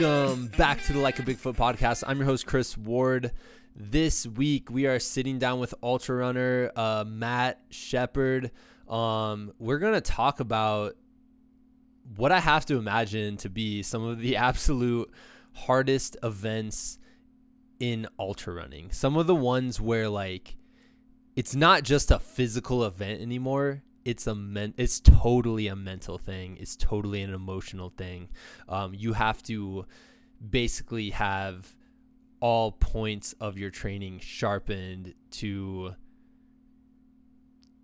[0.00, 2.04] Welcome back to the Like a Bigfoot podcast.
[2.06, 3.32] I'm your host, Chris Ward.
[3.74, 8.52] This week, we are sitting down with ultra runner uh, Matt Shepard.
[8.88, 10.94] Um, we're going to talk about
[12.14, 15.10] what I have to imagine to be some of the absolute
[15.54, 16.98] hardest events
[17.80, 18.92] in ultra running.
[18.92, 20.58] Some of the ones where, like,
[21.34, 26.56] it's not just a physical event anymore it's a men- it's totally a mental thing
[26.58, 28.30] it's totally an emotional thing.
[28.66, 29.84] Um, you have to
[30.50, 31.76] basically have
[32.40, 35.94] all points of your training sharpened to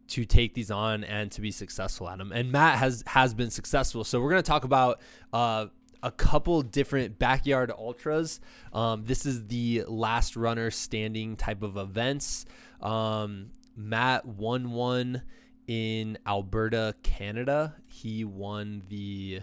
[0.09, 3.50] to take these on and to be successful at them and matt has has been
[3.50, 4.02] successful.
[4.02, 5.66] So we're going to talk about uh,
[6.03, 8.41] a couple different backyard ultras.
[8.72, 12.47] Um, this is the last runner standing type of events.
[12.81, 15.22] Um, matt won one
[15.67, 17.75] in Alberta, Canada.
[17.89, 19.41] He won the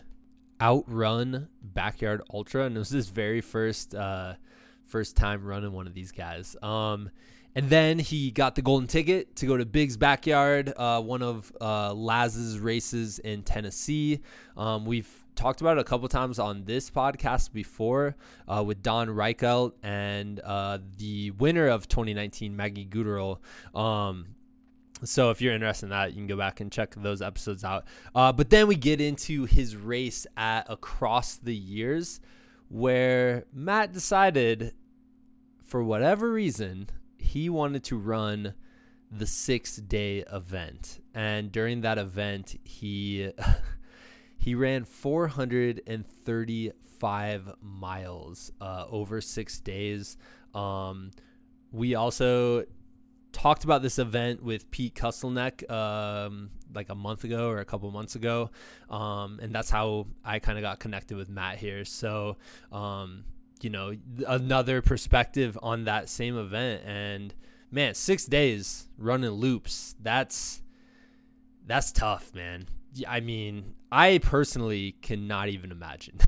[0.62, 4.36] Outrun Backyard Ultra, and it was his very first uh,
[4.86, 6.56] first time running one of these guys.
[6.62, 7.10] Um,
[7.56, 11.52] and then he got the golden ticket to go to Big's Backyard, uh, one of
[11.60, 14.22] uh, Laz's races in Tennessee.
[14.56, 18.16] Um, we've talked about it a couple times on this podcast before
[18.48, 23.40] uh, with Don Reichelt and uh, the winner of 2019, Maggie Guterl.
[23.76, 24.28] Um,
[25.04, 27.86] so if you're interested in that, you can go back and check those episodes out.
[28.14, 32.20] Uh, but then we get into his race at Across the Years,
[32.70, 34.74] where Matt decided,
[35.64, 38.54] for whatever reason, he wanted to run
[39.12, 41.04] the six day event.
[41.14, 43.32] And during that event, he
[44.38, 50.16] he ran 435 miles uh, over six days.
[50.54, 51.12] Um,
[51.72, 52.66] we also
[53.32, 57.90] talked about this event with Pete Kostelnick um, like a month ago or a couple
[57.92, 58.50] months ago,
[58.90, 61.86] um, and that's how I kind of got connected with Matt here.
[61.86, 62.38] So,
[62.72, 63.24] um,
[63.62, 63.94] you know,
[64.28, 67.34] another perspective on that same event, and
[67.72, 69.96] man, six days running loops.
[70.02, 70.62] That's
[71.66, 72.68] that's tough, man.
[73.08, 76.20] I mean, I personally cannot even imagine.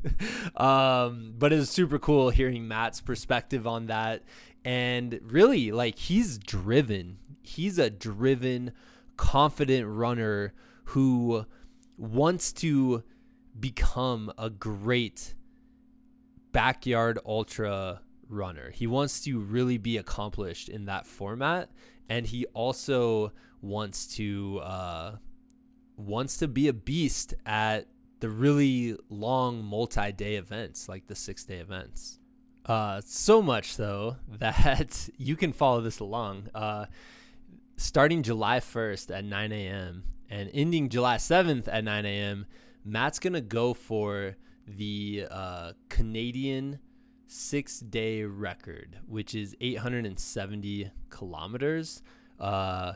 [0.56, 4.22] um, but it was super cool hearing Matt's perspective on that
[4.64, 7.18] and really, like, he's driven.
[7.42, 8.72] He's a driven,
[9.16, 10.54] confident runner
[10.84, 11.46] who
[11.96, 13.02] wants to
[13.58, 15.34] become a great
[16.52, 18.70] backyard ultra runner.
[18.70, 21.70] He wants to really be accomplished in that format,
[22.08, 25.16] and he also wants to uh,
[25.96, 27.86] wants to be a beast at
[28.20, 32.18] the really long multi-day events, like the six-day events.
[32.66, 36.48] Uh, so much so that you can follow this along.
[36.54, 36.86] Uh,
[37.76, 40.04] starting July 1st at 9 a.m.
[40.30, 42.46] and ending July 7th at 9 a.m.,
[42.84, 44.36] Matt's going to go for
[44.66, 46.78] the uh, Canadian
[47.26, 52.02] six day record, which is 870 kilometers,
[52.38, 52.92] uh,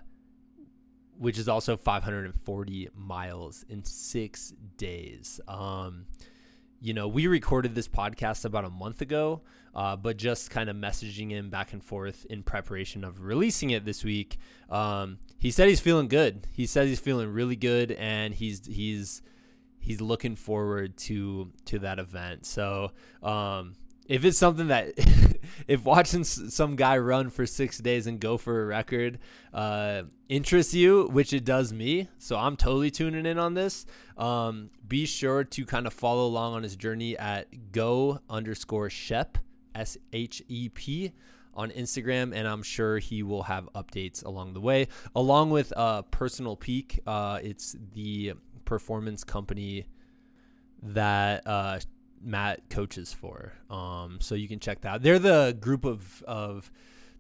[1.17, 5.41] which is also 540 miles in six days.
[5.49, 6.07] Um,
[6.81, 9.43] you know, we recorded this podcast about a month ago,
[9.75, 13.85] uh, but just kind of messaging him back and forth in preparation of releasing it
[13.85, 14.39] this week.
[14.71, 16.47] Um, he said he's feeling good.
[16.53, 19.23] He says he's feeling really good, and he's he's
[19.81, 22.47] he's looking forward to to that event.
[22.47, 23.75] So um,
[24.09, 24.95] if it's something that
[25.69, 29.19] if watching some guy run for six days and go for a record
[29.53, 33.87] uh, interests you, which it does me, so I'm totally tuning in on this.
[34.17, 39.39] Um, be sure to kind of follow along on his journey at go underscore shep
[39.75, 41.13] s h e p
[41.55, 46.03] on Instagram, and I'm sure he will have updates along the way, along with uh,
[46.03, 47.01] Personal Peak.
[47.07, 49.87] Uh, it's the performance company
[50.83, 51.81] that uh,
[52.23, 53.53] Matt coaches for.
[53.71, 55.03] Um, so you can check that.
[55.03, 56.71] They're the group of of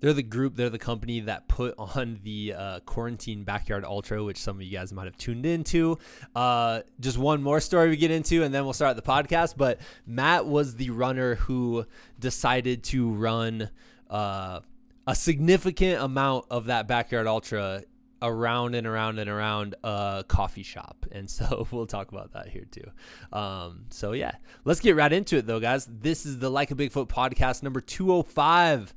[0.00, 4.38] they're the group, they're the company that put on the uh, quarantine backyard ultra, which
[4.38, 5.98] some of you guys might have tuned into.
[6.34, 9.54] Uh, just one more story we get into, and then we'll start the podcast.
[9.56, 11.86] But Matt was the runner who
[12.18, 13.70] decided to run
[14.08, 14.60] uh,
[15.06, 17.82] a significant amount of that backyard ultra
[18.22, 21.06] around and around and around a coffee shop.
[21.12, 22.90] And so we'll talk about that here too.
[23.36, 24.32] Um, so yeah,
[24.64, 25.86] let's get right into it though, guys.
[25.86, 28.94] This is the Like a Bigfoot podcast number 205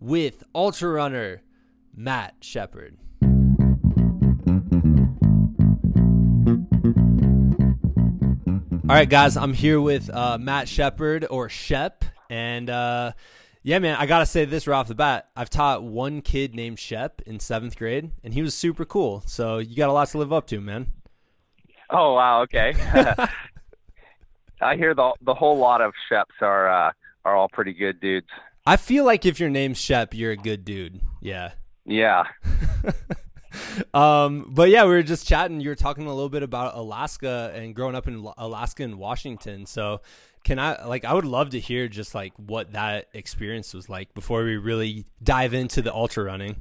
[0.00, 1.42] with ultra runner
[1.94, 2.96] Matt Shepard.
[8.88, 13.12] All right, guys, I'm here with uh, Matt Shepard or Shep, and uh,
[13.62, 15.28] yeah, man, I gotta say this right off the bat.
[15.36, 19.22] I've taught one kid named Shep in seventh grade, and he was super cool.
[19.26, 20.88] So you got a lot to live up to, man.
[21.90, 22.74] Oh wow, okay.
[24.60, 26.92] I hear the the whole lot of Sheps are uh,
[27.24, 28.28] are all pretty good dudes.
[28.64, 31.00] I feel like if your name's Shep, you're a good dude.
[31.20, 31.52] Yeah.
[31.84, 32.24] Yeah.
[33.94, 35.60] um, but yeah, we were just chatting.
[35.60, 39.66] You were talking a little bit about Alaska and growing up in Alaska and Washington.
[39.66, 40.00] So,
[40.44, 44.14] can I like I would love to hear just like what that experience was like
[44.14, 46.56] before we really dive into the ultra running.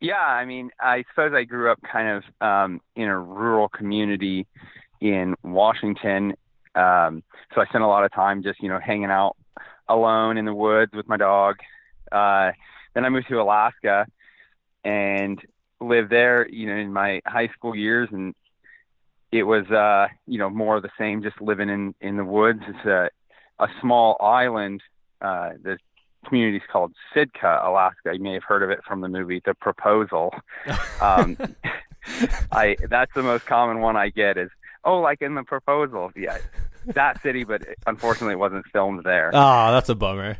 [0.00, 4.46] Yeah, I mean, I suppose I grew up kind of um, in a rural community
[5.00, 6.34] in Washington,
[6.74, 7.22] um,
[7.54, 9.36] so I spent a lot of time just you know hanging out
[9.88, 11.56] alone in the woods with my dog.
[12.10, 12.52] Uh,
[12.94, 14.06] then I moved to Alaska
[14.84, 15.40] and
[15.80, 18.34] lived there, you know, in my high school years, and
[19.32, 22.60] it was, uh, you know, more of the same, just living in in the woods.
[22.68, 23.10] It's a
[23.58, 24.82] a small island.
[25.20, 25.78] Uh, the
[26.26, 28.12] community is called Sitka, Alaska.
[28.14, 30.34] You may have heard of it from the movie The Proposal.
[31.00, 31.36] Um,
[32.52, 34.50] I that's the most common one I get is
[34.84, 36.12] oh, like in The Proposal.
[36.16, 36.38] Yeah,
[36.86, 39.30] that city, but unfortunately, it wasn't filmed there.
[39.32, 40.38] Oh, that's a bummer.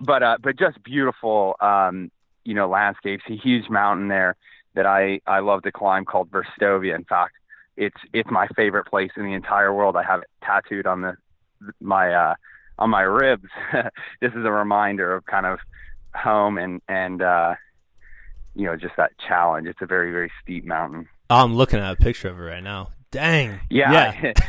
[0.00, 1.56] But uh, but just beautiful.
[1.60, 2.10] Um,
[2.44, 3.24] you know landscapes.
[3.28, 4.36] A huge mountain there
[4.74, 6.94] that I I love to climb called Verstovia.
[6.94, 7.34] In fact,
[7.76, 9.96] it's it's my favorite place in the entire world.
[9.96, 11.16] I have it tattooed on the
[11.80, 12.34] my uh
[12.78, 13.48] on my ribs.
[14.20, 15.58] this is a reminder of kind of
[16.14, 17.54] home and and uh
[18.54, 19.66] you know just that challenge.
[19.66, 21.08] It's a very very steep mountain.
[21.28, 22.90] I'm looking at a picture of it right now.
[23.10, 23.60] Dang.
[23.70, 24.14] Yeah.
[24.22, 24.32] yeah.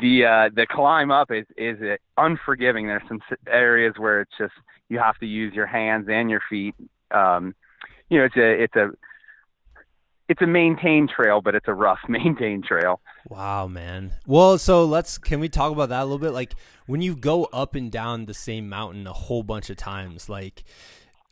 [0.00, 1.78] the uh the climb up is is
[2.16, 2.86] unforgiving.
[2.86, 4.54] There's some areas where it's just
[4.92, 6.74] you have to use your hands and your feet.
[7.10, 7.54] Um,
[8.10, 8.90] you know, it's a it's a
[10.28, 13.00] it's a maintained trail, but it's a rough maintained trail.
[13.28, 14.12] Wow, man.
[14.26, 16.32] Well, so let's can we talk about that a little bit?
[16.32, 16.54] Like
[16.86, 20.62] when you go up and down the same mountain a whole bunch of times, like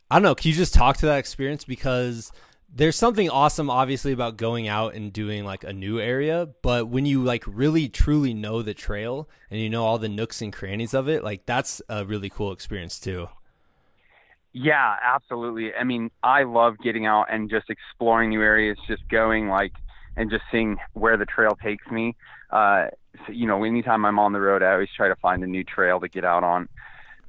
[0.09, 2.31] I don't know, can you just talk to that experience because
[2.73, 7.05] there's something awesome obviously about going out and doing like a new area but when
[7.05, 10.93] you like really truly know the trail and you know all the nooks and crannies
[10.93, 13.27] of it like that's a really cool experience too
[14.53, 15.73] yeah, absolutely.
[15.73, 19.73] I mean, I love getting out and just exploring new areas, just going like
[20.17, 22.15] and just seeing where the trail takes me.
[22.49, 22.87] Uh,
[23.25, 25.63] so, you know, anytime I'm on the road, I always try to find a new
[25.63, 26.67] trail to get out on.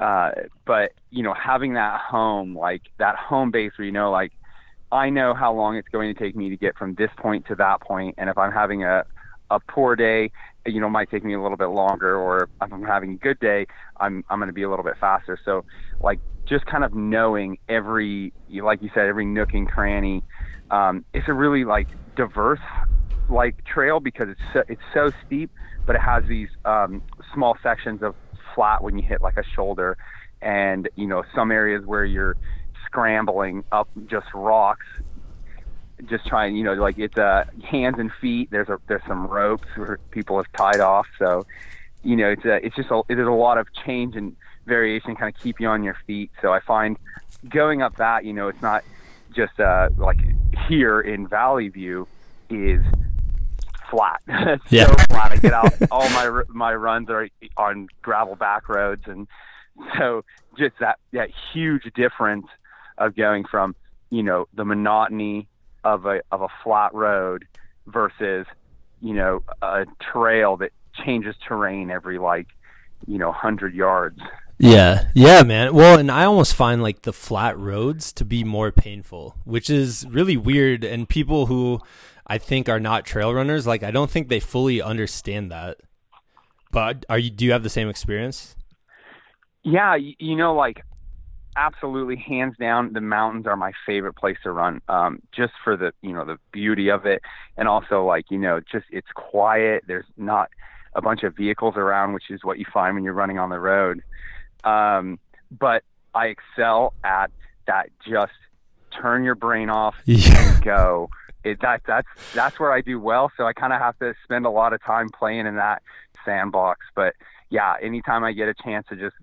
[0.01, 0.33] Uh,
[0.65, 4.33] but you know, having that home, like that home base where you know, like
[4.91, 7.55] I know how long it's going to take me to get from this point to
[7.57, 9.05] that point, and if I'm having a
[9.51, 10.31] a poor day,
[10.67, 13.39] you know, might take me a little bit longer, or if I'm having a good
[13.39, 13.67] day,
[14.01, 15.39] I'm I'm going to be a little bit faster.
[15.45, 15.65] So,
[16.01, 16.19] like
[16.53, 20.23] just kind of knowing every, like you said, every nook and cranny.
[20.71, 22.61] Um, it's a really like diverse
[23.29, 25.51] like trail because it's so, it's so steep,
[25.87, 27.03] but it has these um,
[27.35, 28.15] small sections of
[28.55, 29.97] flat when you hit like a shoulder,
[30.41, 32.37] and you know some areas where you're
[32.87, 34.87] scrambling up just rocks
[36.07, 38.51] just trying, you know, like it's uh, hands and feet.
[38.51, 41.07] There's a there's some ropes where people have tied off.
[41.19, 41.47] So,
[42.03, 44.37] you know, it's a, it's just a, there's a lot of change and
[44.67, 46.31] variation, kind of keep you on your feet.
[46.41, 46.97] So I find
[47.49, 48.85] going up that, you know, it's not
[49.35, 50.19] just uh, like
[50.69, 52.07] here in Valley View
[52.51, 52.83] is
[53.91, 54.23] flat.
[54.71, 54.87] yeah.
[54.87, 55.33] so flat.
[55.33, 55.73] I get out.
[55.91, 59.27] All my my runs are on gravel back roads, and
[59.99, 60.25] so
[60.59, 62.47] just that that huge difference
[62.99, 63.75] of going from
[64.11, 65.49] you know the monotony
[65.85, 67.47] of a of a flat road
[67.87, 68.47] versus
[69.01, 70.73] you know a trail that
[71.05, 72.49] changes terrain every like
[73.07, 74.21] you know 100 yards
[74.63, 75.09] yeah.
[75.13, 75.75] Yeah man.
[75.75, 80.07] Well and i almost find like the flat roads to be more painful which is
[80.09, 81.81] really weird and people who
[82.29, 85.79] i think are not trail runners like i don't think they fully understand that.
[86.71, 88.55] But are you do you have the same experience?
[89.65, 90.85] Yeah you, you know like
[91.57, 95.93] absolutely hands down the mountains are my favorite place to run um just for the
[96.01, 97.21] you know the beauty of it.
[97.57, 99.83] And also like you know just it's quiet.
[99.89, 100.51] There's not
[100.95, 103.59] a bunch of vehicles around which is what you find when you're running on the
[103.59, 104.03] road
[104.65, 105.19] um
[105.51, 105.83] but
[106.15, 107.31] i excel at
[107.67, 108.33] that just
[109.01, 110.55] turn your brain off yeah.
[110.55, 111.09] and go
[111.45, 114.47] it that that's that's where i do well so i kind of have to spend
[114.47, 115.83] a lot of time playing in that
[116.25, 117.15] sandbox but
[117.51, 119.17] yeah anytime i get a chance to just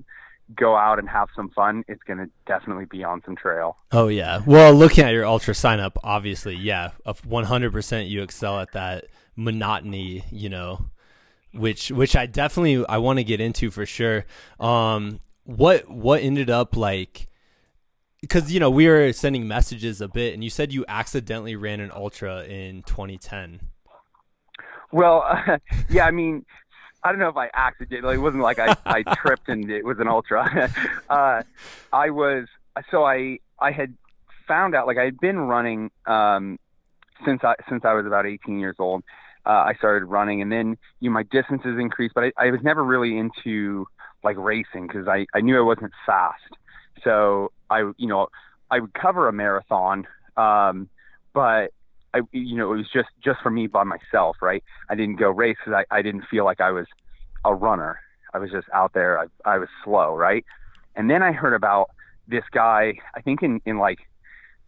[0.56, 3.78] go out and have some fun, it's going to definitely be on some trail.
[3.92, 4.42] Oh yeah.
[4.46, 9.06] Well, looking at your ultra sign up, obviously, yeah, 100% you excel at that
[9.36, 10.86] monotony, you know,
[11.54, 14.26] which which I definitely I want to get into for sure.
[14.60, 15.20] Um
[15.50, 17.28] what what ended up like
[18.22, 21.80] because you know we were sending messages a bit and you said you accidentally ran
[21.80, 23.60] an ultra in 2010
[24.92, 25.58] well uh,
[25.90, 26.46] yeah i mean
[27.02, 28.16] I don't know if I accidentally.
[28.16, 30.70] It wasn't like I, I tripped and it was an ultra.
[31.10, 31.44] uh,
[31.94, 32.46] I was
[32.92, 33.94] so I I had
[34.50, 36.60] found out like I had been running um,
[37.24, 39.06] since I since I was about 18 years old.
[39.46, 42.60] Uh, I started running, and then you know, my distances increased, but I, I was
[42.64, 43.88] never really into
[44.24, 46.58] like racing because I I knew I wasn't fast.
[47.04, 48.28] So I you know
[48.72, 50.08] I would cover a marathon,
[50.38, 50.90] um,
[51.34, 51.72] but
[52.14, 54.64] I you know it was just just for me by myself, right?
[54.90, 56.88] I didn't go race because I I didn't feel like I was
[57.46, 58.00] a runner.
[58.34, 59.20] I was just out there.
[59.20, 60.46] I I was slow, right?
[60.96, 61.90] And then I heard about
[62.28, 62.96] this guy.
[63.16, 64.00] I think in in like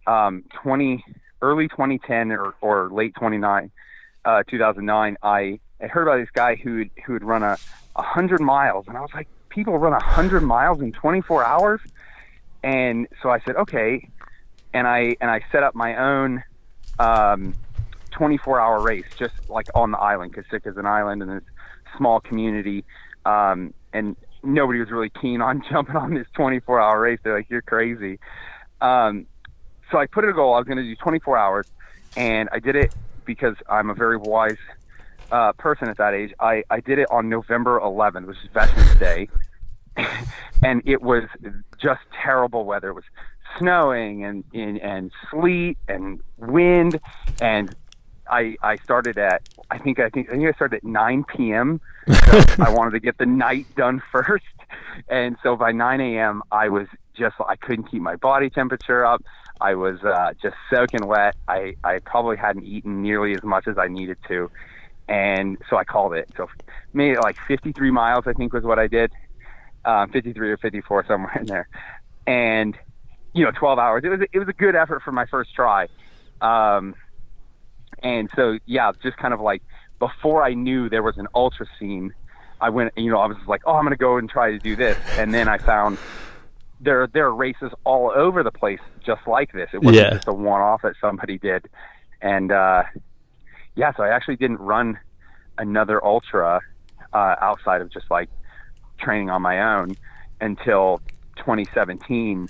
[0.08, 1.04] um 20
[1.42, 3.72] early 2010 or or late 29
[4.26, 7.58] uh 2009 I I heard about this guy who who would run a
[7.96, 11.82] a hundred miles and I was like people run a hundred miles in 24 hours.
[12.64, 14.10] And so I said okay.
[14.74, 16.44] And I and I set up my own
[16.98, 17.54] um
[18.12, 21.44] 24 hour race just like on the island because Sitka is an island and this
[21.98, 22.84] small community.
[23.26, 27.20] Um and nobody was really keen on jumping on this 24 hour race.
[27.24, 28.20] They're like you're crazy.
[28.80, 29.28] Um
[29.92, 30.54] so I put it a goal.
[30.54, 31.68] I was going to do 24 hours
[32.16, 34.58] and I did it because I'm a very wise
[35.32, 36.34] uh, person at that age.
[36.40, 39.30] I, I did it on November 11th, which is Veterans Day,
[40.64, 41.24] and it was
[41.82, 42.90] just terrible weather.
[42.90, 43.04] It was
[43.58, 47.00] snowing and, and and sleet and wind,
[47.42, 47.76] and
[48.30, 51.82] I I started at I think I think I think I started at 9 p.m.
[52.08, 52.14] So
[52.60, 54.46] I wanted to get the night done first,
[55.10, 56.42] and so by 9 a.m.
[56.52, 59.24] I was just I couldn't keep my body temperature up.
[59.60, 61.36] I was uh, just soaking wet.
[61.48, 64.50] I I probably hadn't eaten nearly as much as I needed to,
[65.12, 66.30] and so I called it.
[66.38, 66.48] So
[66.94, 69.12] maybe like 53 miles I think was what I did,
[69.86, 71.68] um, 53 or 54 somewhere in there,
[72.26, 72.78] and
[73.34, 74.04] you know 12 hours.
[74.06, 75.88] It was it was a good effort for my first try.
[76.42, 76.96] Um,
[78.02, 79.62] and so yeah, just kind of like
[80.00, 82.14] before I knew there was an ultra scene,
[82.62, 82.94] I went.
[82.98, 85.34] You know, I was like, oh, I'm gonna go and try to do this, and
[85.34, 85.98] then I found
[86.80, 89.70] there there are races all over the place just like this.
[89.74, 90.14] It wasn't Yeah.
[90.14, 91.68] just a one off that somebody did,
[92.22, 92.84] and uh,
[93.76, 95.00] yeah, so I actually didn't run
[95.58, 96.62] another ultra
[97.14, 98.30] uh, outside of just like
[99.00, 99.96] training on my own
[100.40, 101.02] until
[101.38, 102.50] 2017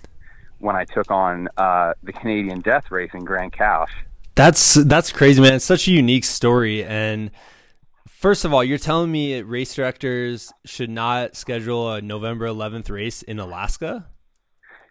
[0.60, 3.94] when I took on uh, the Canadian Death Race in Grande Cache.
[4.36, 5.56] That's that's crazy, man.
[5.56, 6.84] It's such a unique story.
[6.84, 7.32] And
[8.08, 13.22] first of all, you're telling me race directors should not schedule a November 11th race
[13.24, 14.08] in Alaska?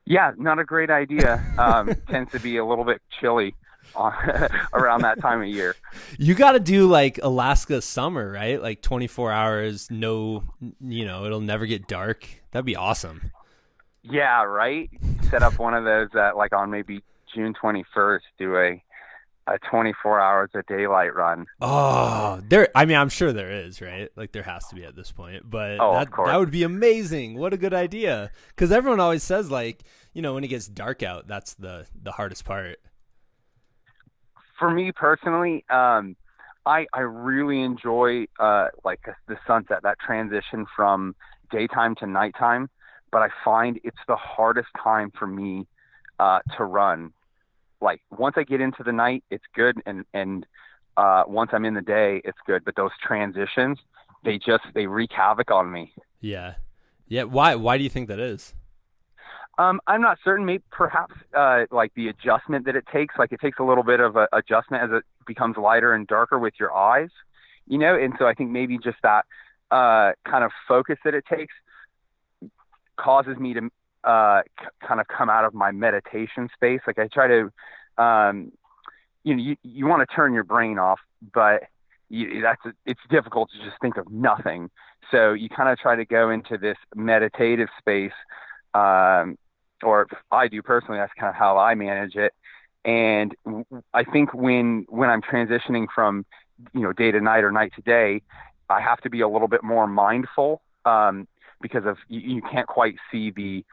[0.05, 1.43] Yeah, not a great idea.
[1.59, 3.55] Um, tends to be a little bit chilly
[4.73, 5.75] around that time of year.
[6.19, 8.61] You got to do like Alaska summer, right?
[8.61, 10.45] Like 24 hours, no,
[10.81, 12.27] you know, it'll never get dark.
[12.53, 13.31] That'd be awesome.
[14.03, 14.91] Yeah, right.
[15.31, 17.03] Set up one of those uh, like on maybe
[17.35, 18.21] June 21st.
[18.39, 18.83] Do a
[19.47, 21.47] a 24 hours of daylight run.
[21.61, 22.69] Oh, there.
[22.75, 24.09] I mean, I'm sure there is, right?
[24.15, 27.37] Like there has to be at this point, but Oh, that that would be amazing.
[27.37, 28.31] What a good idea!
[28.49, 29.83] Because everyone always says like,
[30.13, 32.79] you know, when it gets dark out, that's the the hardest part.
[34.61, 36.15] For me personally, um,
[36.67, 41.17] I I really enjoy uh, like the sunset, that transition from
[41.51, 42.69] daytime to nighttime.
[43.11, 45.67] But I find it's the hardest time for me
[46.21, 47.13] uh, to run.
[47.81, 50.47] Like once I get into the night, it's good, and and
[50.99, 52.63] uh, once I'm in the day, it's good.
[52.65, 53.79] But those transitions,
[54.25, 55.95] they just they wreak havoc on me.
[56.21, 56.57] Yeah,
[57.09, 57.23] yeah.
[57.23, 58.55] Why why do you think that is?
[59.61, 60.47] Um, I'm not certain.
[60.47, 63.17] Maybe perhaps uh, like the adjustment that it takes.
[63.19, 66.39] Like it takes a little bit of a adjustment as it becomes lighter and darker
[66.39, 67.11] with your eyes,
[67.67, 67.95] you know.
[67.95, 69.27] And so I think maybe just that
[69.71, 71.53] uh, kind of focus that it takes
[72.97, 73.69] causes me to
[74.03, 76.81] uh, c- kind of come out of my meditation space.
[76.87, 78.53] Like I try to, um,
[79.25, 81.01] you know, you you want to turn your brain off,
[81.35, 81.65] but
[82.09, 84.71] you, that's it's difficult to just think of nothing.
[85.11, 88.13] So you kind of try to go into this meditative space
[88.73, 89.37] um,
[89.83, 90.99] or I do personally.
[90.99, 92.33] That's kind of how I manage it.
[92.85, 93.35] And
[93.93, 96.25] I think when when I'm transitioning from
[96.73, 98.23] you know day to night or night to day,
[98.69, 101.29] I have to be a little bit more mindful um,
[101.61, 103.65] because of you, you can't quite see the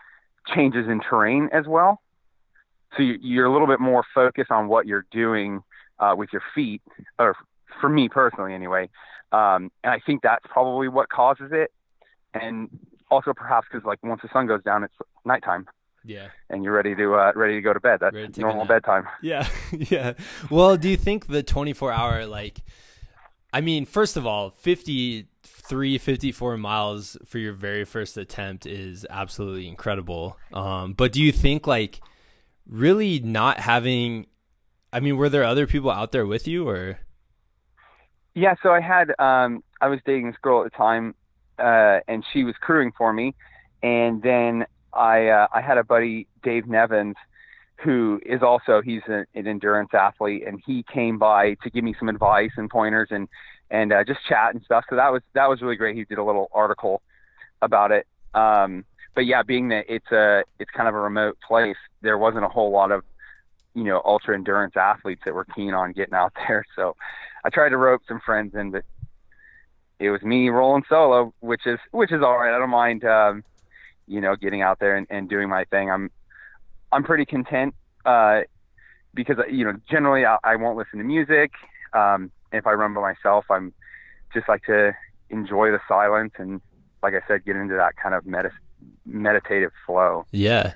[0.54, 2.02] changes in terrain as well.
[2.96, 5.62] So you, you're a little bit more focused on what you're doing
[6.00, 6.82] uh, with your feet,
[7.20, 7.36] or
[7.80, 8.90] for me personally, anyway.
[9.32, 11.72] Um, and I think that's probably what causes it.
[12.34, 12.70] And
[13.10, 14.94] also perhaps because like once the sun goes down, it's
[15.26, 15.66] nighttime
[16.08, 18.00] Yeah, and you're ready to uh, ready to go to bed.
[18.00, 19.06] That's to normal bedtime.
[19.22, 20.14] yeah, yeah.
[20.50, 22.62] Well, do you think the 24 hour like?
[23.54, 29.68] I mean, first of all, 53, 54 miles for your very first attempt is absolutely
[29.68, 30.38] incredible.
[30.54, 32.00] Um, but do you think like
[32.66, 34.28] really not having?
[34.94, 37.00] I mean, were there other people out there with you, or
[38.34, 41.16] Yeah, so I had um, I was dating this girl at the time,
[41.60, 43.36] uh, and she was crewing for me,
[43.84, 44.66] and then
[44.98, 47.16] I uh, I had a buddy Dave Nevins
[47.84, 51.96] who is also he's an, an endurance athlete, and he came by to give me
[52.00, 53.28] some advice and pointers and
[53.70, 54.86] and uh, just chat and stuff.
[54.90, 55.96] So that was that was really great.
[55.96, 57.02] He did a little article
[57.62, 58.08] about it.
[58.34, 62.46] Um, but yeah, being that it's a it's kind of a remote place, there wasn't
[62.46, 63.04] a whole lot of
[63.74, 66.66] you know ultra endurance athletes that were keen on getting out there.
[66.76, 66.96] So
[67.44, 68.84] I tried to rope some friends in, but
[70.00, 72.56] it was me rolling solo, which is which is all right.
[72.56, 73.44] I don't mind, um,
[74.08, 75.90] you know, getting out there and, and doing my thing.
[75.92, 76.10] I'm
[76.92, 78.42] I'm pretty content uh,
[79.14, 81.52] because you know generally I, I won't listen to music.
[81.94, 83.74] Um, if I run by myself, I'm
[84.34, 84.94] just like to
[85.30, 86.62] enjoy the silence and,
[87.04, 88.52] like I said, get into that kind of medit-
[89.06, 90.26] meditative flow.
[90.32, 90.74] Yeah,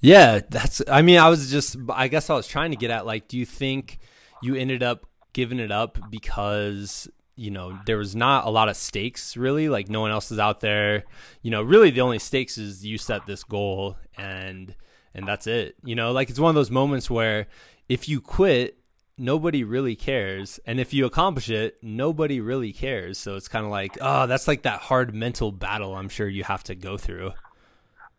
[0.00, 0.40] yeah.
[0.48, 0.82] That's.
[0.88, 1.76] I mean, I was just.
[1.88, 3.98] I guess I was trying to get at like, do you think
[4.42, 8.76] you ended up giving it up because you know there was not a lot of
[8.76, 9.68] stakes really.
[9.68, 11.04] Like no one else is out there.
[11.42, 14.74] You know really the only stakes is you set this goal and
[15.14, 15.76] and that's it.
[15.84, 17.46] You know like it's one of those moments where
[17.88, 18.78] if you quit
[19.16, 20.58] nobody really cares.
[20.66, 23.18] And if you accomplish it nobody really cares.
[23.18, 26.44] So it's kind of like oh that's like that hard mental battle i'm sure you
[26.44, 27.32] have to go through.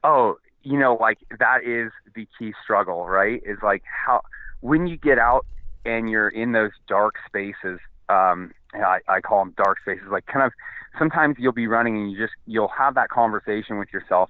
[0.04, 3.42] Oh you know like that is the key struggle right?
[3.46, 4.22] Is like how
[4.62, 5.46] when you get out
[5.86, 7.80] and you're in those dark spaces
[8.10, 8.52] um
[8.82, 10.08] I, I call them dark spaces.
[10.10, 10.52] Like kind of
[10.98, 14.30] sometimes you'll be running and you just you'll have that conversation with yourself.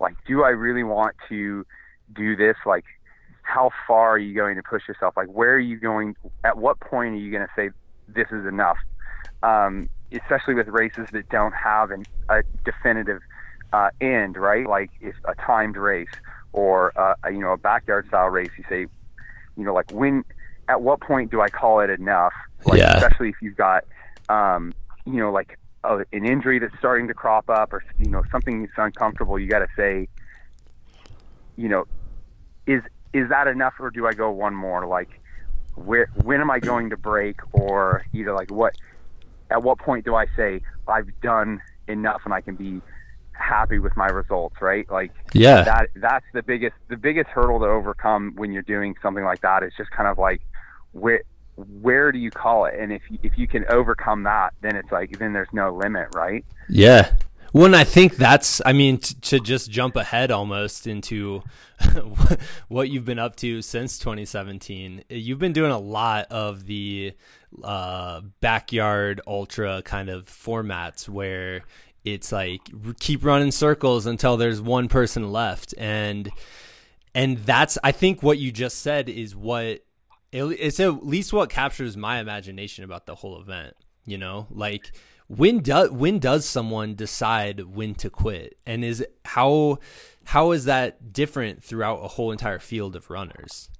[0.00, 1.64] Like do i really want to
[2.14, 2.56] do this?
[2.66, 2.84] Like
[3.42, 5.14] how far are you going to push yourself?
[5.16, 6.16] Like where are you going?
[6.44, 7.70] At what point are you going to say
[8.08, 8.78] this is enough?
[9.42, 13.20] Um, especially with races that don't have an, a definitive
[13.72, 14.66] uh, end right?
[14.66, 16.08] Like if a timed race
[16.52, 18.86] or uh, a, you know a backyard style race you say
[19.56, 20.24] you know like when
[20.68, 22.32] at what point do I call it enough?
[22.64, 22.96] Like, Yeah.
[22.96, 23.84] Especially if you've got,
[24.28, 24.72] um,
[25.04, 28.62] you know, like a, an injury that's starting to crop up, or you know, something
[28.62, 29.38] that's uncomfortable.
[29.38, 30.08] You got to say,
[31.56, 31.86] you know,
[32.66, 34.86] is is that enough, or do I go one more?
[34.86, 35.10] Like,
[35.74, 38.74] where when am I going to break, or either like what?
[39.50, 42.80] At what point do I say I've done enough and I can be
[43.32, 44.62] happy with my results?
[44.62, 44.88] Right?
[44.90, 49.24] Like yeah that that's the biggest the biggest hurdle to overcome when you're doing something
[49.24, 50.40] like that is just kind of like
[50.92, 51.22] where
[51.56, 54.90] where do you call it and if you, if you can overcome that then it's
[54.90, 57.12] like then there's no limit right Yeah.
[57.54, 61.42] Well, I think that's, I mean, t- to just jump ahead almost into
[62.68, 67.12] what you've been up to since 2017, you've been doing a lot of the
[67.62, 71.64] uh, backyard ultra kind of formats where
[72.06, 72.62] it's like
[72.98, 75.74] keep running circles until there's one person left.
[75.76, 76.30] And,
[77.14, 79.84] and that's, I think what you just said is what,
[80.32, 84.92] it's at least what captures my imagination about the whole event, you know, like,
[85.28, 88.58] when does when does someone decide when to quit?
[88.66, 89.78] And is how
[90.24, 93.70] how is that different throughout a whole entire field of runners?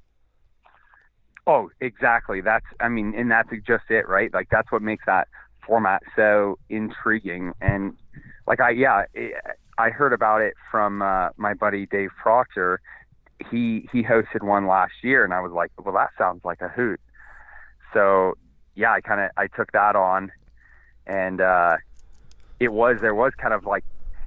[1.47, 2.41] Oh exactly.
[2.41, 4.33] That's i mean and that's just it right?
[4.33, 5.29] Like that's what makes that
[5.67, 7.53] format so intriguing.
[7.61, 7.97] And
[8.47, 9.35] like i yeah it,
[9.79, 12.81] i heard about it from uh, my buddy dave proctor
[13.51, 16.69] he he hosted one last year and i was like well that sounds like a
[16.69, 17.01] hoot.
[17.93, 18.35] So
[18.75, 20.33] yeah i kind of i took that on
[21.07, 21.77] and uh
[22.61, 23.85] it was there was kind of like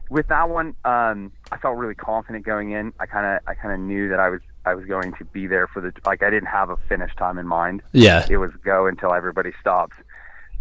[0.09, 2.93] with that one um i felt really confident going in.
[2.99, 5.47] I kind of i kind of knew that i was i was going to be
[5.47, 7.81] there for the like i didn't have a finish time in mind.
[7.91, 8.25] Yeah.
[8.29, 9.95] It was go until everybody stops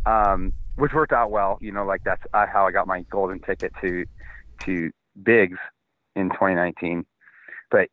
[0.07, 3.39] um which worked out well you know like that's uh, how i got my golden
[3.41, 4.05] ticket to
[4.61, 4.91] to
[5.23, 5.59] bigs
[6.17, 7.05] in 2019
[7.71, 7.89] but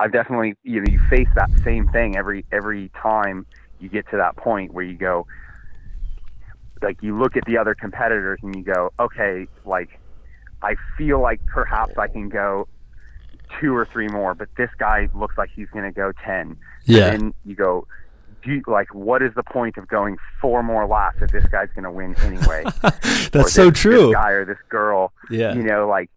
[0.00, 3.46] i've definitely you know you face that same thing every every time
[3.78, 5.26] you get to that point where you go
[6.82, 10.00] like you look at the other competitors and you go okay like
[10.62, 12.66] i feel like perhaps i can go
[13.60, 17.12] two or three more but this guy looks like he's going to go 10 yeah
[17.12, 17.86] and you go,
[18.42, 21.68] do you, like, what is the point of going four more laps if this guy's
[21.74, 22.64] going to win anyway?
[22.84, 22.90] Or
[23.42, 26.08] that's so this- true This guy or this girl, yeah you know, like,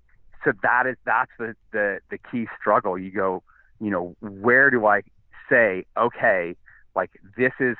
[0.45, 2.97] so that is that's the the the key struggle.
[2.97, 3.43] You go,
[3.83, 5.01] you know, where do I
[5.49, 6.55] say, okay,
[6.95, 7.75] like this is,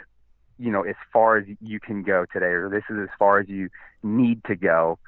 [0.60, 3.48] you know, as far as you can go today, or this is as far as
[3.48, 3.70] you
[4.04, 5.00] need to go,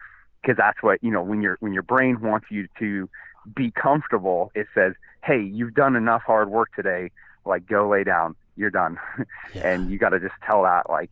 [0.42, 3.10] because that's what you know when your when your brain wants you to
[3.56, 7.12] be comfortable, it says, hey, you've done enough hard work today.
[7.46, 8.36] Like, go lay down.
[8.56, 8.98] You're done.
[9.54, 9.68] Yeah.
[9.74, 11.12] and you got to just tell that like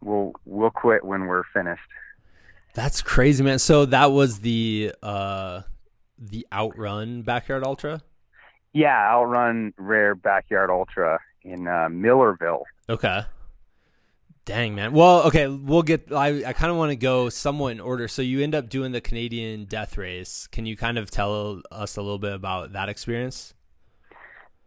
[0.00, 1.82] we'll we'll quit when we're finished
[2.74, 5.60] that's crazy man so that was the uh
[6.18, 8.00] the outrun backyard ultra
[8.72, 12.62] yeah I'll run rare backyard ultra in uh, Millarville.
[12.88, 13.22] Okay.
[14.44, 14.92] Dang man.
[14.92, 18.08] Well okay we'll get i, I kind of want to go somewhat in order.
[18.08, 20.48] So you end up doing the canadian death race.
[20.48, 23.54] Can you kind of tell us a little bit about that experience?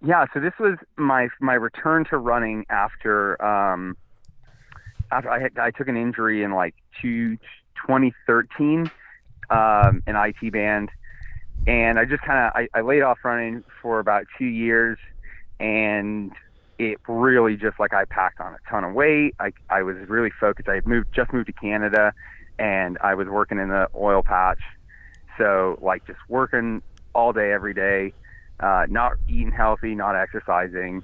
[0.01, 3.97] Yeah, so this was my my return to running after um
[5.11, 7.37] after I had, I took an injury in like two,
[7.85, 8.89] 2013
[9.49, 10.89] um an IT band
[11.67, 14.97] and I just kind of I, I laid off running for about 2 years
[15.59, 16.31] and
[16.77, 19.35] it really just like I packed on a ton of weight.
[19.39, 20.67] I I was really focused.
[20.67, 22.13] I had moved just moved to Canada
[22.59, 24.59] and I was working in the oil patch.
[25.37, 26.81] So like just working
[27.13, 28.13] all day every day
[28.59, 31.03] uh, not eating healthy, not exercising,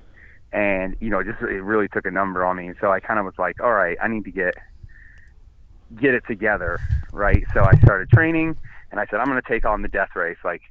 [0.51, 2.71] and you know, just it really took a number on me.
[2.79, 4.55] So I kind of was like, all right, I need to get
[5.99, 6.79] get it together,
[7.11, 7.43] right?
[7.53, 8.57] So I started training,
[8.91, 10.61] and I said, I'm going to take on the death race, like.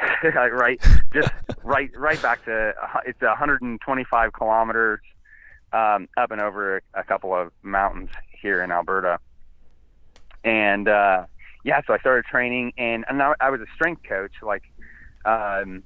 [0.24, 0.80] right,
[1.12, 1.28] just
[1.62, 2.72] right, right back to
[3.04, 5.00] it's 125 kilometers
[5.74, 8.08] um, up and over a couple of mountains
[8.40, 9.18] here in Alberta,
[10.42, 11.26] and uh,
[11.64, 14.62] yeah, so I started training, and, and I, I was a strength coach, like
[15.24, 15.82] um,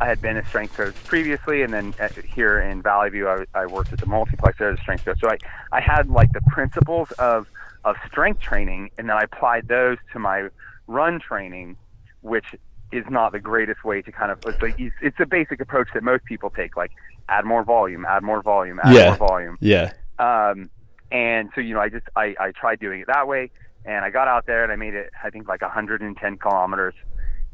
[0.00, 3.44] I had been a strength coach previously, and then at, here in Valley View, I,
[3.54, 5.20] I worked at the multiplex there as a strength coach.
[5.20, 5.38] So I,
[5.72, 7.46] I had like the principles of
[7.84, 10.48] of strength training, and then I applied those to my
[10.86, 11.76] run training,
[12.22, 12.44] which
[12.92, 16.02] is not the greatest way to kind of it's like it's a basic approach that
[16.02, 16.92] most people take, like
[17.28, 19.08] add more volume, add more volume, add Yeah.
[19.16, 19.58] more volume.
[19.60, 19.92] Yeah.
[20.18, 20.70] Um,
[21.10, 23.50] and so you know, I just I, I tried doing it that way,
[23.84, 26.94] and I got out there and I made it I think like 110 kilometers,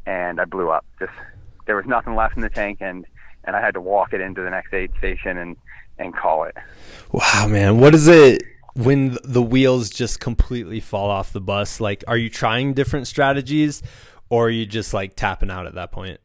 [0.05, 0.85] and I blew up.
[0.99, 1.13] Just
[1.65, 3.05] there was nothing left in the tank, and
[3.43, 5.55] and I had to walk it into the next aid station and
[5.97, 6.55] and call it.
[7.11, 7.79] Wow, man.
[7.79, 8.41] What is it
[8.73, 11.79] when the wheels just completely fall off the bus?
[11.79, 13.81] Like, are you trying different strategies
[14.29, 16.19] or are you just like tapping out at that point?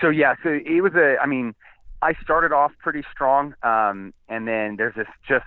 [0.00, 1.16] So yeah, so it was a.
[1.22, 1.54] I mean,
[2.02, 5.44] I started off pretty strong, um, and then there's this just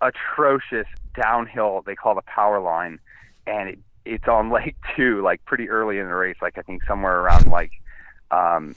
[0.00, 0.86] atrocious
[1.20, 2.98] downhill they call the power line,
[3.46, 6.82] and it, it's on leg two, like pretty early in the race, like I think
[6.86, 7.72] somewhere around like
[8.30, 8.76] um,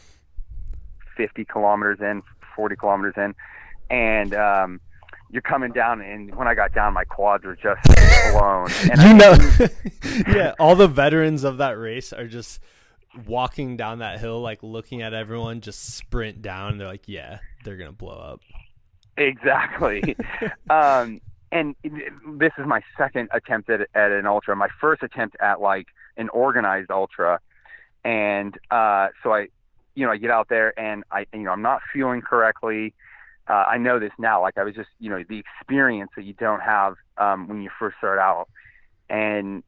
[1.17, 2.23] 50 kilometers in,
[2.55, 3.35] 40 kilometers in,
[3.89, 4.81] and um,
[5.31, 7.83] you're coming down, and when I got down, my quads were just
[8.31, 8.69] blown.
[8.91, 9.67] And you I know,
[10.39, 12.59] yeah, all the veterans of that race are just
[13.27, 16.77] walking down that hill, like looking at everyone just sprint down.
[16.77, 18.41] They're like, yeah, they're to blow up.
[19.17, 20.15] Exactly.
[20.69, 24.55] um, and this is my second attempt at, at an ultra.
[24.55, 25.87] My first attempt at like
[26.17, 27.39] an organized ultra,
[28.03, 29.47] and uh, so I,
[29.95, 32.93] you know, I get out there and I, you know, I'm not feeling correctly.
[33.49, 34.41] Uh, I know this now.
[34.41, 37.69] Like I was just, you know, the experience that you don't have um, when you
[37.79, 38.47] first start out,
[39.09, 39.63] and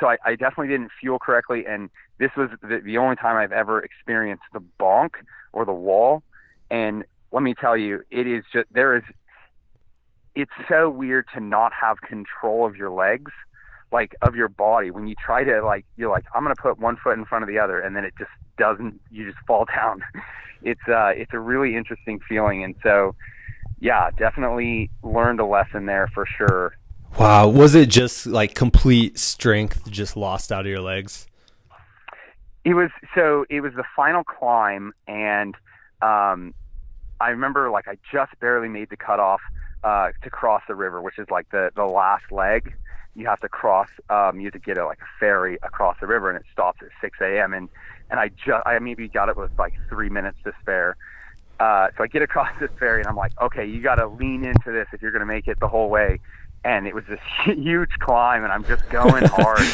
[0.00, 1.66] so I, I definitely didn't feel correctly.
[1.66, 5.10] And this was the, the only time I've ever experienced the bonk
[5.52, 6.22] or the wall.
[6.70, 9.02] And let me tell you, it is just there is.
[10.34, 13.32] It's so weird to not have control of your legs,
[13.92, 14.90] like of your body.
[14.90, 17.48] When you try to like, you're like, I'm gonna put one foot in front of
[17.48, 19.00] the other, and then it just doesn't.
[19.10, 20.02] You just fall down.
[20.62, 23.14] It's uh, it's a really interesting feeling, and so,
[23.80, 26.74] yeah, definitely learned a lesson there for sure.
[27.18, 27.48] Wow.
[27.48, 31.26] Was it just like complete strength just lost out of your legs?
[32.64, 35.54] It was so it was the final climb, and
[36.02, 36.54] um,
[37.20, 39.40] I remember like I just barely made the cutoff
[39.82, 42.74] uh, to cross the river, which is like the the last leg.
[43.14, 43.88] You have to cross.
[44.08, 46.80] Um, you have to get a like a ferry across the river, and it stops
[46.82, 47.54] at 6 a.m.
[47.54, 47.68] and
[48.10, 50.96] and I just I maybe got it with like three minutes to spare.
[51.58, 54.44] Uh, so I get across this ferry, and I'm like, okay, you got to lean
[54.44, 56.20] into this if you're going to make it the whole way.
[56.64, 59.66] And it was this huge climb, and I'm just going hard.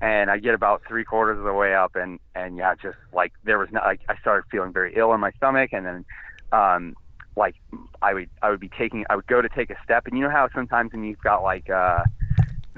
[0.00, 3.32] and I get about three quarters of the way up, and and yeah, just like
[3.44, 6.04] there was no, like I started feeling very ill in my stomach, and then
[6.52, 6.96] um,
[7.36, 7.54] like
[8.02, 10.24] I would I would be taking I would go to take a step, and you
[10.24, 12.04] know how sometimes when you've got like uh,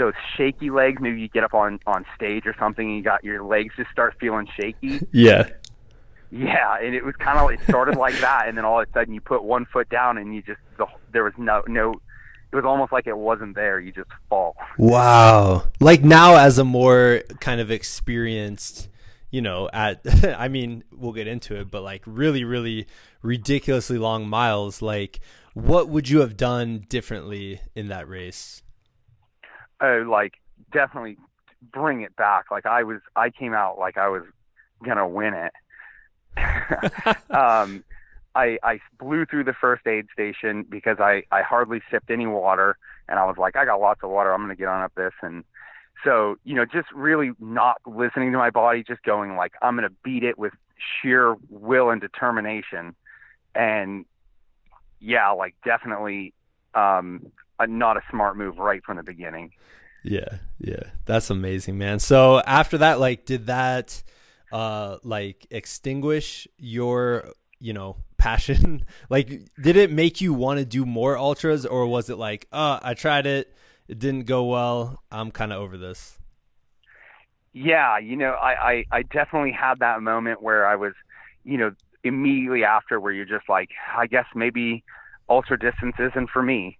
[0.01, 3.23] those shaky legs, maybe you get up on on stage or something, and you got
[3.23, 5.01] your legs just start feeling shaky.
[5.13, 5.49] Yeah.
[6.33, 8.93] Yeah, and it was kind of it started like that, and then all of a
[8.93, 11.95] sudden you put one foot down, and you just the, there was no no.
[12.53, 13.79] It was almost like it wasn't there.
[13.79, 14.57] You just fall.
[14.77, 15.65] Wow.
[15.79, 18.89] Like now as a more kind of experienced,
[19.31, 20.01] you know, at
[20.39, 22.87] I mean, we'll get into it, but like really really
[23.23, 25.21] ridiculously long miles, like
[25.55, 28.63] what would you have done differently in that race?
[29.81, 30.35] Uh, like
[30.73, 31.17] definitely
[31.73, 32.47] bring it back.
[32.51, 34.23] Like I was, I came out like I was
[34.85, 35.53] gonna win it.
[37.31, 37.85] um,
[38.35, 42.77] I I blew through the first aid station because I I hardly sipped any water,
[43.09, 44.33] and I was like, I got lots of water.
[44.33, 45.45] I'm gonna get on up this, and
[46.05, 49.91] so you know, just really not listening to my body, just going like, I'm gonna
[50.03, 50.53] beat it with
[51.03, 52.95] sheer will and determination,
[53.55, 54.05] and
[55.01, 56.33] yeah, like definitely
[56.75, 57.27] um,
[57.61, 59.53] a, not a smart move right from the beginning.
[60.03, 60.83] Yeah, yeah.
[61.05, 61.99] That's amazing, man.
[61.99, 64.03] So after that, like did that
[64.53, 69.29] uh like extinguish your you know passion like
[69.63, 72.93] did it make you want to do more ultras or was it like uh i
[72.93, 73.55] tried it
[73.87, 76.19] it didn't go well i'm kind of over this
[77.53, 80.95] yeah you know I, I i definitely had that moment where i was
[81.45, 84.83] you know immediately after where you're just like i guess maybe
[85.29, 86.77] ultra distance isn't for me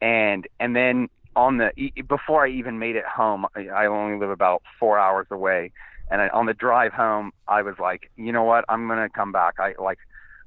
[0.00, 1.70] and and then on the
[2.08, 5.70] before i even made it home i only live about four hours away
[6.10, 9.32] and I, on the drive home i was like you know what i'm gonna come
[9.32, 9.98] back i like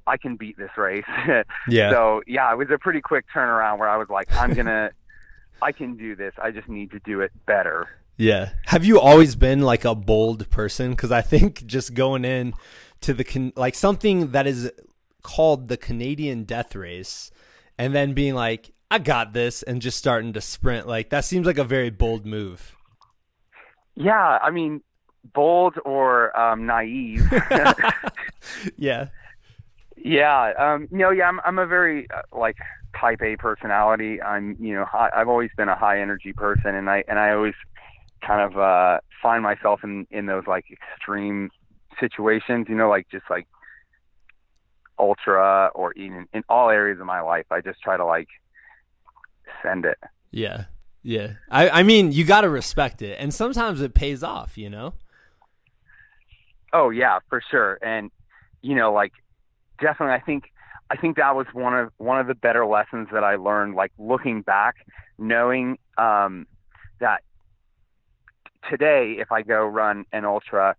[0.07, 1.05] I can beat this race.
[1.69, 1.91] yeah.
[1.91, 4.91] So yeah, it was a pretty quick turnaround where I was like, I'm gonna,
[5.61, 6.33] I can do this.
[6.41, 7.87] I just need to do it better.
[8.17, 8.51] Yeah.
[8.65, 10.91] Have you always been like a bold person?
[10.91, 12.53] Because I think just going in
[13.01, 14.71] to the con- like something that is
[15.23, 17.31] called the Canadian Death Race,
[17.77, 21.47] and then being like, I got this, and just starting to sprint like that seems
[21.47, 22.75] like a very bold move.
[23.95, 24.81] Yeah, I mean,
[25.33, 27.25] bold or um, naive.
[28.77, 29.07] yeah.
[29.95, 32.57] Yeah, um, you know, yeah, I'm I'm a very uh, like
[32.99, 34.21] type A personality.
[34.21, 37.31] I'm, you know, high, I've always been a high energy person, and I and I
[37.31, 37.53] always
[38.25, 41.49] kind of uh, find myself in in those like extreme
[41.97, 42.65] situations.
[42.67, 43.47] You know, like just like
[44.99, 47.45] ultra or even in all areas of my life.
[47.51, 48.27] I just try to like
[49.63, 49.97] send it.
[50.31, 50.65] Yeah,
[51.03, 51.33] yeah.
[51.49, 54.57] I I mean, you got to respect it, and sometimes it pays off.
[54.57, 54.93] You know.
[56.73, 58.11] Oh yeah, for sure, and
[58.61, 59.13] you know, like
[59.79, 60.45] definitely, I think
[60.89, 63.75] I think that was one of one of the better lessons that I learned.
[63.75, 64.75] Like looking back,
[65.17, 66.47] knowing um,
[66.99, 67.23] that
[68.69, 70.75] today, if I go run an ultra,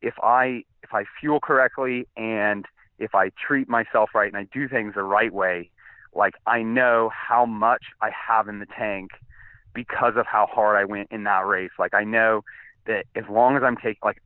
[0.00, 2.66] if I if I fuel correctly and
[2.98, 5.70] if I treat myself right and I do things the right way,
[6.14, 9.10] like I know how much I have in the tank
[9.74, 11.70] because of how hard I went in that race.
[11.78, 12.44] Like I know
[12.86, 14.20] that as long as I'm taking like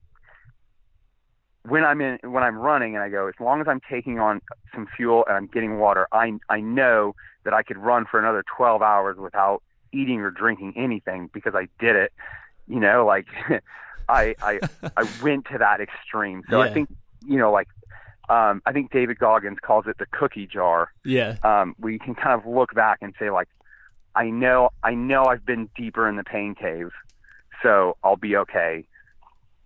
[1.68, 4.40] when I'm in when I'm running and I go, as long as I'm taking on
[4.74, 8.44] some fuel and I'm getting water, I I know that I could run for another
[8.56, 12.12] 12 hours without eating or drinking anything because I did it.
[12.66, 13.26] You know, like
[14.08, 14.60] I I
[14.96, 16.42] I went to that extreme.
[16.50, 16.70] So yeah.
[16.70, 16.88] I think
[17.24, 17.68] you know, like
[18.28, 20.92] um, I think David Goggins calls it the cookie jar.
[21.04, 21.36] Yeah.
[21.42, 23.48] Um, where you can kind of look back and say like,
[24.14, 26.90] I know I know I've been deeper in the pain cave,
[27.62, 28.86] so I'll be okay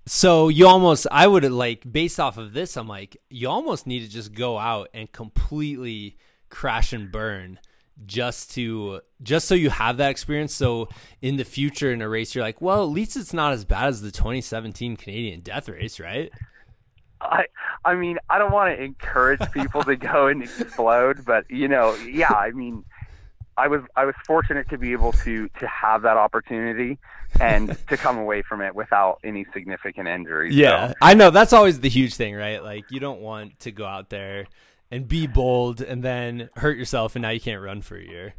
[0.07, 4.01] so you almost, I would like, based off of this, I'm like, you almost need
[4.01, 6.17] to just go out and completely
[6.49, 7.61] crash and burn
[8.07, 10.89] just to just so you have that experience so
[11.21, 13.89] in the future in a race you're like well at least it's not as bad
[13.89, 16.33] as the 2017 canadian death race right
[17.21, 17.45] i
[17.85, 21.95] i mean i don't want to encourage people to go and explode but you know
[21.97, 22.85] yeah i mean
[23.61, 26.99] I was I was fortunate to be able to to have that opportunity
[27.41, 30.55] and to come away from it without any significant injuries.
[30.55, 30.95] Yeah, so.
[31.03, 32.63] I know that's always the huge thing, right?
[32.63, 34.47] Like you don't want to go out there
[34.91, 38.35] and be bold and then hurt yourself and now you can't run for a year.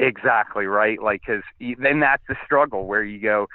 [0.00, 1.00] Exactly right.
[1.00, 3.48] Like because then that's the struggle where you go,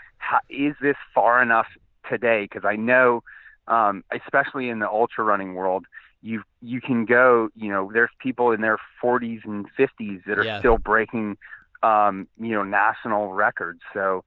[0.49, 1.67] is this far enough
[2.09, 2.43] today?
[2.43, 3.23] Because I know,
[3.69, 5.85] um, especially in the ultra running world
[6.21, 10.43] you you can go you know there's people in their 40s and 50s that are
[10.43, 10.59] yeah.
[10.59, 11.37] still breaking
[11.83, 13.79] um you know national records.
[13.93, 14.23] So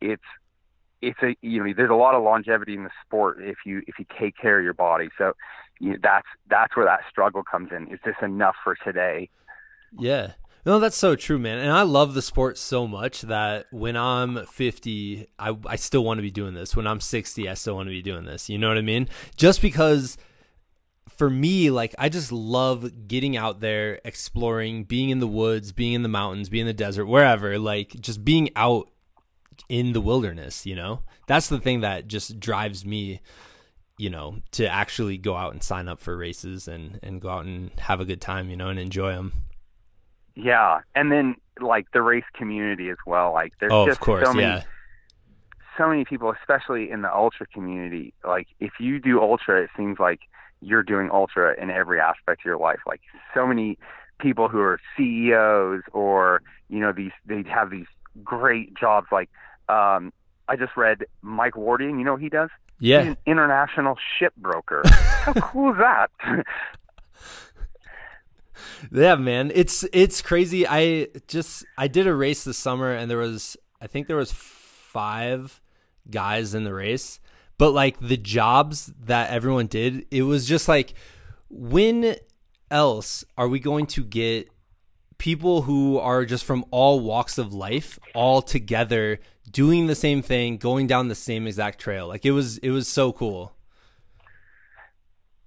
[0.00, 0.22] it's
[1.00, 3.98] it's a you know there's a lot of longevity in the sport if you if
[3.98, 5.08] you take care of your body.
[5.16, 5.32] So
[5.80, 7.88] you know, that's that's where that struggle comes in.
[7.92, 9.30] Is this enough for today?
[9.98, 10.32] Yeah
[10.64, 11.58] no, that's so true, man.
[11.58, 16.18] And I love the sport so much that when I'm 50, I, I still want
[16.18, 16.76] to be doing this.
[16.76, 18.48] When I'm 60, I still want to be doing this.
[18.48, 19.08] You know what I mean?
[19.36, 20.16] Just because
[21.16, 25.94] for me, like I just love getting out there, exploring, being in the woods, being
[25.94, 28.88] in the mountains, being in the desert, wherever, like just being out
[29.68, 31.02] in the wilderness, you know?
[31.26, 33.20] That's the thing that just drives me,
[33.98, 37.46] you know, to actually go out and sign up for races and and go out
[37.46, 39.32] and have a good time, you know, and enjoy them.
[40.34, 43.32] Yeah, and then like the race community as well.
[43.32, 44.62] Like there's oh, just course, so many yeah.
[45.76, 48.14] so many people, especially in the ultra community.
[48.24, 50.20] Like if you do ultra, it seems like
[50.60, 52.80] you're doing ultra in every aspect of your life.
[52.86, 53.00] Like
[53.34, 53.78] so many
[54.18, 57.86] people who are CEOs or you know these they have these
[58.24, 59.08] great jobs.
[59.12, 59.28] Like
[59.68, 60.12] um,
[60.48, 61.98] I just read Mike Wardian.
[61.98, 62.50] You know what he does?
[62.78, 64.86] Yeah, He's an international shipbroker.
[64.90, 66.10] How cool is that?
[68.90, 70.66] Yeah, man, it's it's crazy.
[70.66, 74.32] I just I did a race this summer and there was I think there was
[74.32, 75.60] five
[76.10, 77.20] guys in the race
[77.62, 80.94] but like the jobs that everyone did, it was just like
[81.48, 82.16] when
[82.72, 84.48] else are we going to get
[85.16, 90.56] people who are just from all walks of life all together doing the same thing,
[90.56, 92.08] going down the same exact trail.
[92.08, 93.52] Like it was it was so cool.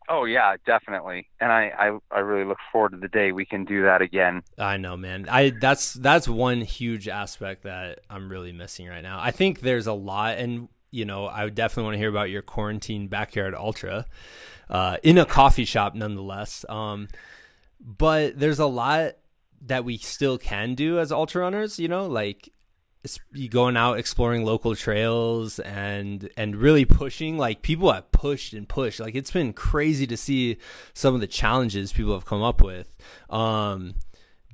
[0.08, 1.30] Oh yeah, definitely.
[1.40, 4.44] And I, I, I really look forward to the day we can do that again.
[4.58, 5.28] I know, man.
[5.30, 9.20] I that's that's one huge aspect that I'm really missing right now.
[9.22, 12.30] I think there's a lot and you know, I would definitely want to hear about
[12.30, 14.06] your quarantine backyard ultra.
[14.70, 16.66] Uh, in a coffee shop nonetheless.
[16.70, 17.08] Um,
[17.80, 19.14] but there's a lot
[19.62, 22.50] that we still can do as ultra runners, you know, like
[23.50, 29.00] going out exploring local trails and and really pushing like people have pushed and pushed.
[29.00, 30.58] Like it's been crazy to see
[30.94, 32.98] some of the challenges people have come up with.
[33.30, 33.96] Um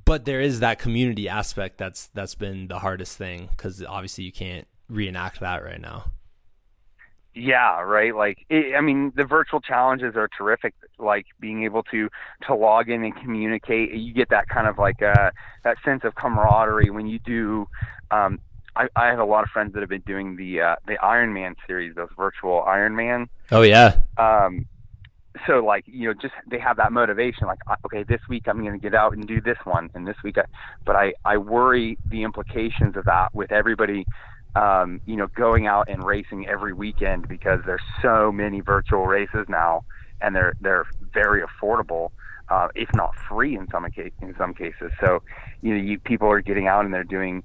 [0.04, 4.32] but there is that community aspect that's that's been the hardest thing cuz obviously you
[4.32, 6.12] can't reenact that right now
[7.34, 12.10] yeah right like it, i mean the virtual challenges are terrific like being able to
[12.46, 15.32] to log in and communicate you get that kind of like uh
[15.64, 17.68] that sense of camaraderie when you do
[18.12, 18.40] um
[18.74, 21.56] I, I have a lot of friends that have been doing the uh the Ironman
[21.68, 23.28] series, those virtual Ironman.
[23.52, 23.98] Oh yeah.
[24.18, 24.66] Um
[25.48, 28.74] so like you know just they have that motivation like okay this week i'm going
[28.74, 30.44] to get out and do this one and this week I,
[30.86, 34.06] but i i worry the implications of that with everybody
[34.56, 39.46] um, you know, going out and racing every weekend because there's so many virtual races
[39.48, 39.86] now,
[40.22, 42.12] and they're they're very affordable,
[42.50, 44.92] uh, if not free in some case in some cases.
[45.00, 45.24] So,
[45.62, 47.44] you know, you, people are getting out and they're doing,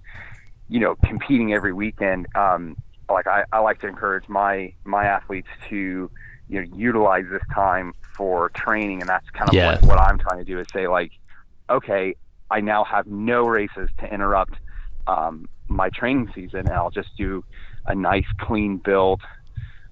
[0.69, 2.27] you know, competing every weekend.
[2.35, 2.77] Um,
[3.09, 6.11] like I, I like to encourage my my athletes to,
[6.49, 9.73] you know, utilize this time for training, and that's kind of yeah.
[9.73, 11.13] what, what I'm trying to do is say like,
[11.71, 12.17] okay,
[12.51, 14.55] I now have no races to interrupt
[15.07, 17.45] um, my training season, and I'll just do
[17.87, 19.23] a nice clean build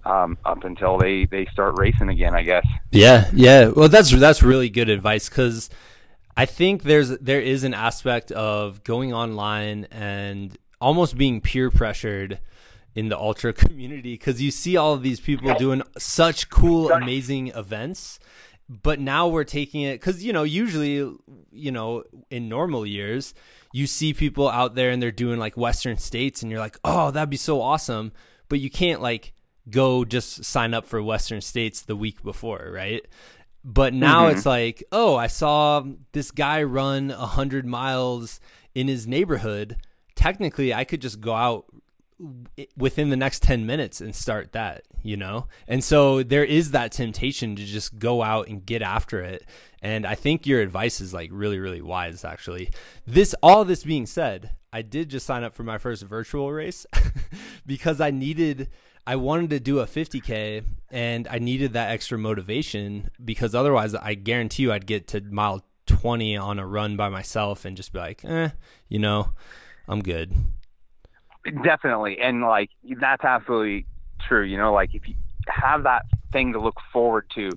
[0.05, 2.35] um, up until they they start racing again.
[2.35, 2.67] I guess.
[2.91, 3.69] Yeah, yeah.
[3.69, 5.71] Well, that's that's really good advice because
[6.37, 12.39] I think there's there is an aspect of going online and almost being peer pressured
[12.95, 17.49] in the ultra community because you see all of these people doing such cool, amazing
[17.49, 18.19] events.
[18.69, 21.13] But now we're taking it because you know usually
[21.53, 23.35] you know in normal years
[23.75, 27.11] you see people out there and they're doing like Western states and you're like, oh,
[27.11, 28.13] that'd be so awesome.
[28.49, 29.33] But you can't like
[29.69, 33.05] go just sign up for Western states the week before, right?
[33.65, 34.37] But now mm-hmm.
[34.37, 38.39] it's like, oh, I saw this guy run a hundred miles
[38.77, 39.79] in his neighborhood.
[40.15, 41.65] Technically, I could just go out
[42.77, 45.47] within the next 10 minutes and start that, you know?
[45.67, 49.47] And so there is that temptation to just go out and get after it.
[49.83, 52.71] And I think your advice is like really, really wise, actually.
[53.07, 56.87] This, all this being said, I did just sign up for my first virtual race
[57.67, 58.71] because I needed,
[59.07, 64.15] I wanted to do a 50K and I needed that extra motivation because otherwise I
[64.15, 67.99] guarantee you I'd get to mile 20 on a run by myself and just be
[67.99, 68.51] like, eh,
[68.89, 69.33] you know,
[69.87, 70.35] I'm good.
[71.63, 73.87] Definitely, and like that's absolutely
[74.27, 74.45] true.
[74.45, 75.15] You know, like if you
[75.49, 77.51] have that thing to look forward to,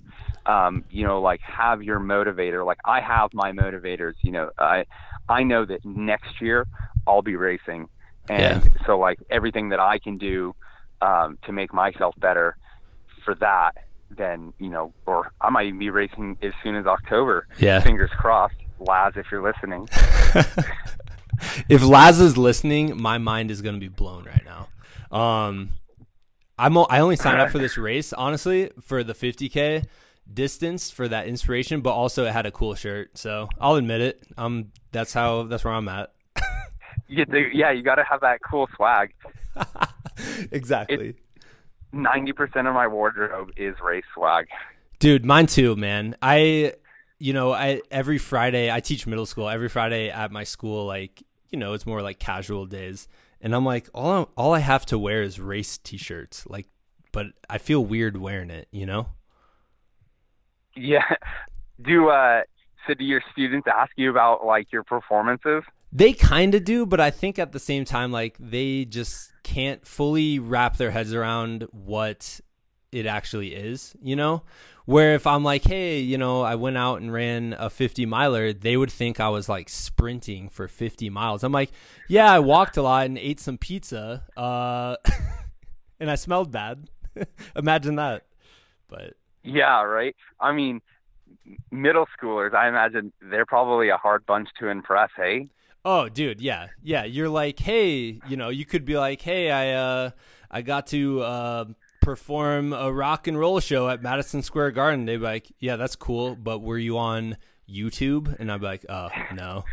[0.46, 2.64] um, you know, like have your motivator.
[2.66, 4.14] Like I have my motivators.
[4.22, 4.84] You know, I
[5.28, 6.66] I know that next year
[7.06, 7.88] I'll be racing,
[8.28, 8.86] and yeah.
[8.86, 10.54] so like everything that I can do
[11.00, 12.56] um, to make myself better
[13.24, 13.72] for that,
[14.10, 17.46] then you know, or I might even be racing as soon as October.
[17.58, 19.88] Yeah, fingers crossed, Laz, if you're listening.
[21.68, 24.68] if Laz is listening, my mind is going to be blown right now.
[25.16, 25.70] Um,
[26.58, 29.86] I'm I only signed up for this race honestly for the 50k
[30.32, 34.22] distance for that inspiration, but also it had a cool shirt, so I'll admit it.
[34.36, 36.12] Um, that's how that's where I'm at.
[37.08, 39.14] you yeah, you got to have that cool swag.
[40.50, 41.14] exactly.
[41.92, 44.48] Ninety percent of my wardrobe is race swag.
[44.98, 46.16] Dude, mine too, man.
[46.20, 46.74] I
[47.18, 49.48] you know, I every Friday I teach middle school.
[49.48, 53.08] Every Friday at my school, like you know, it's more like casual days,
[53.40, 56.66] and I'm like, all I, all I have to wear is race t-shirts, like,
[57.12, 59.08] but I feel weird wearing it, you know.
[60.74, 61.04] Yeah.
[61.82, 62.42] Do uh,
[62.86, 62.94] so?
[62.94, 65.62] Do your students ask you about like your performances?
[65.92, 69.86] They kind of do, but I think at the same time, like they just can't
[69.86, 72.40] fully wrap their heads around what
[72.92, 74.42] it actually is, you know?
[74.84, 78.54] Where if I'm like, hey, you know, I went out and ran a 50 miler,
[78.54, 81.44] they would think I was like sprinting for 50 miles.
[81.44, 81.70] I'm like,
[82.08, 84.96] yeah, I walked a lot and ate some pizza, uh,
[86.00, 86.88] and I smelled bad.
[87.56, 88.24] Imagine that.
[88.88, 89.14] But
[89.44, 90.16] yeah, right.
[90.40, 90.80] I mean,
[91.70, 95.48] middle schoolers, I imagine they're probably a hard bunch to impress, hey?
[95.84, 97.04] Oh, dude, yeah, yeah.
[97.04, 100.10] You're like, hey, you know, you could be like, hey, I, uh,
[100.50, 101.64] I got to uh,
[102.08, 105.04] perform a rock and roll show at Madison Square Garden.
[105.04, 107.36] They'd be like, yeah, that's cool, but were you on
[107.68, 108.34] YouTube?
[108.40, 109.66] And I'd be like, oh, no.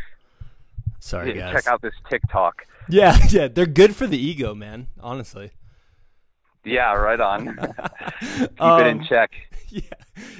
[1.00, 1.54] Sorry, guys.
[1.54, 2.66] check out this TikTok.
[2.90, 4.88] Yeah, yeah, they're good for the ego, man.
[5.00, 5.52] Honestly.
[6.62, 7.56] Yeah, right on.
[8.20, 9.30] Keep Um, it in check.
[9.70, 9.80] yeah,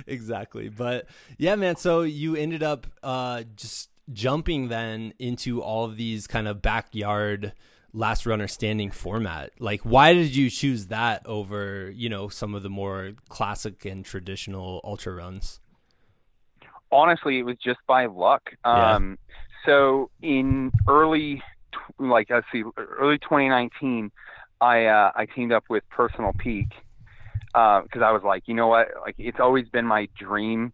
[0.06, 0.68] exactly.
[0.68, 1.06] But
[1.38, 1.76] yeah, man.
[1.76, 7.54] So you ended up uh, just jumping then into all of these kind of backyard
[7.96, 9.50] last runner standing format.
[9.58, 14.04] Like, why did you choose that over, you know, some of the more classic and
[14.04, 15.60] traditional ultra runs?
[16.90, 18.50] honestly, it was just by luck.
[18.64, 18.94] Yeah.
[18.94, 19.18] Um,
[19.64, 21.42] so in early,
[21.98, 24.10] like let's see, early 2019,
[24.60, 26.68] I uh, I teamed up with Personal Peak
[27.52, 30.72] because I was like, you know what, like it's always been my dream.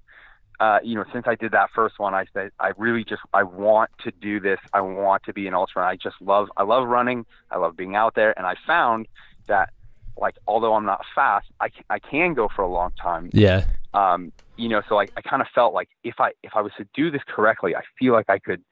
[0.62, 3.42] Uh, you know, since I did that first one, I said I really just I
[3.42, 4.60] want to do this.
[4.72, 5.84] I want to be an ultra.
[5.84, 7.26] I just love I love running.
[7.50, 9.08] I love being out there, and I found
[9.48, 9.70] that
[10.16, 13.64] like although I'm not fast, I can, I can go for a long time Yeah.
[13.92, 16.72] um, you know, so I, I kind of felt like if I if I was
[16.78, 18.62] to do this correctly, I feel like I could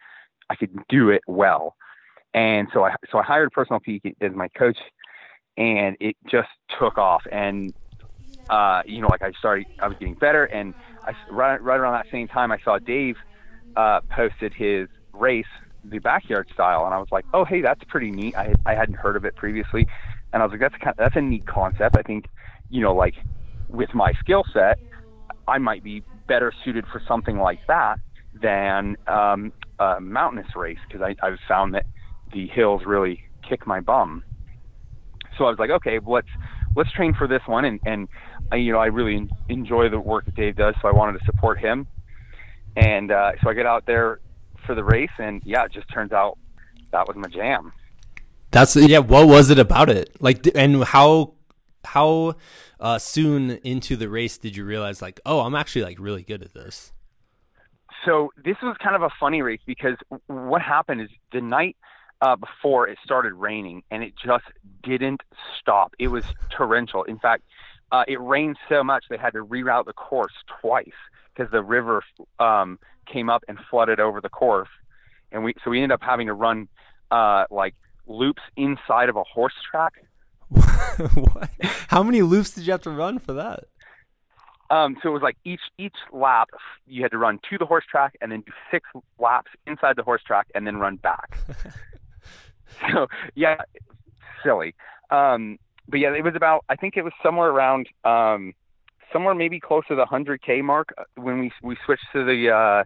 [0.48, 1.74] I could do it well.
[2.34, 4.78] And so I so I hired Personal Peak as my coach,
[5.56, 7.22] and it just took off.
[7.32, 7.74] And
[8.48, 10.74] uh, you know, like I started, I was getting better, and
[11.10, 13.16] I right right around that same time, I saw Dave
[13.76, 15.44] uh, posted his race,
[15.84, 18.34] the backyard style, and I was like, oh hey, that's pretty neat.
[18.36, 19.86] I I hadn't heard of it previously,
[20.32, 21.96] and I was like, that's kind of, that's a neat concept.
[21.96, 22.26] I think,
[22.70, 23.14] you know, like
[23.68, 24.78] with my skill set,
[25.46, 27.96] I might be better suited for something like that
[28.40, 31.86] than um, a mountainous race because I, I've found that
[32.32, 34.22] the hills really kick my bum.
[35.36, 36.28] So I was like, okay, let's
[36.76, 38.08] let's train for this one, and and
[38.56, 41.58] you know I really enjoy the work that Dave does, so I wanted to support
[41.58, 41.86] him,
[42.76, 44.20] and uh, so I get out there
[44.66, 46.38] for the race, and yeah, it just turns out
[46.92, 47.72] that was my jam.
[48.50, 48.98] That's yeah.
[48.98, 50.16] What was it about it?
[50.20, 51.34] Like, and how
[51.84, 52.34] how
[52.78, 56.42] uh, soon into the race did you realize like, oh, I'm actually like really good
[56.42, 56.92] at this?
[58.04, 59.96] so this was kind of a funny race because
[60.26, 61.76] what happened is the night
[62.20, 64.44] uh, before it started raining and it just
[64.82, 65.22] didn't
[65.58, 65.94] stop.
[65.98, 67.04] It was torrential.
[67.04, 67.44] In fact,
[67.92, 70.88] uh, it rained so much they had to reroute the course twice
[71.34, 72.02] because the river
[72.38, 72.78] um,
[73.10, 74.68] came up and flooded over the course,
[75.32, 76.68] and we so we ended up having to run
[77.10, 77.74] uh, like
[78.06, 80.04] loops inside of a horse track.
[80.48, 81.50] what?
[81.88, 83.64] How many loops did you have to run for that?
[84.70, 86.48] Um, so it was like each each lap
[86.86, 88.88] you had to run to the horse track and then do six
[89.18, 91.38] laps inside the horse track and then run back.
[92.92, 93.56] so yeah,
[94.44, 94.74] silly.
[95.10, 95.58] Um,
[95.88, 98.54] but yeah, it was about I think it was somewhere around um,
[99.12, 102.50] somewhere maybe close to the hundred k mark uh, when we we switched to the
[102.50, 102.84] uh,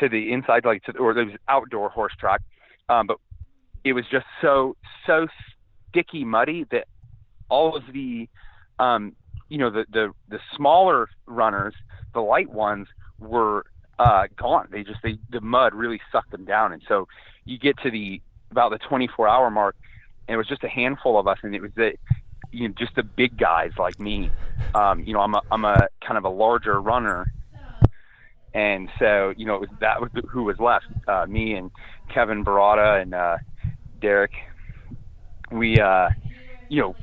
[0.00, 2.40] to the inside like to, or was outdoor horse track.
[2.88, 3.18] Um, but
[3.84, 5.26] it was just so so
[5.88, 6.86] sticky muddy that
[7.48, 8.28] all of the
[8.78, 9.14] um,
[9.48, 11.74] you know the the the smaller runners,
[12.12, 12.88] the light ones
[13.18, 13.64] were
[13.98, 14.68] uh, gone.
[14.70, 17.06] They just they the mud really sucked them down, and so
[17.44, 19.76] you get to the about the 24 hour mark,
[20.28, 21.94] and it was just a handful of us, and it was the
[22.50, 24.30] you know just the big guys like me.
[24.74, 27.32] Um, you know, I'm a I'm a kind of a larger runner,
[28.52, 31.70] and so you know it was that was who was left, uh, me and
[32.12, 33.38] Kevin Barada and uh,
[34.00, 34.32] Derek.
[35.50, 36.08] We uh,
[36.68, 36.96] you know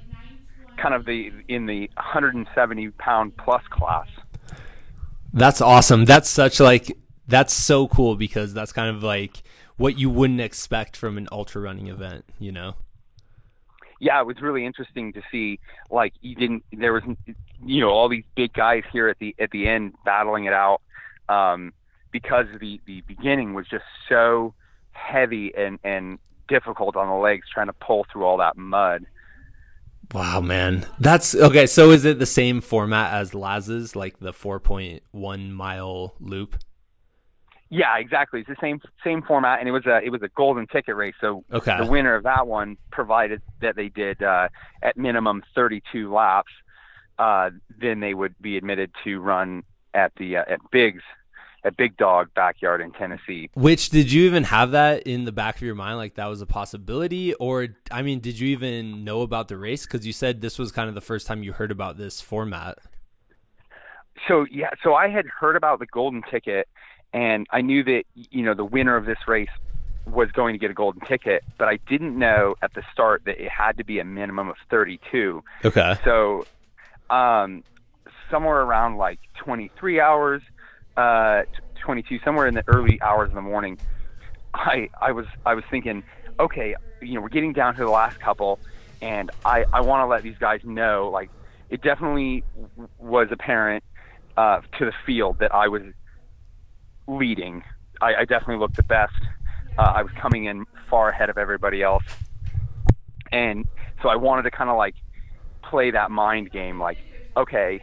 [0.77, 4.07] kind of the in the 170 pound plus class.
[5.33, 6.05] That's awesome.
[6.05, 6.97] That's such like
[7.27, 9.43] that's so cool because that's kind of like
[9.77, 12.75] what you wouldn't expect from an ultra running event, you know.
[14.01, 15.59] Yeah, it was really interesting to see.
[15.91, 17.03] Like you didn't, there was,
[17.63, 20.81] you know, all these big guys here at the at the end battling it out,
[21.29, 21.71] um,
[22.11, 24.55] because the the beginning was just so
[24.91, 29.05] heavy and and difficult on the legs trying to pull through all that mud.
[30.11, 30.87] Wow, man.
[30.99, 31.67] That's okay.
[31.67, 36.57] So is it the same format as Laz's, like the 4.1 mile loop?
[37.73, 38.41] Yeah, exactly.
[38.41, 41.15] It's the same same format, and it was a it was a golden ticket race.
[41.21, 41.77] So Okay.
[41.77, 44.49] the winner of that one, provided that they did uh,
[44.83, 46.51] at minimum 32 laps,
[47.17, 47.49] uh,
[47.79, 49.63] then they would be admitted to run
[49.93, 51.01] at the uh, at Big's
[51.63, 53.49] at Big Dog Backyard in Tennessee.
[53.53, 56.41] Which did you even have that in the back of your mind, like that was
[56.41, 59.85] a possibility, or I mean, did you even know about the race?
[59.85, 62.79] Because you said this was kind of the first time you heard about this format.
[64.27, 66.67] So yeah, so I had heard about the golden ticket,
[67.13, 69.49] and I knew that you know the winner of this race
[70.05, 73.43] was going to get a golden ticket, but I didn't know at the start that
[73.43, 75.43] it had to be a minimum of 32.
[75.63, 75.95] Okay.
[76.03, 76.45] So,
[77.09, 77.63] um,
[78.29, 80.41] somewhere around like 23 hours,
[80.97, 81.43] uh,
[81.81, 83.77] 22, somewhere in the early hours of the morning,
[84.53, 86.03] I I was I was thinking,
[86.39, 88.59] okay, you know, we're getting down to the last couple,
[89.01, 91.29] and I I want to let these guys know, like,
[91.69, 92.43] it definitely
[92.99, 93.83] was apparent
[94.37, 95.83] uh, to the field that I was
[97.07, 97.63] leading.
[98.01, 99.13] I, I definitely looked the best.
[99.77, 102.03] Uh, I was coming in far ahead of everybody else,
[103.31, 103.65] and
[104.01, 104.95] so I wanted to kind of like
[105.63, 106.79] play that mind game.
[106.79, 106.97] Like,
[107.37, 107.81] okay,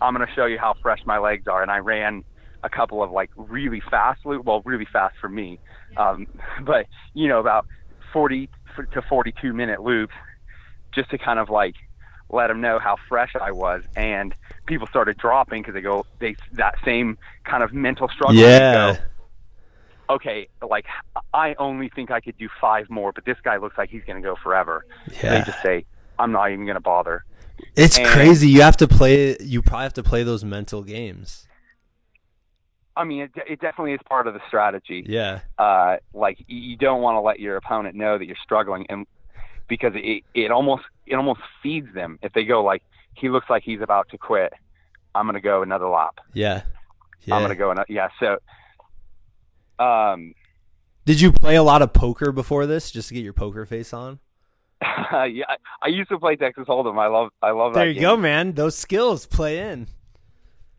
[0.00, 2.24] I'm going to show you how fresh my legs are, and I ran
[2.62, 5.58] a couple of like really fast loop, well, really fast for me,
[5.96, 6.26] um,
[6.64, 7.66] but you know about
[8.12, 8.48] 40
[8.92, 10.14] to 42 minute loops,
[10.94, 11.74] just to kind of like
[12.32, 14.34] let them know how fresh I was, and
[14.66, 18.36] people started dropping because they go they that same kind of mental struggle.
[18.36, 18.98] Yeah.
[20.08, 20.86] Go, okay, like
[21.34, 24.22] I only think I could do five more, but this guy looks like he's going
[24.22, 24.84] to go forever.
[25.22, 25.38] Yeah.
[25.38, 25.84] They just say,
[26.18, 27.24] I'm not even going to bother.
[27.76, 28.48] It's And- crazy.
[28.48, 29.36] You have to play.
[29.40, 31.46] You probably have to play those mental games.
[32.96, 35.04] I mean, it, it definitely is part of the strategy.
[35.06, 35.40] Yeah.
[35.58, 39.06] Uh, like you don't want to let your opponent know that you're struggling, and
[39.70, 42.82] because it it almost it almost feeds them if they go like
[43.14, 44.52] he looks like he's about to quit.
[45.14, 46.18] I'm going to go another lap.
[46.34, 46.62] Yeah.
[47.22, 47.34] Yeah.
[47.34, 47.86] I'm going to go another.
[47.88, 48.08] Yeah.
[48.20, 48.38] So,
[49.82, 50.34] um,
[51.04, 53.92] Did you play a lot of poker before this, just to get your poker face
[53.92, 54.20] on?
[54.82, 55.44] yeah,
[55.82, 56.98] I, used to play Texas Hold'em.
[56.98, 57.80] I love I love that.
[57.80, 58.02] There you game.
[58.02, 58.52] go, man.
[58.52, 59.88] Those skills play in.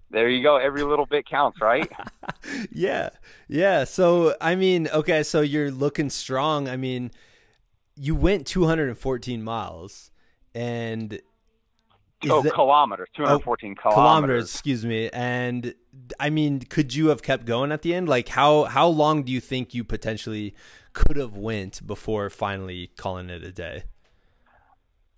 [0.09, 0.57] There you go.
[0.57, 1.89] Every little bit counts, right?
[2.71, 3.09] yeah.
[3.47, 3.83] Yeah.
[3.83, 6.67] So, I mean, okay, so you're looking strong.
[6.67, 7.11] I mean,
[8.04, 10.10] you went 214 miles
[10.56, 11.22] and
[12.28, 13.93] oh, that- kilometers, 214 kilometers.
[13.95, 15.10] kilometers, excuse me.
[15.14, 15.76] And
[16.20, 18.10] I mean, could you have kept going at the end?
[18.10, 20.56] Like how how long do you think you potentially
[20.93, 23.84] could have went before finally calling it a day?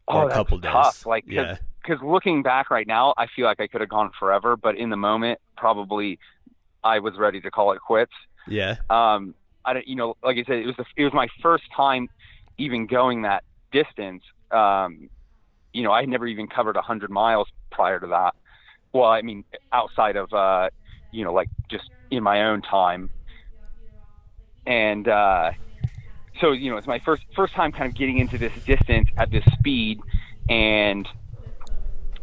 [0.09, 0.71] Oh, Or a that's couple days.
[0.71, 1.05] tough.
[1.05, 1.57] Like, cause, Yeah.
[1.85, 4.89] 'cause looking back right now, I feel like I could have gone forever, but in
[4.89, 6.19] the moment, probably
[6.83, 8.11] I was ready to call it quits.
[8.45, 8.75] Yeah.
[8.89, 11.63] Um, I don't, you know, like I said, it was the, it was my first
[11.73, 12.09] time
[12.57, 14.23] even going that distance.
[14.51, 15.09] Um,
[15.73, 18.33] you know, I had never even covered a hundred miles prior to that.
[18.93, 20.69] Well, I mean, outside of, uh,
[21.11, 23.09] you know, like just in my own time.
[24.65, 25.51] And, uh,
[26.41, 29.31] so, you know, it's my first, first time kind of getting into this distance at
[29.31, 29.99] this speed.
[30.49, 31.07] And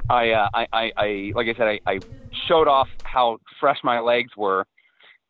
[0.09, 2.01] I, uh, I, I, I, like I said, I, I
[2.49, 4.65] showed off how fresh my legs were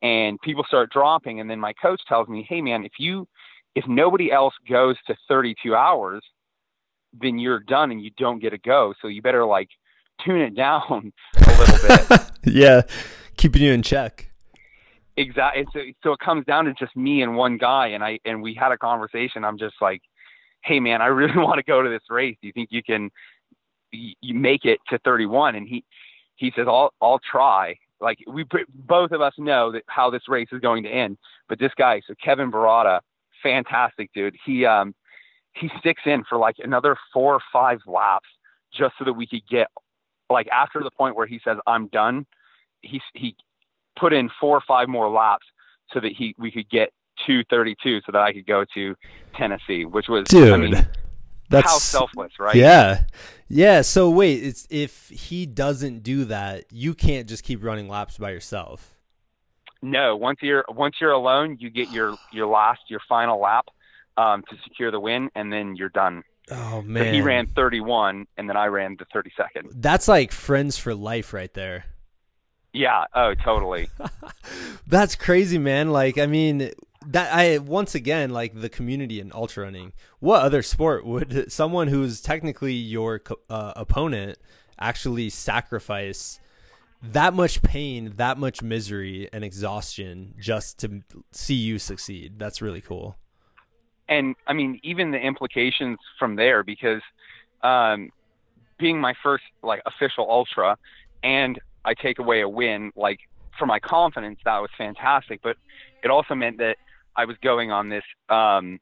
[0.03, 1.41] and people start dropping.
[1.41, 3.27] And then my coach tells me, Hey man, if you,
[3.75, 6.23] if nobody else goes to 32 hours,
[7.13, 8.95] then you're done and you don't get a go.
[9.01, 9.69] So you better like
[10.25, 12.31] tune it down a little bit.
[12.45, 12.83] yeah.
[13.37, 14.31] Keeping you in check.
[15.17, 15.67] exactly.
[15.73, 17.89] So, so it comes down to just me and one guy.
[17.89, 19.45] And I, and we had a conversation.
[19.45, 20.03] I'm just like,
[20.63, 22.37] Hey man, I really want to go to this race.
[22.41, 23.11] Do you think you can,
[23.93, 25.57] you make it to 31?
[25.57, 25.85] And he,
[26.37, 27.77] he says, I'll, I'll try.
[28.01, 28.45] Like we
[28.75, 31.19] both of us know that how this race is going to end,
[31.49, 33.01] but this guy, so Kevin Barada,
[33.43, 34.37] fantastic dude.
[34.45, 34.95] He, um,
[35.55, 38.29] he sticks in for like another four or five laps
[38.73, 39.69] just so that we could get
[40.31, 42.27] like after the point where he says I'm done,
[42.83, 43.37] he he
[43.99, 45.47] put in four or five more laps
[45.93, 46.91] so that he we could get
[47.27, 48.97] to 32 so that I could go to
[49.37, 50.53] Tennessee, which was Dude.
[50.53, 50.89] I mean,
[51.51, 52.55] That's how selfless, right?
[52.55, 53.05] Yeah.
[53.49, 53.83] Yeah.
[53.83, 58.31] So wait, it's if he doesn't do that, you can't just keep running laps by
[58.31, 58.97] yourself.
[59.83, 63.67] No, once you're once you're alone, you get your your last your final lap
[64.17, 66.23] um, to secure the win, and then you're done.
[66.51, 67.15] Oh So man.
[67.15, 69.71] he ran 31, and then I ran the 32nd.
[69.75, 71.85] That's like friends for life right there.
[72.73, 73.05] Yeah.
[73.15, 73.89] Oh, totally.
[74.87, 75.91] That's crazy, man.
[75.91, 76.71] Like, I mean,
[77.07, 79.93] that I once again like the community in ultra running.
[80.19, 84.39] What other sport would someone who's technically your uh, opponent
[84.79, 86.41] actually sacrifice
[87.03, 92.39] that much pain, that much misery and exhaustion just to see you succeed?
[92.39, 93.17] That's really cool.
[94.09, 97.01] and I mean, even the implications from there, because
[97.63, 98.11] um,
[98.79, 100.77] being my first like official ultra,
[101.23, 103.21] and I take away a win, like
[103.59, 105.41] for my confidence, that was fantastic.
[105.43, 105.57] But
[106.03, 106.77] it also meant that
[107.17, 108.81] I was going on this, um,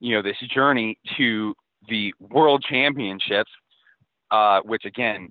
[0.00, 1.54] you know, this journey to
[1.88, 3.50] the World Championships,
[4.30, 5.28] uh, which again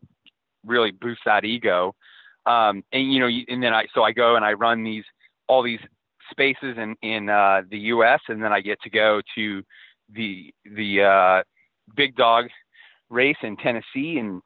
[0.66, 1.96] really boosts that ego.
[2.46, 5.04] Um, and you know, and then I so I go and I run these
[5.48, 5.80] all these
[6.32, 8.22] spaces in in uh, the U.S.
[8.28, 9.64] and then I get to go to
[10.14, 11.44] the the uh,
[11.96, 12.46] big dog
[13.10, 14.42] race in Tennessee, and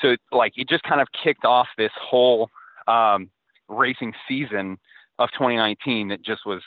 [0.00, 2.48] so like it just kind of kicked off this whole
[2.86, 3.30] um,
[3.68, 4.78] racing season
[5.18, 6.62] of 2019 that just was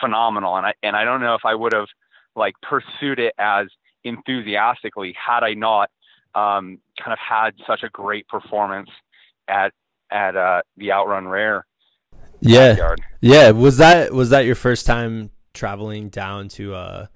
[0.00, 1.88] phenomenal, and I and I don't know if I would have
[2.36, 3.66] like pursued it as
[4.04, 5.90] enthusiastically had I not
[6.34, 8.90] um, kind of had such a great performance
[9.48, 9.72] at
[10.10, 11.66] at uh, the Outrun Rare
[12.40, 12.76] Yeah.
[12.76, 13.00] yard.
[13.20, 17.06] Yeah, was that was that your first time traveling down to uh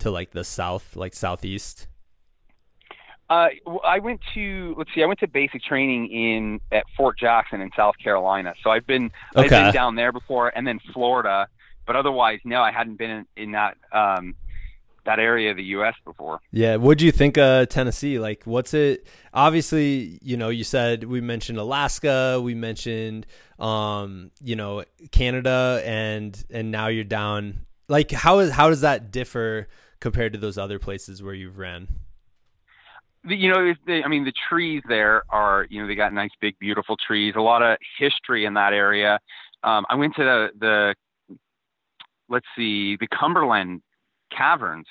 [0.00, 1.86] to like the south, like southeast?
[3.30, 3.48] Uh,
[3.84, 7.70] I went to let's see, I went to basic training in at Fort Jackson in
[7.76, 8.54] South Carolina.
[8.62, 11.48] So I've been I've been down there before, and then Florida
[11.86, 14.34] but otherwise, no, I hadn't been in, in that um,
[15.04, 15.94] that area of the U.S.
[16.04, 16.40] before.
[16.50, 18.18] Yeah, what do you think of Tennessee?
[18.18, 19.06] Like, what's it?
[19.34, 23.26] Obviously, you know, you said we mentioned Alaska, we mentioned,
[23.58, 27.60] um, you know, Canada, and and now you're down.
[27.88, 29.68] Like, how is how does that differ
[30.00, 31.88] compared to those other places where you've ran?
[33.24, 36.58] You know, the, I mean, the trees there are, you know, they got nice, big,
[36.58, 37.34] beautiful trees.
[37.36, 39.20] A lot of history in that area.
[39.62, 40.94] Um, I went to the the
[42.28, 43.82] let's see, the Cumberland
[44.36, 44.86] caverns.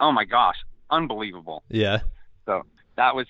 [0.00, 0.56] Oh my gosh,
[0.90, 1.62] unbelievable.
[1.68, 2.00] Yeah.
[2.46, 2.62] So
[2.96, 3.26] that was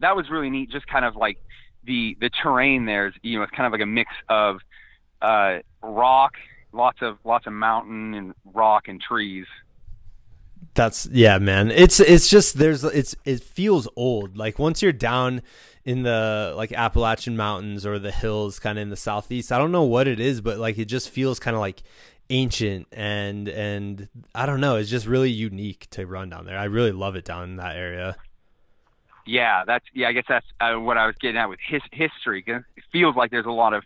[0.00, 0.70] that was really neat.
[0.70, 1.38] Just kind of like
[1.84, 4.58] the the terrain there is you know it's kind of like a mix of
[5.22, 6.34] uh, rock,
[6.72, 9.46] lots of lots of mountain and rock and trees.
[10.74, 11.70] That's yeah, man.
[11.70, 14.36] It's it's just there's it's it feels old.
[14.36, 15.42] Like once you're down
[15.84, 19.72] in the like Appalachian Mountains or the hills kind of in the southeast, I don't
[19.72, 21.82] know what it is, but like it just feels kind of like
[22.30, 26.58] ancient and and I don't know, it's just really unique to run down there.
[26.58, 28.16] I really love it down in that area.
[29.26, 30.08] Yeah, that's yeah.
[30.08, 32.44] I guess that's uh, what I was getting at with his history.
[32.46, 32.62] It
[32.92, 33.82] feels like there's a lot of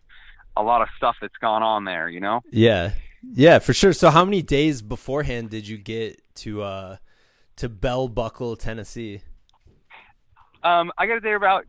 [0.57, 2.09] a lot of stuff that's gone on there.
[2.09, 2.43] You know.
[2.51, 3.95] Yeah, yeah, for sure.
[3.95, 6.97] So, how many days beforehand did you get to uh
[7.57, 9.23] to Bell Buckle, Tennessee?
[10.63, 11.65] Um, I got there about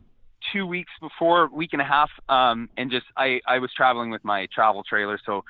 [0.52, 4.24] two weeks before, week and a half, um, and just I I was traveling with
[4.24, 5.44] my travel trailer, so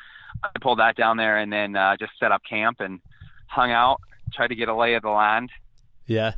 [0.45, 3.01] I pulled that down there and then uh, just set up camp and
[3.47, 4.01] hung out,
[4.32, 5.51] tried to get a lay of the land.
[6.07, 6.34] Yeah.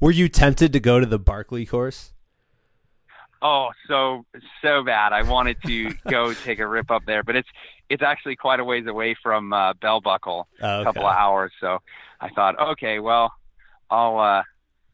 [0.00, 2.12] Were you tempted to go to the Barkley course?
[3.40, 4.24] Oh, so
[4.62, 5.12] so bad.
[5.12, 7.48] I wanted to go take a rip up there, but it's
[7.88, 10.80] it's actually quite a ways away from uh, Bell Buckle, oh, okay.
[10.80, 11.52] a couple of hours.
[11.60, 11.78] So
[12.20, 13.32] I thought, okay, well,
[13.90, 14.42] I'll uh,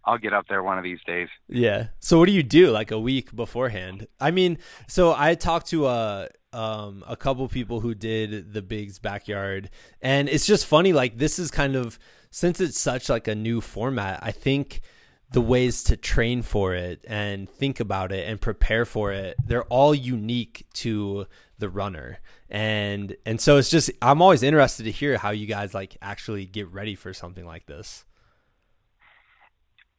[0.04, 1.28] I'll get up there one of these days.
[1.48, 1.88] Yeah.
[2.00, 4.06] So what do you do like a week beforehand?
[4.18, 8.98] I mean, so I talked to a um, a couple people who did the Big's
[8.98, 9.70] backyard,
[10.00, 10.92] and it's just funny.
[10.92, 11.98] Like this is kind of
[12.30, 14.20] since it's such like a new format.
[14.22, 14.80] I think
[15.30, 19.64] the ways to train for it and think about it and prepare for it they're
[19.64, 21.26] all unique to
[21.58, 22.18] the runner
[22.48, 26.46] and and so it's just i'm always interested to hear how you guys like actually
[26.46, 28.04] get ready for something like this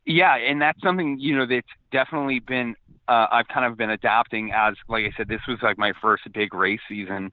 [0.05, 2.75] yeah and that's something you know that's definitely been
[3.09, 6.23] uh, I've kind of been adapting as, like I said, this was like my first
[6.31, 7.31] big race season.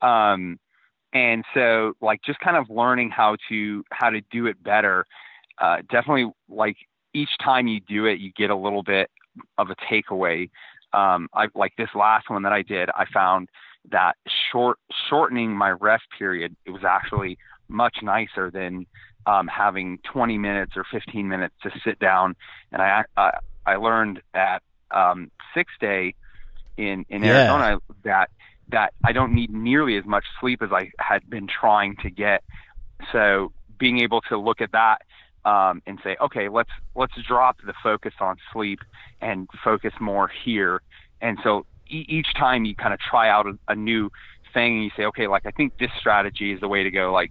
[0.00, 0.58] Um,
[1.12, 5.04] and so like just kind of learning how to, how to do it better.
[5.60, 6.76] Uh, definitely like
[7.12, 9.10] each time you do it, you get a little bit
[9.58, 10.48] of a takeaway.
[10.92, 13.48] Um, I like this last one that I did, I found
[13.90, 14.14] that
[14.52, 14.78] short,
[15.10, 17.36] shortening my rest period, it was actually
[17.68, 18.86] much nicer than,
[19.26, 22.36] um, having 20 minutes or 15 minutes to sit down.
[22.70, 23.30] And I, I,
[23.66, 26.14] I learned at um, six day
[26.76, 27.30] in in yeah.
[27.30, 28.30] Arizona that
[28.68, 32.42] that I don't need nearly as much sleep as I had been trying to get.
[33.12, 35.02] So being able to look at that
[35.44, 38.80] um, and say, okay, let's let's drop the focus on sleep
[39.20, 40.82] and focus more here.
[41.20, 44.10] And so e- each time you kind of try out a, a new
[44.52, 47.12] thing, and you say, okay, like I think this strategy is the way to go.
[47.12, 47.30] Like,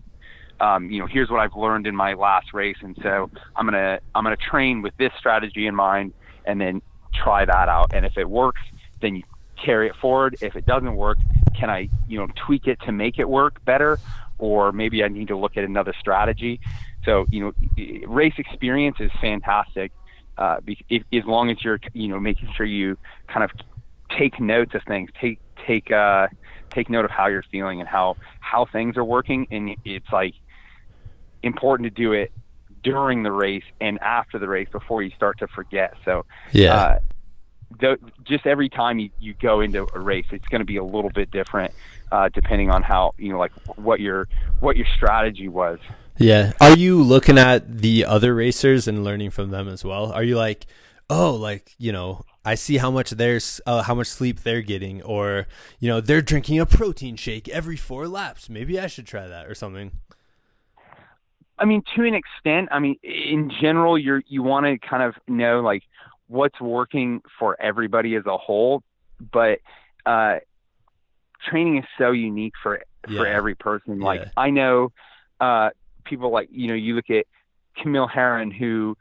[0.61, 3.99] um, you know, here's what I've learned in my last race, and so I'm gonna
[4.13, 6.13] I'm gonna train with this strategy in mind,
[6.45, 6.81] and then
[7.23, 7.93] try that out.
[7.93, 8.61] And if it works,
[9.01, 9.23] then you
[9.63, 10.37] carry it forward.
[10.41, 11.17] If it doesn't work,
[11.57, 13.99] can I, you know, tweak it to make it work better?
[14.37, 16.59] Or maybe I need to look at another strategy.
[17.05, 19.91] So, you know, race experience is fantastic.
[20.37, 20.57] Uh,
[20.89, 22.97] if, as long as you're, you know, making sure you
[23.27, 23.51] kind of
[24.17, 26.27] take notes of things, take, take, uh,
[26.71, 29.47] take note of how you're feeling and how, how things are working.
[29.51, 30.33] And it's like
[31.43, 32.31] important to do it
[32.85, 35.93] during the race and after the race before you start to forget.
[36.05, 36.75] So yeah.
[36.75, 36.99] Uh,
[38.23, 41.09] just every time you, you go into a race, it's going to be a little
[41.09, 41.73] bit different,
[42.11, 44.27] uh, depending on how you know, like what your
[44.59, 45.79] what your strategy was.
[46.17, 46.53] Yeah.
[46.61, 50.11] Are you looking at the other racers and learning from them as well?
[50.13, 50.67] Are you like,
[51.09, 55.01] oh, like you know, I see how much there's uh, how much sleep they're getting,
[55.01, 55.47] or
[55.79, 58.47] you know, they're drinking a protein shake every four laps.
[58.47, 59.91] Maybe I should try that or something.
[61.57, 65.15] I mean, to an extent, I mean, in general, you're you want to kind of
[65.27, 65.83] know like
[66.27, 68.83] what's working for everybody as a whole,
[69.31, 69.59] but
[70.05, 70.39] uh,
[71.49, 73.17] training is so unique for yeah.
[73.17, 73.99] for every person.
[73.99, 74.29] Like yeah.
[74.35, 74.91] I know
[75.39, 75.69] uh,
[76.03, 77.25] people like you know you look at
[77.81, 78.97] Camille Herron who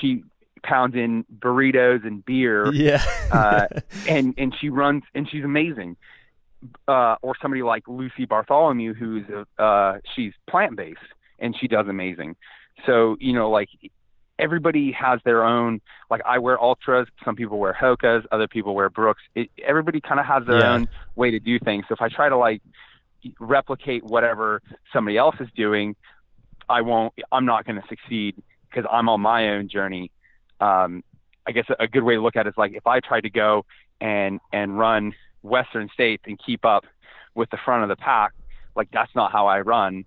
[0.00, 0.22] she
[0.62, 3.66] pounds in burritos and beer, yeah, uh,
[4.08, 5.96] and and she runs and she's amazing.
[6.88, 10.98] Uh, or somebody like Lucy Bartholomew, who's a, uh, she's plant based
[11.38, 12.36] and she does amazing.
[12.86, 13.68] So, you know, like
[14.38, 15.80] everybody has their own,
[16.10, 19.22] like I wear Altras, some people wear Hokas, other people wear Brooks.
[19.34, 20.74] It, everybody kind of has their yeah.
[20.74, 21.84] own way to do things.
[21.88, 22.62] So if I try to like
[23.40, 24.62] replicate whatever
[24.92, 25.96] somebody else is doing,
[26.68, 27.14] I won't.
[27.32, 28.36] I'm not going to succeed
[28.68, 30.10] because I'm on my own journey.
[30.60, 31.02] Um,
[31.46, 33.30] I guess a good way to look at it is like if I tried to
[33.30, 33.64] go
[34.00, 36.84] and and run Western States and keep up
[37.34, 38.32] with the front of the pack,
[38.76, 40.04] like that's not how I run.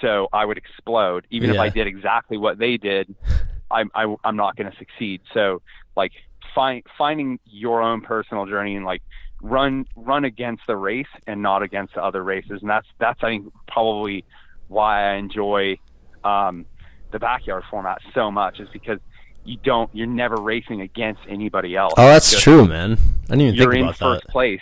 [0.00, 1.26] So I would explode.
[1.30, 1.56] Even yeah.
[1.56, 3.14] if I did exactly what they did,
[3.70, 5.20] I'm I, am i am not going to succeed.
[5.32, 5.62] So
[5.96, 6.12] like
[6.54, 9.02] find finding your own personal journey and like
[9.42, 13.28] run run against the race and not against the other races, and that's that's I
[13.28, 14.24] think probably
[14.68, 15.78] why I enjoy
[16.24, 16.66] um,
[17.10, 18.98] the backyard format so much is because
[19.44, 21.94] you don't you're never racing against anybody else.
[21.96, 22.92] Oh, that's just, true, man.
[22.92, 24.04] I didn't even you're think about that.
[24.04, 24.60] In first place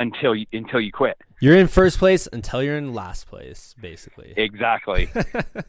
[0.00, 1.16] until you until you quit.
[1.40, 4.34] You're in first place until you're in last place, basically.
[4.36, 5.08] Exactly.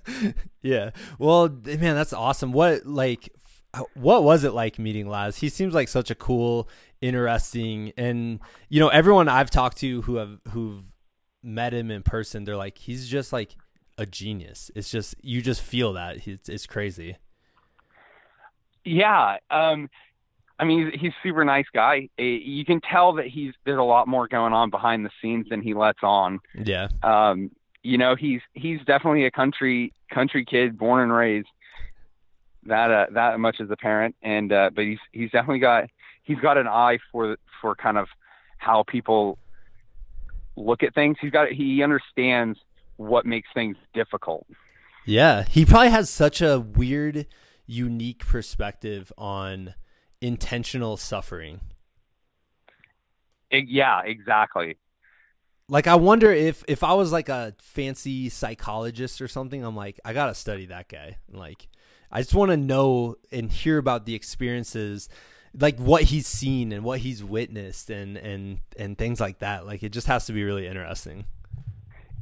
[0.64, 0.92] yeah.
[1.20, 2.52] Well, man, that's awesome.
[2.52, 3.30] What like
[3.94, 5.38] what was it like meeting Laz?
[5.38, 6.68] He seems like such a cool,
[7.02, 10.84] interesting, and you know, everyone I've talked to who have who've
[11.44, 13.56] met him in person, they're like, he's just like
[13.98, 14.72] a genius.
[14.76, 17.18] It's just you just feel that it's, it's crazy.
[18.84, 19.90] Yeah, um,
[20.62, 22.08] I mean, he's, he's super nice guy.
[22.20, 25.48] Eh, you can tell that he's there's a lot more going on behind the scenes
[25.50, 26.40] than he lets on.
[26.54, 26.90] Yeah.
[27.02, 27.50] Um,
[27.82, 31.48] you know, he's he's definitely a country country kid, born and raised
[32.68, 35.86] that uh, that much as a parent, and uh, but he's he's definitely got
[36.24, 38.08] he's got an eye for for kind of
[38.60, 39.40] how people
[40.56, 41.18] look at things.
[41.20, 42.60] He's got he understands
[42.98, 44.46] what makes things difficult.
[45.08, 47.26] Yeah, he probably has such a weird,
[47.66, 49.74] unique perspective on
[50.22, 51.60] intentional suffering.
[53.50, 54.78] It, yeah, exactly.
[55.68, 60.00] Like I wonder if if I was like a fancy psychologist or something, I'm like
[60.04, 61.18] I gotta study that guy.
[61.32, 61.68] Like
[62.12, 65.08] I just want to know and hear about the experiences,
[65.58, 69.66] like what he's seen and what he's witnessed and and and things like that.
[69.66, 71.26] Like it just has to be really interesting.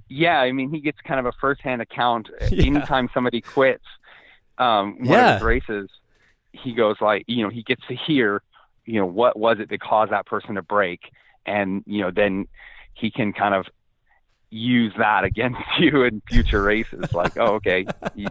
[0.10, 2.66] Yeah, I mean, he gets kind of a firsthand account yeah.
[2.66, 3.86] anytime somebody quits
[4.60, 5.28] um, one yeah.
[5.30, 5.90] of his races.
[6.52, 8.42] He goes like, you know, he gets to hear,
[8.86, 11.12] you know, what was it that caused that person to break,
[11.46, 12.48] and you know, then
[12.94, 13.66] he can kind of
[14.50, 17.14] use that against you in future races.
[17.14, 17.86] like, oh, okay,
[18.16, 18.28] you,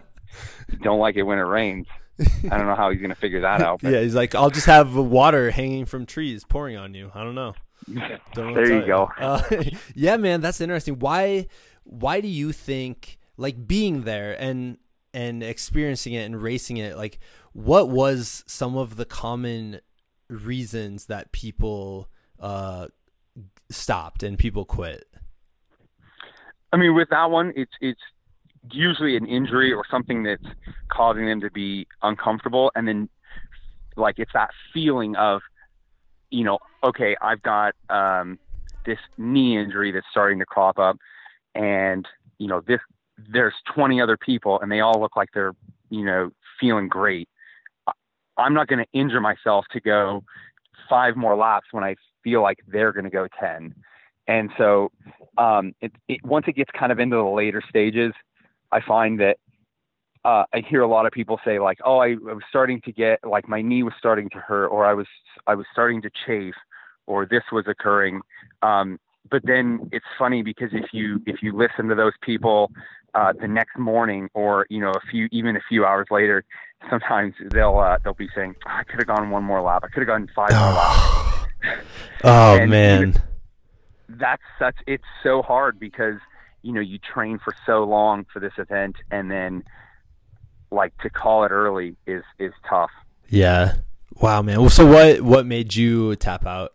[0.81, 1.87] don't like it when it rains.
[2.19, 3.81] I don't know how he's going to figure that out.
[3.81, 7.11] yeah, he's like, I'll just have water hanging from trees pouring on you.
[7.15, 7.53] I don't know.
[8.33, 9.09] Don't there you go.
[9.17, 9.41] Uh,
[9.95, 10.99] yeah, man, that's interesting.
[10.99, 11.47] Why?
[11.83, 14.77] Why do you think like being there and
[15.13, 16.97] and experiencing it and racing it?
[16.97, 17.19] Like,
[17.53, 19.81] what was some of the common
[20.29, 22.87] reasons that people uh,
[23.69, 25.05] stopped and people quit?
[26.71, 28.01] I mean, with that one, it's it's
[28.71, 30.43] usually an injury or something that's
[30.89, 33.09] causing them to be uncomfortable and then
[33.95, 35.41] like it's that feeling of
[36.29, 38.37] you know okay i've got um
[38.85, 40.97] this knee injury that's starting to crop up
[41.55, 42.07] and
[42.37, 42.79] you know this
[43.31, 45.53] there's 20 other people and they all look like they're
[45.89, 47.27] you know feeling great
[48.37, 50.23] i'm not going to injure myself to go
[50.89, 53.73] five more laps when i feel like they're going to go 10
[54.27, 54.91] and so
[55.39, 58.13] um, it, it, once it gets kind of into the later stages
[58.71, 59.37] I find that
[60.25, 62.91] uh, I hear a lot of people say like, "Oh, I, I was starting to
[62.91, 65.07] get like my knee was starting to hurt, or I was
[65.47, 66.55] I was starting to chafe,
[67.07, 68.21] or this was occurring."
[68.61, 68.99] Um,
[69.29, 72.71] but then it's funny because if you if you listen to those people
[73.13, 76.43] uh, the next morning, or you know a few even a few hours later,
[76.89, 79.83] sometimes they'll uh, they'll be saying, oh, "I could have gone one more lap.
[79.83, 81.83] I could have gone five more laps."
[82.23, 83.15] oh man,
[84.07, 86.19] that's such it's so hard because
[86.61, 89.63] you know you train for so long for this event and then
[90.71, 92.91] like to call it early is is tough.
[93.27, 93.75] Yeah.
[94.21, 94.59] Wow man.
[94.59, 96.73] Well, so what what made you tap out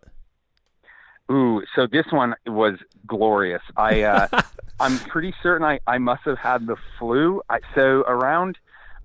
[1.31, 2.75] ooh so this one was
[3.07, 3.61] glorious.
[3.75, 4.27] I uh
[4.79, 7.41] i'm pretty certain i i must have had the flu.
[7.49, 8.57] I, so around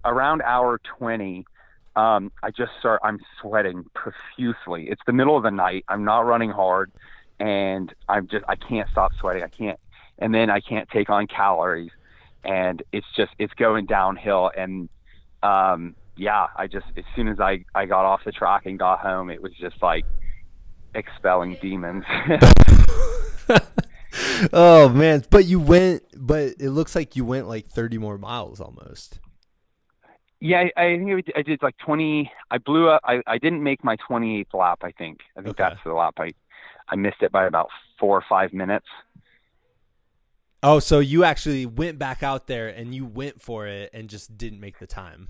[0.04, 1.44] around hour 20
[1.96, 4.88] um i just start i'm sweating profusely.
[4.88, 5.84] It's the middle of the night.
[5.88, 6.90] I'm not running hard
[7.38, 9.42] and i'm just i can't stop sweating.
[9.42, 9.78] I can't
[10.20, 11.90] and then I can't take on calories,
[12.44, 14.50] and it's just it's going downhill.
[14.56, 14.88] And
[15.42, 19.00] um, yeah, I just as soon as I I got off the track and got
[19.00, 20.04] home, it was just like
[20.94, 22.04] expelling demons.
[24.52, 28.60] oh man, but you went, but it looks like you went like 30 more miles
[28.60, 29.20] almost.
[30.40, 32.30] Yeah, I, I think I did like 20.
[32.50, 33.02] I blew up.
[33.04, 34.78] I, I didn't make my 28th lap.
[34.82, 35.18] I think.
[35.36, 35.64] I think okay.
[35.64, 36.14] that's the lap.
[36.18, 36.30] I
[36.88, 37.68] I missed it by about
[37.98, 38.86] four or five minutes.
[40.62, 44.36] Oh, so you actually went back out there and you went for it and just
[44.36, 45.28] didn't make the time.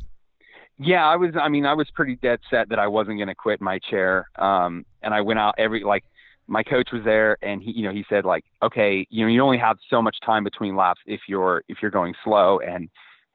[0.83, 1.33] Yeah, I was.
[1.39, 4.31] I mean, I was pretty dead set that I wasn't going to quit my chair.
[4.37, 6.05] Um, and I went out every like
[6.47, 9.41] my coach was there and he you know he said like okay you know you
[9.41, 12.61] only have so much time between laps if you're if you're going slow.
[12.61, 12.89] And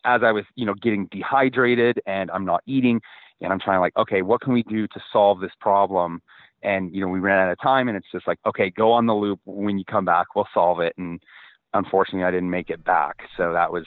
[0.05, 2.99] as I was you know getting dehydrated and I'm not eating
[3.41, 6.23] and I'm trying like okay what can we do to solve this problem?
[6.63, 9.05] And you know we ran out of time and it's just like okay go on
[9.05, 9.39] the loop.
[9.45, 10.93] When you come back we'll solve it.
[10.97, 11.21] And
[11.75, 13.19] unfortunately I didn't make it back.
[13.37, 13.85] So that was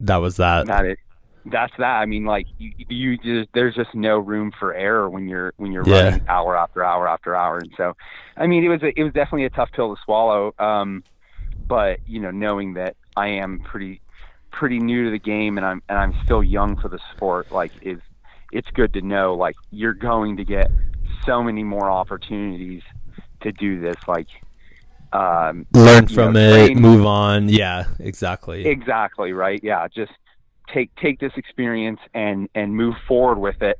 [0.00, 0.66] that was that.
[0.66, 0.98] That it
[1.46, 1.96] that's that.
[2.00, 5.72] I mean, like you, you just there's just no room for error when you're when
[5.72, 6.04] you're Yeah.
[6.04, 7.58] running hour after hour after hour.
[7.58, 7.96] And so,
[8.36, 10.54] I mean, it was a, it was definitely a tough pill to swallow.
[10.58, 11.02] Um,
[11.66, 14.00] but you know, knowing that I am pretty
[14.50, 17.72] pretty new to the game and I'm and I'm still young for the sport, like
[17.82, 17.98] is
[18.52, 20.70] it's good to know like you're going to get
[21.26, 22.82] so many more opportunities
[23.40, 23.96] to do this.
[24.06, 24.28] Like,
[25.12, 29.60] um, learn from know, it train- move on yeah exactly Exactly right.
[29.62, 30.12] Yeah, just
[30.72, 33.78] take take this experience and and move forward with it.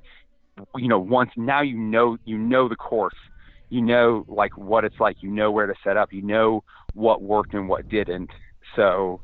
[0.77, 3.17] You know, once now you know you know the course,
[3.69, 6.65] you know like what it's like, you know where to set up, you know
[6.95, 8.31] what worked and what didn't.
[8.77, 9.21] So,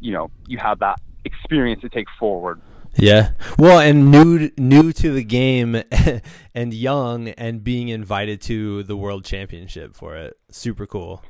[0.00, 2.60] you know, you have that experience to take forward.
[2.96, 3.30] Yeah.
[3.58, 5.82] Well, and new new to the game
[6.54, 10.36] and young and being invited to the world championship for it.
[10.50, 11.22] Super cool.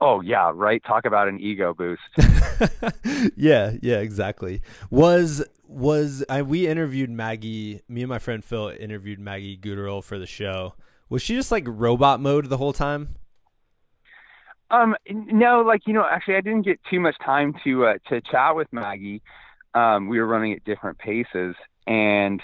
[0.00, 0.82] Oh yeah, right.
[0.84, 2.02] Talk about an ego boost.
[3.36, 4.62] yeah, yeah, exactly.
[4.90, 10.18] Was was I we interviewed Maggie, me and my friend Phil interviewed Maggie Guterl for
[10.18, 10.74] the show.
[11.08, 13.16] Was she just like robot mode the whole time?
[14.70, 18.20] Um, no, like you know, actually, I didn't get too much time to uh, to
[18.20, 19.22] chat with Maggie.
[19.74, 21.54] Um, we were running at different paces,
[21.86, 22.42] and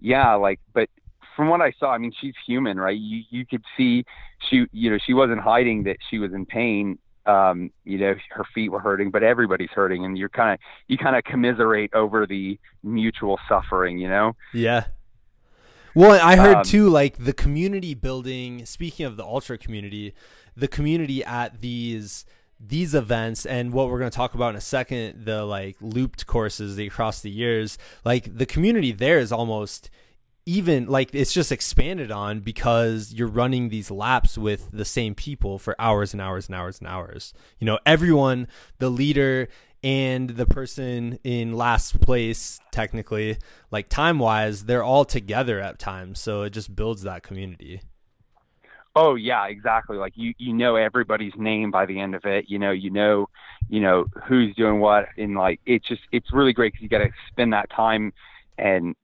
[0.00, 0.90] yeah, like, but
[1.36, 2.96] from what I saw, I mean, she's human, right?
[2.96, 4.04] You you could see
[4.48, 6.98] she, you know, she wasn't hiding that she was in pain.
[7.26, 10.58] Um, you know, her feet were hurting, but everybody's hurting, and you're kind of
[10.88, 14.36] you kind of commiserate over the mutual suffering, you know.
[14.52, 14.86] Yeah.
[15.94, 18.66] Well, I heard Um, too, like the community building.
[18.66, 20.12] Speaking of the ultra community,
[20.56, 22.26] the community at these
[22.60, 26.26] these events and what we're going to talk about in a second, the like looped
[26.26, 29.90] courses the across the years, like the community there is almost
[30.46, 35.58] even like it's just expanded on because you're running these laps with the same people
[35.58, 37.32] for hours and hours and hours and hours.
[37.58, 39.48] You know, everyone, the leader
[39.82, 43.38] and the person in last place, technically,
[43.70, 46.20] like time wise, they're all together at times.
[46.20, 47.80] So it just builds that community.
[48.96, 49.96] Oh yeah, exactly.
[49.96, 52.46] Like you, you know everybody's name by the end of it.
[52.48, 53.28] You know, you know,
[53.68, 56.98] you know who's doing what, and like it's just it's really great because you got
[56.98, 58.12] to spend that time
[58.56, 58.94] and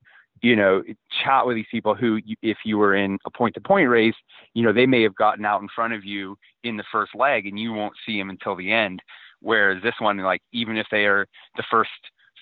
[0.43, 0.83] you know
[1.23, 4.15] chat with these people who, if you were in a point-to-point race,
[4.55, 7.47] you know they may have gotten out in front of you in the first leg,
[7.47, 9.03] and you won't see them until the end.
[9.41, 11.27] Whereas this one, like even if they are
[11.57, 11.91] the first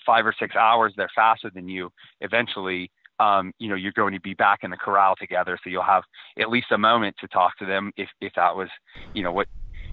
[0.05, 1.91] five or six hours, they're faster than you.
[2.23, 2.91] Eventually,
[3.21, 6.03] um, you know, you're going to be back in the corral together, so you'll have
[6.39, 8.69] at least a moment to talk to them if if that was
[9.13, 9.47] you know what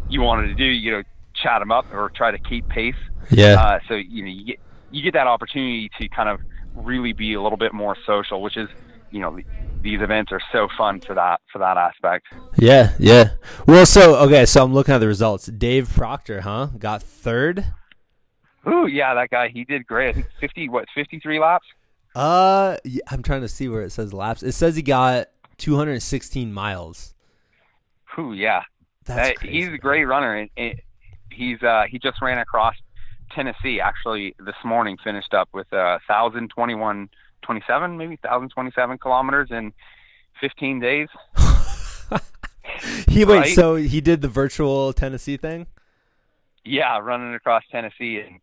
[0.09, 1.03] you wanted to do you know
[1.35, 2.93] chat them up or try to keep pace
[3.31, 3.55] Yeah.
[3.55, 4.59] uh, so you know you get
[4.91, 6.39] you get that opportunity to kind of
[6.75, 8.69] really be a little bit more social which is
[9.11, 9.37] you know
[9.81, 12.25] these events are so fun for that for that aspect
[12.57, 12.93] yeah.
[12.97, 13.31] Yeah.
[13.67, 14.45] Well, so, okay.
[14.45, 15.45] So I'm looking at the results.
[15.47, 16.67] Dave Proctor, huh?
[16.79, 17.65] Got third.
[18.67, 21.67] Ooh, yeah that guy he did great i think 50 what 53 laps
[22.15, 22.77] Uh,
[23.09, 24.41] I'm trying to see where it says laps.
[24.41, 27.13] It says he got 216 miles.
[28.17, 28.63] Ooh, yeah
[29.03, 30.81] That's Uh, crazy, he's a great runner and, and
[31.31, 32.75] he's uh he just ran across
[33.31, 37.09] tennessee actually this morning finished up with uh 1021
[37.43, 39.73] 27 maybe 1027 kilometers in
[40.41, 41.07] 15 days
[43.07, 43.53] he wait.
[43.53, 45.67] So he did the virtual Tennessee thing.
[46.63, 48.39] yeah running across tennessee and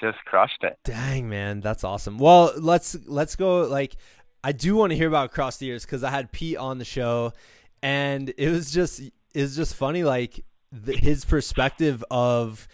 [0.00, 2.16] just crushed it Dang man, that's awesome.
[2.18, 3.62] Well, let's let's go.
[3.62, 3.96] Like,
[4.42, 6.86] I do want to hear about across the years because I had Pete on the
[6.86, 7.34] show,
[7.82, 9.12] and it was just it
[9.42, 10.02] was just funny.
[10.02, 12.66] Like the, his perspective of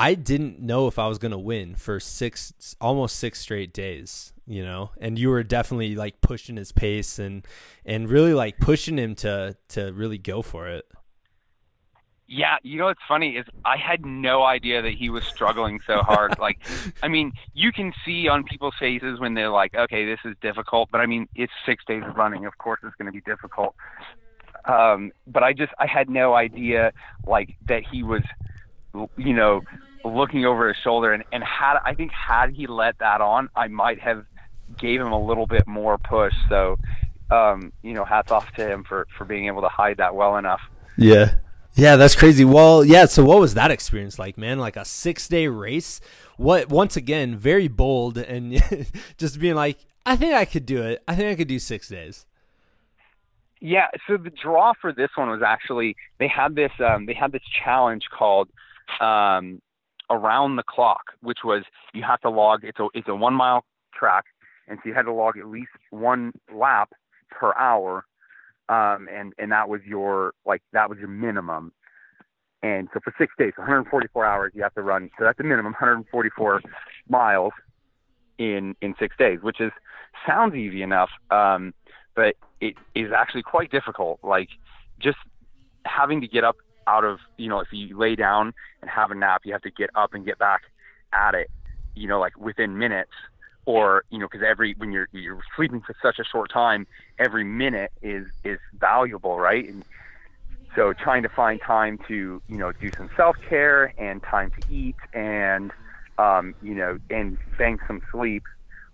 [0.00, 4.32] I didn't know if I was gonna win for six almost six straight days.
[4.46, 7.46] You know, and you were definitely like pushing his pace and
[7.84, 10.86] and really like pushing him to to really go for it.
[12.26, 15.98] Yeah, you know what's funny is I had no idea that he was struggling so
[15.98, 16.38] hard.
[16.38, 16.60] like,
[17.02, 20.88] I mean, you can see on people's faces when they're like, "Okay, this is difficult,"
[20.90, 22.46] but I mean, it's six days of running.
[22.46, 23.74] Of course, it's going to be difficult.
[24.64, 26.92] Um, but I just I had no idea
[27.26, 28.22] like that he was,
[29.16, 29.60] you know,
[30.04, 33.68] looking over his shoulder and and had I think had he let that on, I
[33.68, 34.24] might have
[34.78, 36.34] gave him a little bit more push.
[36.48, 36.78] So,
[37.30, 40.36] um, you know, hats off to him for for being able to hide that well
[40.36, 40.60] enough.
[40.96, 41.34] Yeah.
[41.74, 42.44] Yeah, that's crazy.
[42.44, 44.58] Well, yeah, so what was that experience like, man?
[44.58, 46.00] Like a 6-day race?
[46.36, 48.60] What once again, very bold and
[49.18, 51.00] just being like, I think I could do it.
[51.06, 52.26] I think I could do 6 days.
[53.60, 57.30] Yeah, so the draw for this one was actually they had this um, they had
[57.30, 58.48] this challenge called
[59.00, 59.60] um,
[60.10, 63.64] around the clock, which was you have to log it's a it's a one mile
[63.94, 64.24] track,
[64.68, 66.90] and so you had to log at least one lap
[67.30, 68.04] per hour,
[68.68, 71.72] um, and and that was your like that was your minimum.
[72.62, 75.08] And so for six days, 144 hours, you have to run.
[75.18, 76.60] So that's the minimum, 144
[77.08, 77.54] miles
[78.38, 79.72] in in six days, which is
[80.26, 81.72] sounds easy enough, um,
[82.14, 84.18] but it is actually quite difficult.
[84.22, 84.48] Like
[84.98, 85.18] just
[85.86, 86.56] having to get up
[86.90, 89.70] out of you know if you lay down and have a nap, you have to
[89.70, 90.62] get up and get back
[91.14, 91.48] at it.
[91.94, 93.12] You know, like within minutes,
[93.66, 96.86] or you know, because every when you're you're sleeping for such a short time,
[97.18, 99.68] every minute is is valuable, right?
[99.68, 99.84] And
[100.76, 104.62] so trying to find time to you know do some self care and time to
[104.72, 105.72] eat and
[106.18, 108.42] um, you know, and bank some sleep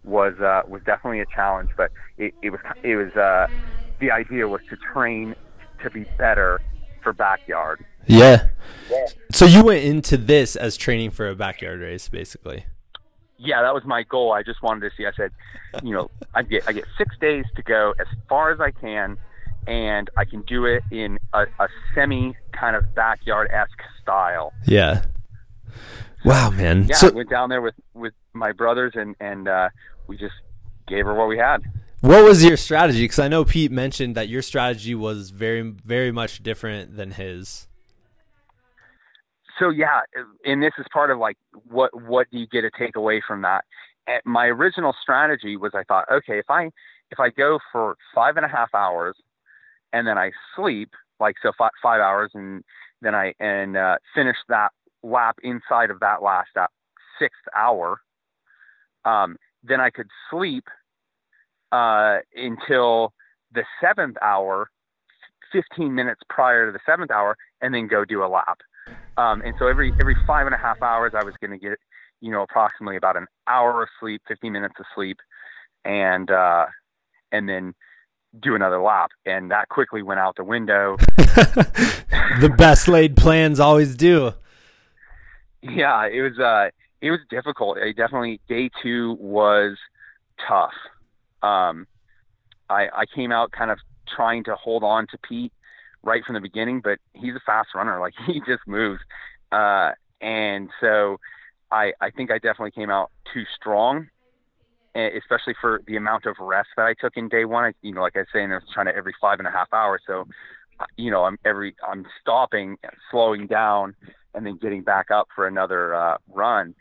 [0.05, 1.71] was uh, was definitely a challenge.
[1.77, 3.47] But it, it was it was uh,
[4.01, 5.35] the idea was to train
[5.83, 6.61] to be better
[7.07, 7.85] for backyard.
[8.09, 8.49] Yeah.
[8.91, 9.07] yeah.
[9.31, 12.67] So you went into this as training for a backyard race, basically.
[13.39, 14.33] Yeah, that was my goal.
[14.33, 15.07] I just wanted to see.
[15.07, 15.31] I said,
[15.85, 19.19] you know, I get I get six days to go as far as I can,
[19.69, 24.53] and I can do it in a, a semi kind of backyard esque style.
[24.67, 25.05] Yeah.
[26.25, 26.89] Wow, man.
[26.89, 29.69] Yeah, so, I went down there with with my brothers and and uh,
[30.09, 30.35] we just
[30.89, 31.63] gave her what we had.
[32.01, 33.05] What was your strategy?
[33.05, 37.69] Because I know Pete mentioned that your strategy was very very much different than his.
[39.59, 40.01] So yeah,
[40.45, 41.37] and this is part of like
[41.69, 43.65] what what do you get to take away from that?
[44.25, 46.71] My original strategy was I thought, okay, if I
[47.11, 49.17] if I go for five and a half hours
[49.93, 52.63] and then I sleep like so five, five hours and
[53.01, 54.71] then I and uh, finish that
[55.03, 56.67] lap inside of that last uh,
[57.19, 58.01] sixth hour,
[59.07, 60.65] um, then I could sleep
[61.73, 63.13] uh, until
[63.53, 64.71] the seventh hour,
[65.53, 68.59] 15 minutes prior to the seventh hour, and then go do a lap.
[69.17, 71.79] Um, and so every every five and a half hours, I was going to get
[72.21, 75.19] you know approximately about an hour of sleep, 15 minutes of sleep,
[75.85, 76.67] and uh,
[77.33, 77.75] and then
[78.41, 79.11] do another lap.
[79.25, 80.97] And that quickly went out the window.
[81.17, 84.33] the best laid plans always do.
[85.63, 87.79] Yeah, it was uh it was difficult.
[87.79, 89.77] It definitely day two was
[90.47, 90.75] tough.
[91.43, 91.87] Um
[92.69, 93.79] I I came out kind of
[94.15, 95.53] trying to hold on to Pete
[96.03, 98.01] right from the beginning, but he's a fast runner.
[98.07, 99.01] Like he just moves.
[99.53, 101.19] Uh and so
[101.71, 104.09] I I think I definitely came out too strong
[104.97, 107.65] especially for the amount of rest that I took in day one.
[107.65, 109.69] I, you know, like I saying, I was trying to every five and a half
[109.73, 110.01] hours.
[110.07, 110.27] So,
[110.97, 112.77] you know, I'm every I'm stopping,
[113.11, 113.95] slowing down,
[114.35, 116.75] and then getting back up for another uh, run.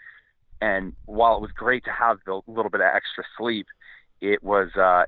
[0.61, 3.67] And while it was great to have the little bit of extra sleep,
[4.21, 5.03] it was, uh,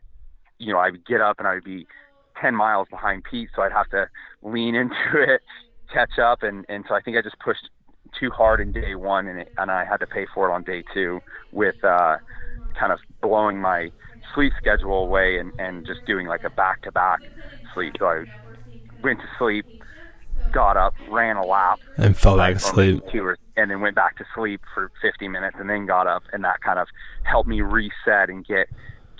[0.59, 1.87] you know, I would get up and I would be
[2.41, 4.09] 10 miles behind Pete, so I'd have to
[4.41, 5.41] lean into it,
[5.91, 7.69] catch up, and and so I think I just pushed
[8.19, 10.63] too hard in day one, and it, and I had to pay for it on
[10.63, 12.17] day two with uh,
[12.79, 13.91] kind of blowing my
[14.33, 17.19] sleep schedule away and and just doing like a back to back
[17.73, 17.93] sleep.
[17.99, 18.25] So I
[19.01, 19.65] went to sleep,
[20.51, 23.03] got up, ran a lap, and fell back asleep.
[23.15, 26.43] Or, and then went back to sleep for 50 minutes, and then got up, and
[26.43, 26.87] that kind of
[27.23, 28.67] helped me reset and get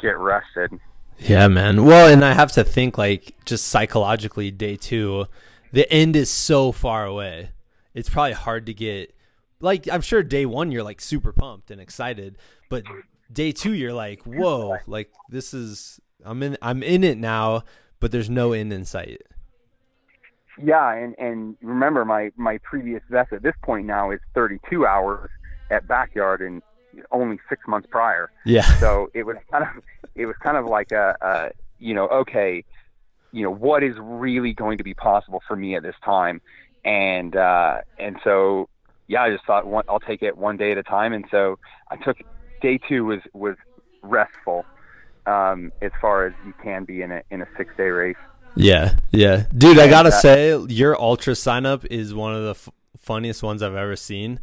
[0.01, 0.79] get rested.
[1.19, 1.83] Yeah, man.
[1.83, 5.25] Well, and I have to think like just psychologically, day two,
[5.71, 7.51] the end is so far away.
[7.93, 9.13] It's probably hard to get.
[9.59, 12.37] Like I'm sure day one you're like super pumped and excited,
[12.69, 12.83] but
[13.31, 17.63] day two you're like, whoa, like this is I'm in I'm in it now,
[17.99, 19.23] but there's no end in sight.
[20.61, 25.29] Yeah, and and remember my my previous vest at this point now is 32 hours
[25.69, 26.61] at backyard and
[27.11, 28.31] only six months prior.
[28.45, 28.63] Yeah.
[28.79, 29.83] So it was kind of
[30.15, 32.63] it was kind of like a, a you know okay,
[33.31, 36.41] you know what is really going to be possible for me at this time,
[36.83, 38.69] and uh, and so
[39.07, 41.59] yeah, I just thought one, I'll take it one day at a time, and so
[41.89, 42.17] I took
[42.61, 43.55] day two was was
[44.01, 44.65] restful
[45.25, 48.15] um, as far as you can be in a in a six day race.
[48.55, 49.77] Yeah, yeah, dude.
[49.77, 53.75] I gotta say, your ultra sign up is one of the f- funniest ones I've
[53.75, 54.39] ever seen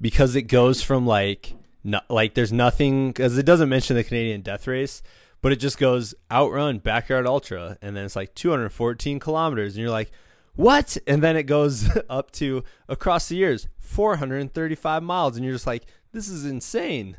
[0.00, 1.54] because it goes from like
[1.86, 5.02] no, like there's nothing because it doesn't mention the Canadian Death Race,
[5.40, 9.90] but it just goes outrun backyard ultra, and then it's like 214 kilometers, and you're
[9.90, 10.10] like,
[10.56, 10.98] what?
[11.06, 15.86] And then it goes up to across the years 435 miles, and you're just like,
[16.12, 17.18] this is insane.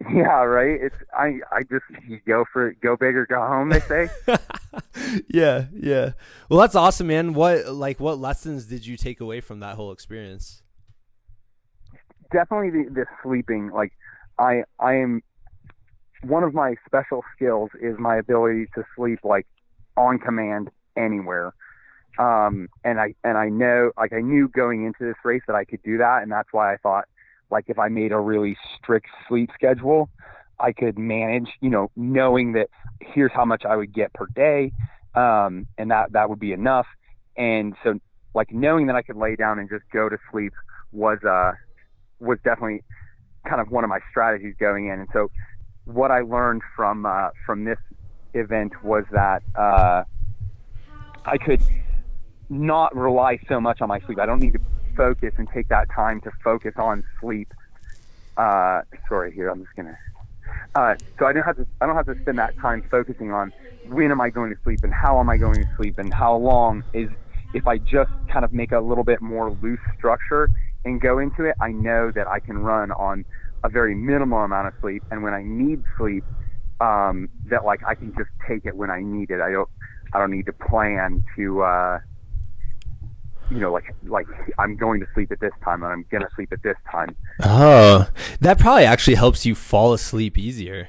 [0.00, 0.80] Yeah, right.
[0.80, 3.68] It's I I just you go for it, go big or go home.
[3.68, 4.08] They say.
[5.28, 6.12] yeah, yeah.
[6.48, 7.34] Well, that's awesome, man.
[7.34, 10.62] What like what lessons did you take away from that whole experience?
[12.32, 13.70] Definitely the, the sleeping.
[13.70, 13.92] Like
[14.38, 15.22] I I am
[16.22, 19.46] one of my special skills is my ability to sleep like
[19.96, 21.54] on command anywhere.
[22.18, 25.64] Um, and I and I know like I knew going into this race that I
[25.64, 27.04] could do that, and that's why I thought
[27.50, 30.10] like if I made a really strict sleep schedule,
[30.58, 31.48] I could manage.
[31.60, 32.68] You know, knowing that
[33.00, 34.72] here's how much I would get per day,
[35.14, 36.86] um, and that that would be enough.
[37.36, 38.00] And so
[38.34, 40.52] like knowing that I could lay down and just go to sleep
[40.90, 41.52] was uh
[42.20, 42.82] was definitely
[43.46, 45.00] kind of one of my strategies going in.
[45.00, 45.30] And so
[45.84, 47.78] what I learned from uh, from this
[48.34, 50.04] event was that uh,
[51.24, 51.62] I could
[52.48, 54.18] not rely so much on my sleep.
[54.18, 54.60] I don't need to
[54.96, 57.52] focus and take that time to focus on sleep.
[58.36, 59.98] Uh, sorry, here I'm just gonna.
[60.74, 61.66] Uh, so I don't have to.
[61.80, 63.52] I don't have to spend that time focusing on
[63.86, 66.36] when am I going to sleep and how am I going to sleep and how
[66.36, 67.10] long is.
[67.54, 70.50] If I just kind of make a little bit more loose structure
[70.88, 73.24] and go into it, I know that I can run on
[73.64, 75.02] a very minimal amount of sleep.
[75.10, 76.24] And when I need sleep,
[76.80, 79.40] um, that like I can just take it when I need it.
[79.40, 79.68] I don't
[80.12, 81.98] I don't need to plan to uh,
[83.50, 84.26] you know like like
[84.58, 87.16] I'm going to sleep at this time and I'm gonna sleep at this time.
[87.42, 88.08] Oh,
[88.40, 90.88] that probably actually helps you fall asleep easier.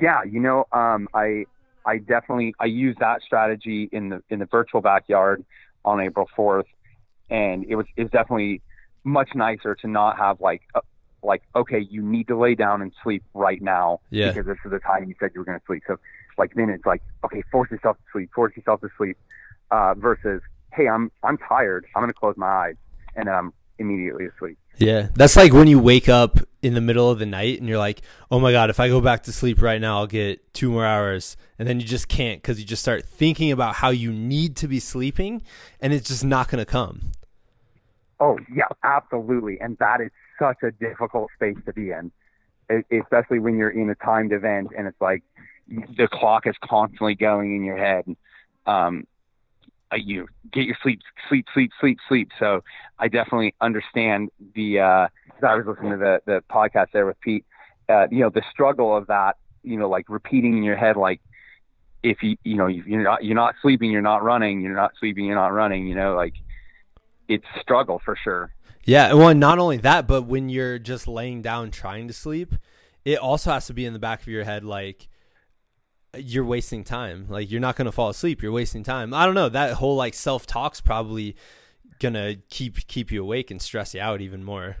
[0.00, 1.46] Yeah, you know, um, I
[1.84, 5.44] I definitely I use that strategy in the in the virtual backyard
[5.84, 6.66] on April 4th,
[7.30, 8.62] and it was it's definitely
[9.08, 10.80] much nicer to not have like a,
[11.22, 14.28] like okay you need to lay down and sleep right now yeah.
[14.28, 15.82] because this is the time you said you were going to sleep.
[15.86, 15.96] So
[16.36, 19.16] like then it's like okay force yourself to sleep force yourself to sleep
[19.70, 20.42] uh, versus
[20.72, 21.86] hey i'm i'm tired.
[21.94, 22.76] I'm going to close my eyes
[23.16, 24.58] and then i'm immediately asleep.
[24.76, 25.08] Yeah.
[25.14, 28.02] That's like when you wake up in the middle of the night and you're like
[28.30, 30.84] oh my god if i go back to sleep right now i'll get two more
[30.84, 31.36] hours.
[31.58, 34.68] And then you just can't because you just start thinking about how you need to
[34.68, 35.42] be sleeping
[35.80, 37.12] and it's just not going to come
[38.20, 42.12] oh yeah absolutely and that is such a difficult space to be in,
[42.90, 45.22] especially when you're in a timed event and it's like
[45.68, 48.04] the clock is constantly going in your head.
[48.66, 49.06] Um,
[49.90, 52.30] uh, you get your sleep, sleep, sleep, sleep, sleep.
[52.38, 52.62] So
[52.98, 54.80] I definitely understand the.
[54.80, 55.08] Uh,
[55.42, 57.44] I was listening to the the podcast there with Pete.
[57.88, 59.36] Uh, you know the struggle of that.
[59.62, 61.20] You know, like repeating in your head, like
[62.02, 65.24] if you you know you're not you're not sleeping, you're not running, you're not sleeping,
[65.24, 65.86] you're not running.
[65.86, 66.34] You know, like
[67.28, 68.52] it's struggle for sure.
[68.84, 72.54] Yeah, well, not only that, but when you're just laying down trying to sleep,
[73.04, 75.08] it also has to be in the back of your head like
[76.16, 77.26] you're wasting time.
[77.28, 79.12] Like you're not going to fall asleep, you're wasting time.
[79.12, 81.36] I don't know, that whole like self-talk's probably
[81.98, 84.76] going to keep keep you awake and stress you out even more.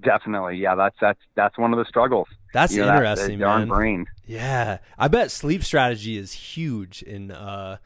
[0.00, 0.56] Definitely.
[0.56, 2.28] Yeah, that's that's that's one of the struggles.
[2.54, 3.68] That's you know, interesting, that, man.
[3.68, 4.06] Brain.
[4.26, 4.78] Yeah.
[4.98, 7.76] I bet sleep strategy is huge in uh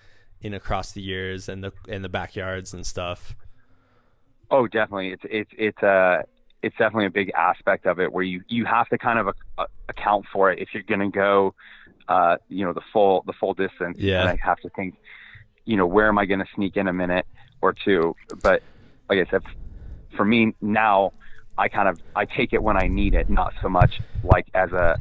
[0.40, 3.34] in across the years and the in the backyards and stuff.
[4.50, 5.10] Oh, definitely.
[5.10, 6.22] It's it's it's a uh,
[6.62, 9.34] it's definitely a big aspect of it where you you have to kind of a,
[9.58, 11.54] a, account for it if you're going to go,
[12.08, 13.98] uh, you know, the full the full distance.
[13.98, 14.20] Yeah.
[14.20, 14.96] And I have to think,
[15.64, 17.26] you know, where am I going to sneak in a minute
[17.60, 18.14] or two?
[18.42, 18.62] But
[19.08, 19.42] like I said,
[20.16, 21.12] for me now,
[21.58, 24.72] I kind of I take it when I need it, not so much like as
[24.72, 24.96] a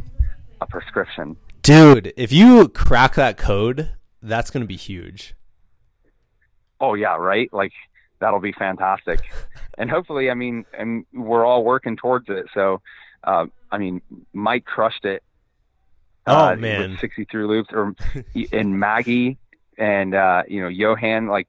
[0.61, 1.37] a prescription.
[1.61, 3.89] Dude, if you crack that code,
[4.21, 5.35] that's going to be huge.
[6.79, 7.51] Oh yeah, right.
[7.51, 7.71] Like
[8.25, 9.19] that'll be fantastic.
[9.77, 12.47] and hopefully, I mean, and we're all working towards it.
[12.55, 12.81] So,
[13.23, 14.01] uh, I mean,
[14.33, 15.23] Mike crushed it.
[16.25, 17.93] Uh, oh man, sixty three loops, or
[18.51, 19.37] and Maggie
[19.77, 21.27] and uh, you know Johan.
[21.27, 21.47] Like,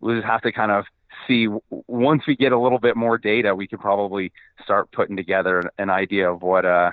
[0.00, 0.86] we'll just have to kind of
[1.26, 1.46] see.
[1.68, 4.32] Once we get a little bit more data, we could probably
[4.64, 6.92] start putting together an, an idea of what uh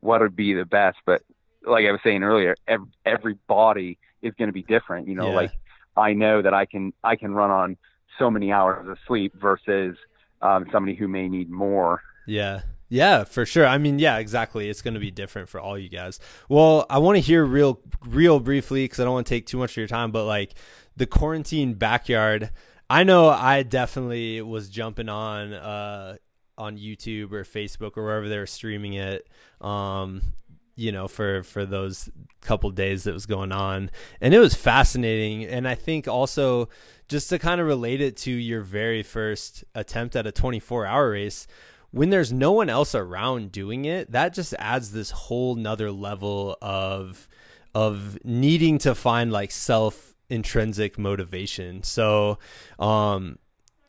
[0.00, 0.98] what would be the best.
[1.06, 1.22] But
[1.64, 5.08] like I was saying earlier, every, every body is going to be different.
[5.08, 5.36] You know, yeah.
[5.36, 5.52] like
[5.96, 7.78] I know that I can I can run on
[8.18, 9.96] so many hours of sleep versus
[10.40, 12.02] um, somebody who may need more.
[12.26, 12.62] Yeah.
[12.88, 13.66] Yeah, for sure.
[13.66, 14.68] I mean, yeah, exactly.
[14.68, 16.20] It's going to be different for all you guys.
[16.50, 19.56] Well, I want to hear real, real briefly because I don't want to take too
[19.56, 20.52] much of your time, but like
[20.94, 22.50] the quarantine backyard.
[22.90, 26.16] I know I definitely was jumping on uh,
[26.58, 29.26] on YouTube or Facebook or wherever they were streaming it.
[29.62, 30.34] Um,
[30.76, 33.90] you know for for those couple days that was going on.
[34.20, 35.44] And it was fascinating.
[35.44, 36.68] And i think also
[37.08, 41.10] just to kind of relate it to your very first attempt at a 24 hour
[41.10, 41.46] race
[41.90, 46.56] when there's no one else around doing it that just adds this whole nother level
[46.62, 47.28] of
[47.74, 51.82] of needing to find like self intrinsic motivation.
[51.82, 52.38] So
[52.78, 53.38] um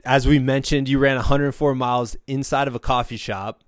[0.06, 3.64] as we mentioned you ran 104 miles inside of a coffee shop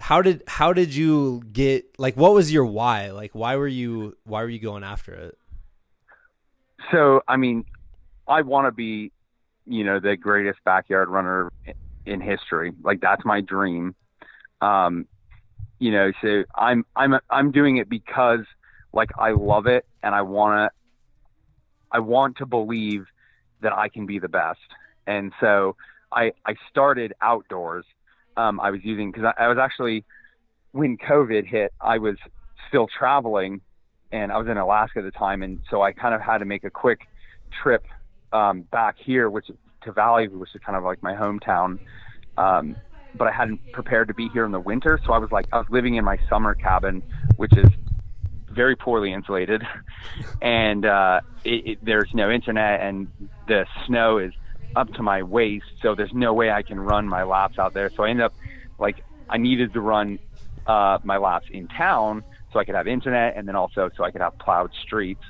[0.00, 4.16] how did how did you get like what was your why like why were you
[4.24, 5.38] why were you going after it
[6.90, 7.64] so i mean
[8.26, 9.12] i want to be
[9.66, 11.50] you know the greatest backyard runner
[12.06, 13.94] in history like that's my dream
[14.60, 15.06] um
[15.78, 18.40] you know so i'm i'm i'm doing it because
[18.92, 20.80] like i love it and i want to
[21.92, 23.06] I want to believe
[23.62, 24.60] that I can be the best.
[25.06, 25.76] And so
[26.12, 27.84] I I started outdoors.
[28.36, 30.04] Um, I was using because I, I was actually
[30.72, 32.16] when COVID hit, I was
[32.68, 33.60] still traveling,
[34.12, 36.44] and I was in Alaska at the time, and so I kind of had to
[36.44, 37.00] make a quick
[37.62, 37.84] trip
[38.32, 39.46] um, back here, which
[39.82, 41.78] to Valley, which is kind of like my hometown.
[42.36, 42.76] Um,
[43.14, 45.58] but I hadn't prepared to be here in the winter, so I was like, I
[45.58, 47.02] was living in my summer cabin,
[47.36, 47.68] which is
[48.48, 49.62] very poorly insulated,
[50.42, 53.08] and uh, it, it, there's no internet, and
[53.48, 54.32] the snow is
[54.76, 57.90] up to my waist, so there's no way I can run my laps out there.
[57.90, 58.34] So I ended up
[58.78, 60.18] like I needed to run
[60.66, 64.10] uh, my laps in town so I could have internet, and then also so I
[64.10, 65.22] could have plowed streets.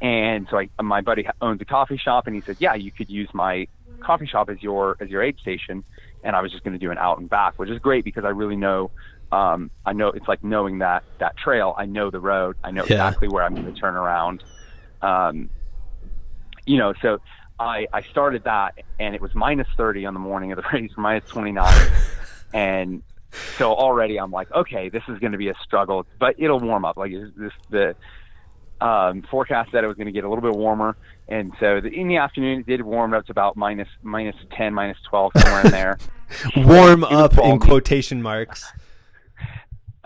[0.00, 3.10] And so I, my buddy owns a coffee shop, and he said, "Yeah, you could
[3.10, 3.66] use my
[4.00, 5.84] coffee shop as your as your aid station."
[6.22, 8.24] And I was just going to do an out and back, which is great because
[8.24, 8.90] I really know
[9.32, 11.74] um, I know it's like knowing that that trail.
[11.76, 12.56] I know the road.
[12.62, 12.94] I know yeah.
[12.94, 14.44] exactly where I'm going to turn around.
[15.02, 15.50] Um,
[16.64, 17.18] you know, so
[17.58, 20.92] I I started that, and it was minus 30 on the morning of the race,
[20.96, 21.90] minus 29,
[22.54, 23.02] and
[23.58, 26.84] so already I'm like, okay, this is going to be a struggle, but it'll warm
[26.84, 26.96] up.
[26.96, 27.96] Like this the
[28.80, 30.96] um, forecast said it was going to get a little bit warmer,
[31.28, 34.74] and so the, in the afternoon it did warm up to about minus minus 10,
[34.74, 35.98] minus 12 somewhere in there.
[36.56, 38.72] warm up in quotation marks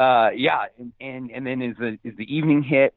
[0.01, 2.95] uh, yeah, and, and and then as the as the evening hit,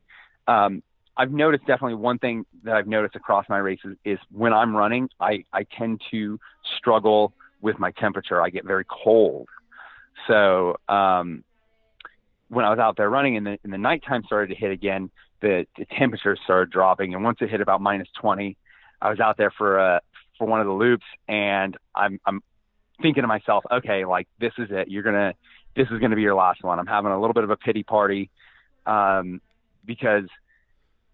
[0.47, 0.81] um,
[1.15, 5.09] I've noticed definitely one thing that I've noticed across my races is when I'm running,
[5.19, 6.39] I I tend to
[6.77, 8.41] struggle with my temperature.
[8.41, 9.47] I get very cold,
[10.27, 11.43] so um,
[12.49, 15.11] when I was out there running and the and the nighttime started to hit again,
[15.41, 18.57] the, the temperature started dropping, and once it hit about minus 20,
[19.01, 20.01] I was out there for a
[20.37, 22.41] for one of the loops, and I'm I'm
[23.01, 24.87] thinking to myself, okay, like this is it.
[24.87, 25.35] You're gonna
[25.75, 26.79] this is going to be your last one.
[26.79, 28.29] I'm having a little bit of a pity party
[28.85, 29.41] um,
[29.85, 30.25] because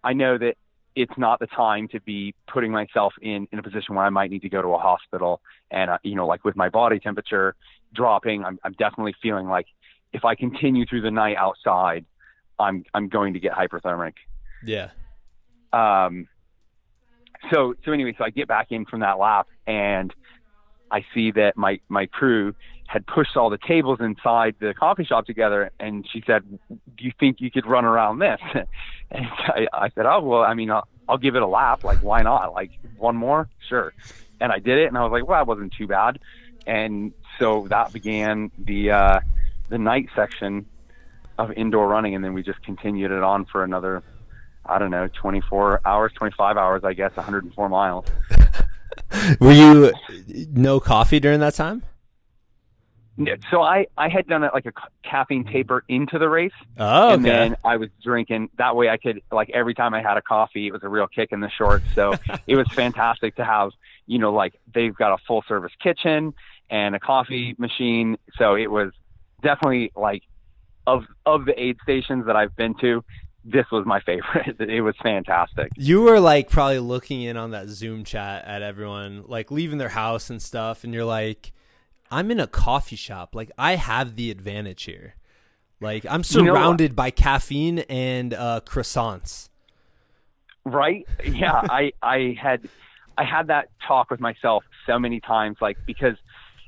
[0.02, 0.56] I know that
[0.96, 4.30] it's not the time to be putting myself in, in a position where I might
[4.30, 5.40] need to go to a hospital.
[5.70, 7.54] And, uh, you know, like with my body temperature
[7.94, 9.66] dropping, I'm, I'm definitely feeling like
[10.12, 12.04] if I continue through the night outside,
[12.58, 14.14] I'm, I'm going to get hyperthermic.
[14.64, 14.90] Yeah.
[15.72, 16.26] Um,
[17.52, 20.12] so, so anyway, so I get back in from that lap and
[20.90, 22.54] I see that my, my crew
[22.90, 27.12] had pushed all the tables inside the coffee shop together and she said do you
[27.20, 28.40] think you could run around this?
[29.12, 31.98] And I, I said oh well i mean I'll, I'll give it a lap like
[31.98, 32.52] why not?
[32.52, 33.48] Like one more?
[33.68, 33.92] Sure.
[34.40, 36.18] And i did it and i was like well that wasn't too bad.
[36.66, 39.20] And so that began the uh
[39.68, 40.66] the night section
[41.38, 44.02] of indoor running and then we just continued it on for another
[44.66, 48.06] i don't know 24 hours 25 hours i guess 104 miles.
[49.40, 49.92] Were you
[50.52, 51.82] no coffee during that time
[53.50, 54.72] so I I had done it like a
[55.02, 56.52] caffeine taper into the race.
[56.78, 57.14] Oh, okay.
[57.14, 58.88] And then I was drinking that way.
[58.88, 61.40] I could like every time I had a coffee, it was a real kick in
[61.40, 61.84] the shorts.
[61.94, 62.14] So
[62.46, 63.70] it was fantastic to have.
[64.06, 66.34] You know, like they've got a full service kitchen
[66.68, 67.62] and a coffee mm-hmm.
[67.62, 68.18] machine.
[68.36, 68.92] So it was
[69.42, 70.22] definitely like
[70.86, 73.04] of of the aid stations that I've been to.
[73.44, 74.56] This was my favorite.
[74.60, 75.70] It was fantastic.
[75.76, 79.88] You were like probably looking in on that Zoom chat at everyone, like leaving their
[79.88, 81.52] house and stuff, and you're like
[82.10, 83.34] I'm in a coffee shop.
[83.34, 85.14] Like I have the advantage here.
[85.80, 89.48] Like I'm surrounded you know, by caffeine and uh, croissants.
[90.64, 91.06] Right?
[91.24, 92.68] Yeah, I I had
[93.16, 95.56] I had that talk with myself so many times.
[95.60, 96.16] Like because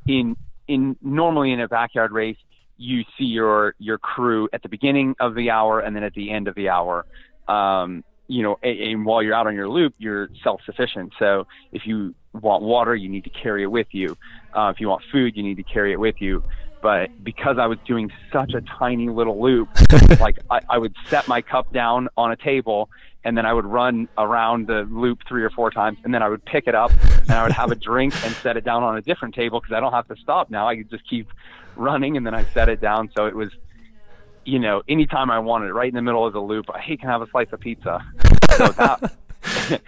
[0.07, 0.37] in
[0.69, 2.39] in normally in a backyard race,
[2.77, 6.31] you see your your crew at the beginning of the hour and then at the
[6.31, 7.05] end of the hour.
[7.49, 11.13] Um, you know, and, and while you're out on your loop, you're self-sufficient.
[11.19, 14.17] So if you want water, you need to carry it with you.
[14.55, 16.43] Uh, if you want food, you need to carry it with you.
[16.83, 19.69] But because I was doing such a tiny little loop,
[20.21, 22.91] like I, I would set my cup down on a table
[23.25, 26.29] and then I would run around the loop three or four times, and then I
[26.29, 26.91] would pick it up
[27.23, 29.75] and I would have a drink and set it down on a different table because
[29.75, 30.67] I don't have to stop now.
[30.67, 31.29] I could just keep
[31.77, 33.11] running, and then I set it down.
[33.15, 33.51] So it was,
[34.45, 36.67] you know, anytime I wanted, it, right in the middle of the loop.
[36.77, 38.05] Hey, can I have a slice of pizza?
[38.57, 39.13] So that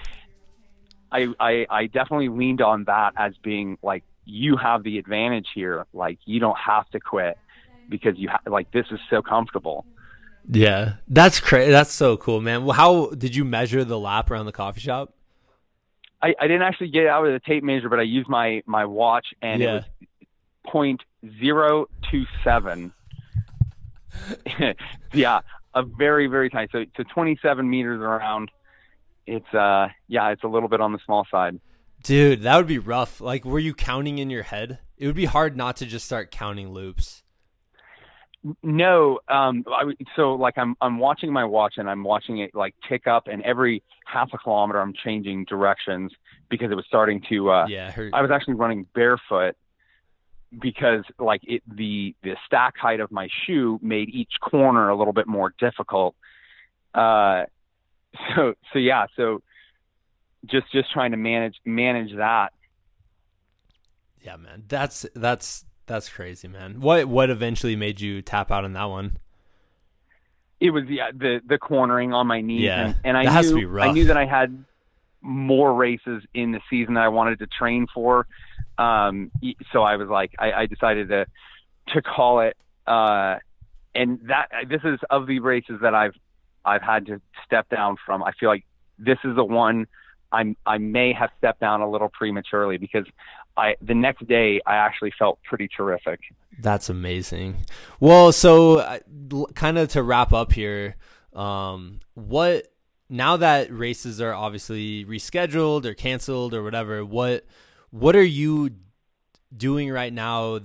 [1.15, 5.87] I, I I definitely leaned on that as being like you have the advantage here.
[5.93, 7.39] Like you don't have to quit
[7.89, 9.87] because you ha- like this is so comfortable.
[10.51, 11.71] Yeah, that's crazy.
[11.71, 12.65] That's so cool, man.
[12.65, 15.15] Well, how did you measure the lap around the coffee shop?
[16.21, 18.85] I, I didn't actually get out of the tape measure, but I used my my
[18.85, 19.69] watch, and yeah.
[19.69, 19.85] it was
[20.67, 21.01] point
[21.39, 22.93] zero two seven.
[25.13, 25.41] yeah,
[25.75, 26.69] a very very tiny.
[26.73, 28.51] So so twenty seven meters around
[29.27, 31.61] it's uh yeah, it's a little bit on the small side.
[32.03, 33.21] Dude, that would be rough.
[33.21, 34.79] Like were you counting in your head?
[34.97, 37.23] It would be hard not to just start counting loops.
[38.63, 42.75] No, um, I, so like I'm I'm watching my watch and I'm watching it like
[42.87, 46.13] tick up, and every half a kilometer I'm changing directions
[46.51, 47.51] because it was starting to.
[47.51, 49.57] Uh, yeah, I was actually running barefoot
[50.61, 55.15] because like it the the stack height of my shoe made each corner a little
[55.15, 56.15] bit more difficult.
[56.93, 57.45] Uh,
[58.37, 59.43] so so yeah, so
[60.47, 62.53] just just trying to manage manage that.
[64.23, 66.81] Yeah, man, that's that's that's crazy, man.
[66.81, 69.19] What what eventually made you tap out on that one?
[70.61, 73.49] It was yeah, the the cornering on my knees, Yeah, and, and I that has
[73.51, 73.81] to knew.
[73.81, 74.65] I knew that I had
[75.21, 78.27] more races in the season that I wanted to train for.
[78.77, 79.31] Um,
[79.73, 81.27] so I was like, I, I decided to
[81.89, 82.57] to call it.
[82.87, 83.37] Uh,
[83.95, 86.15] and that this is of the races that I've
[86.65, 88.23] I've had to step down from.
[88.23, 88.65] I feel like
[88.99, 89.87] this is the one
[90.33, 93.07] I'm I may have stepped down a little prematurely because
[93.57, 96.21] I the next day I actually felt pretty terrific.
[96.59, 97.65] That's amazing.
[98.01, 99.01] Well, so
[99.55, 100.97] kind of to wrap up here,
[101.33, 102.67] um, what
[103.09, 107.47] now that races are obviously rescheduled or canceled or whatever, what
[107.91, 108.71] what are you
[109.57, 110.61] doing right now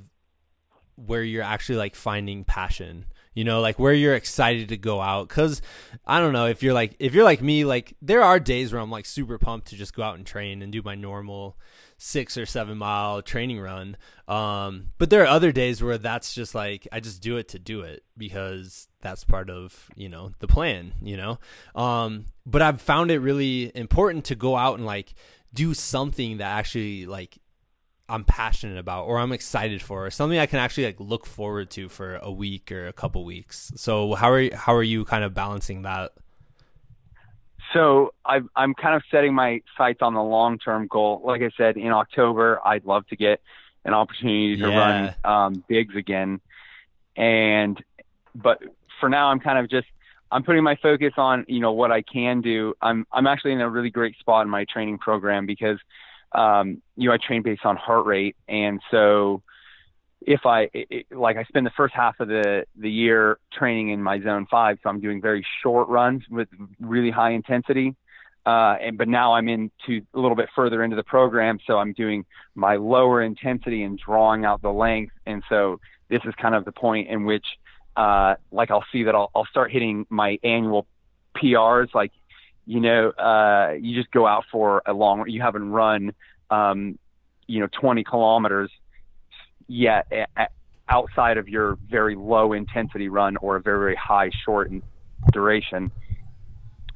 [0.95, 3.05] where you're actually like finding passion?
[3.33, 5.61] You know, like where you're excited to go out cuz
[6.05, 8.81] I don't know if you're like if you're like me, like there are days where
[8.81, 11.57] I'm like super pumped to just go out and train and do my normal
[11.99, 13.97] six or seven mile training run.
[14.27, 17.59] Um, but there are other days where that's just like I just do it to
[17.59, 20.93] do it because that's part of you know the plan.
[21.01, 21.39] You know,
[21.75, 25.13] um, but I've found it really important to go out and like
[25.53, 27.37] do something that actually like
[28.09, 31.69] I'm passionate about or I'm excited for or something I can actually like look forward
[31.71, 33.71] to for a week or a couple weeks.
[33.75, 36.11] So how are how are you kind of balancing that?
[37.73, 41.21] So I, I'm kind of setting my sights on the long-term goal.
[41.23, 43.41] Like I said, in October, I'd love to get
[43.85, 44.77] an opportunity to Yeah.
[44.79, 46.41] run um, Big's again.
[47.15, 47.81] And
[48.33, 48.63] but
[48.99, 49.87] for now, I'm kind of just
[50.31, 52.73] I'm putting my focus on you know what I can do.
[52.81, 55.77] I'm I'm actually in a really great spot in my training program because
[56.31, 59.41] um, you know I train based on heart rate, and so
[60.21, 64.01] if I it, like I spend the first half of the the year training in
[64.03, 66.47] my zone five, so I'm doing very short runs with
[66.79, 67.95] really high intensity.
[68.45, 71.93] Uh, and but now I'm into a little bit further into the program, so I'm
[71.93, 72.25] doing
[72.55, 75.13] my lower intensity and drawing out the length.
[75.25, 75.79] And so
[76.09, 77.45] this is kind of the point in which,
[77.95, 80.87] uh, like I'll see that I'll I'll start hitting my annual
[81.35, 81.93] PRs.
[81.93, 82.11] Like,
[82.69, 86.13] you know, uh, you just go out for a long, you haven't run,
[86.51, 86.99] um,
[87.47, 88.69] you know, 20 kilometers
[89.67, 90.05] yet
[90.87, 94.71] outside of your very low intensity run or a very, very high short
[95.31, 95.91] duration.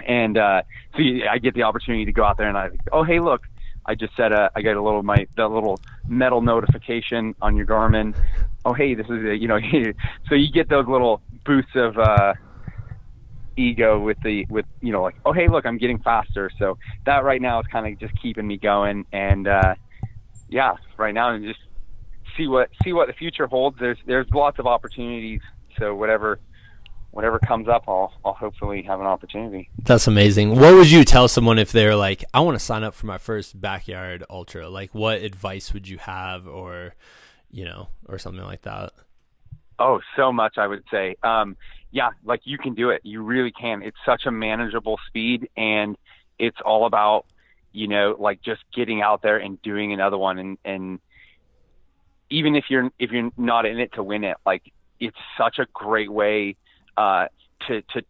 [0.06, 0.62] And uh,
[0.94, 3.42] so you, I get the opportunity to go out there and I, oh hey look,
[3.84, 7.66] I just said uh, I got a little my that little metal notification on your
[7.66, 8.16] Garmin.
[8.64, 9.58] Oh hey, this is a, you know
[10.30, 12.36] so you get those little boosts of uh,
[13.58, 16.50] ego with the with you know like oh hey look I'm getting faster.
[16.60, 19.76] So that right now is kind of just keeping me going and uh,
[20.50, 21.60] yeah right now and just
[22.38, 23.78] see what see what the future holds.
[23.80, 25.42] There's there's lots of opportunities.
[25.80, 26.40] So whatever
[27.12, 29.70] whatever comes up, I'll I'll hopefully have an opportunity.
[29.84, 30.60] That's amazing.
[30.60, 33.18] What would you tell someone if they're like, I want to sign up for my
[33.18, 34.68] first backyard ultra?
[34.68, 36.96] Like, what advice would you have, or
[37.52, 38.94] you know, or something like that?
[39.80, 41.16] Oh, so much I would say.
[41.24, 41.56] Um,
[41.94, 43.02] yeah, like you can do it.
[43.04, 43.84] You really can.
[43.84, 45.96] It's such a manageable speed, and
[46.40, 47.28] it's all about
[47.72, 51.00] you know like just getting out there and doing another one, and and
[52.32, 54.64] even if you're if you're not in it to win it, like
[55.00, 56.56] it's such a great way
[56.98, 57.28] uh,
[57.68, 58.02] to to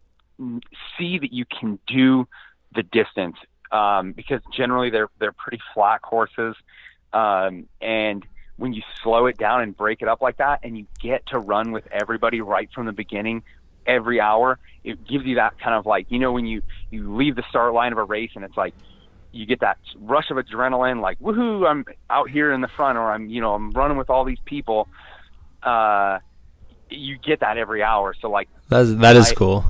[0.98, 2.26] see that you can do
[2.74, 3.36] the distance
[3.74, 6.56] um, because generally they're they're pretty flat courses,
[7.12, 10.88] um, and when you slow it down and break it up like that, and you
[11.02, 13.44] get to run with everybody right from the beginning,
[13.86, 16.62] every hour, it gives you that kind of like you know when you
[16.92, 18.74] you leave the start line of a race and it's like
[19.32, 23.12] you get that rush of adrenaline, like woohoo, I'm out here in the front, or
[23.12, 24.88] I'm you know I'm running with all these people.
[25.62, 26.20] Uh,
[26.90, 28.16] you get that every hour.
[28.22, 29.66] So like That's that is I- cool.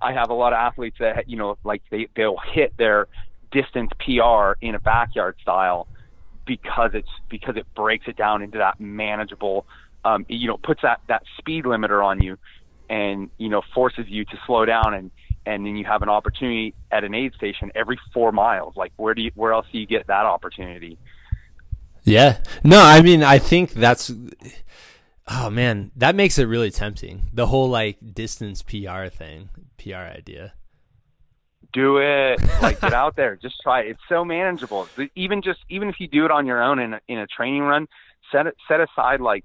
[0.00, 3.08] I have a lot of athletes that you know like they they'll hit their
[3.52, 5.86] distance PR in a backyard style
[6.44, 9.64] because it's because it breaks it down into that manageable
[10.04, 12.36] um you know puts that that speed limiter on you
[12.92, 15.10] and you know forces you to slow down and
[15.46, 19.14] and then you have an opportunity at an aid station every 4 miles like where
[19.14, 20.94] do you where else do you get that opportunity
[22.04, 22.38] Yeah.
[22.64, 24.10] No, I mean, I think that's.
[25.28, 27.26] Oh man, that makes it really tempting.
[27.32, 30.54] The whole like distance PR thing, PR idea.
[31.72, 33.86] do it like get out there just try it.
[33.90, 37.00] it's so manageable even just even if you do it on your own in a,
[37.08, 37.86] in a training run
[38.30, 39.44] set it set aside like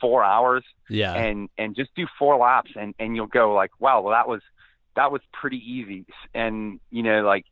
[0.00, 1.14] four hours Yeah.
[1.14, 4.42] and and just do four laps and and you'll go like wow well that was
[4.96, 6.04] that was pretty easy
[6.34, 7.44] and you know like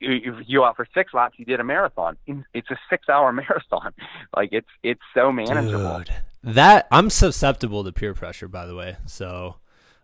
[0.00, 2.16] if you go out for six laps you did a marathon
[2.54, 3.92] it's a six hour marathon
[4.36, 6.10] like it's it's so manageable Dude,
[6.44, 8.96] that I'm susceptible to peer pressure, by the way.
[9.06, 9.58] So,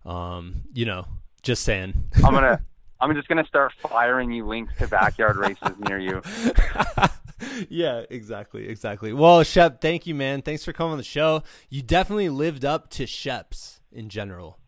[0.07, 1.07] um, you know,
[1.43, 1.95] just saying.
[2.25, 2.61] i'm gonna
[3.01, 6.23] i'm just gonna start firing you links to backyard races near you
[7.69, 9.13] yeah, exactly, exactly.
[9.13, 10.43] Well, Shep, thank you, man.
[10.43, 11.43] Thanks for coming on the show.
[11.69, 14.59] You definitely lived up to Shep's in general.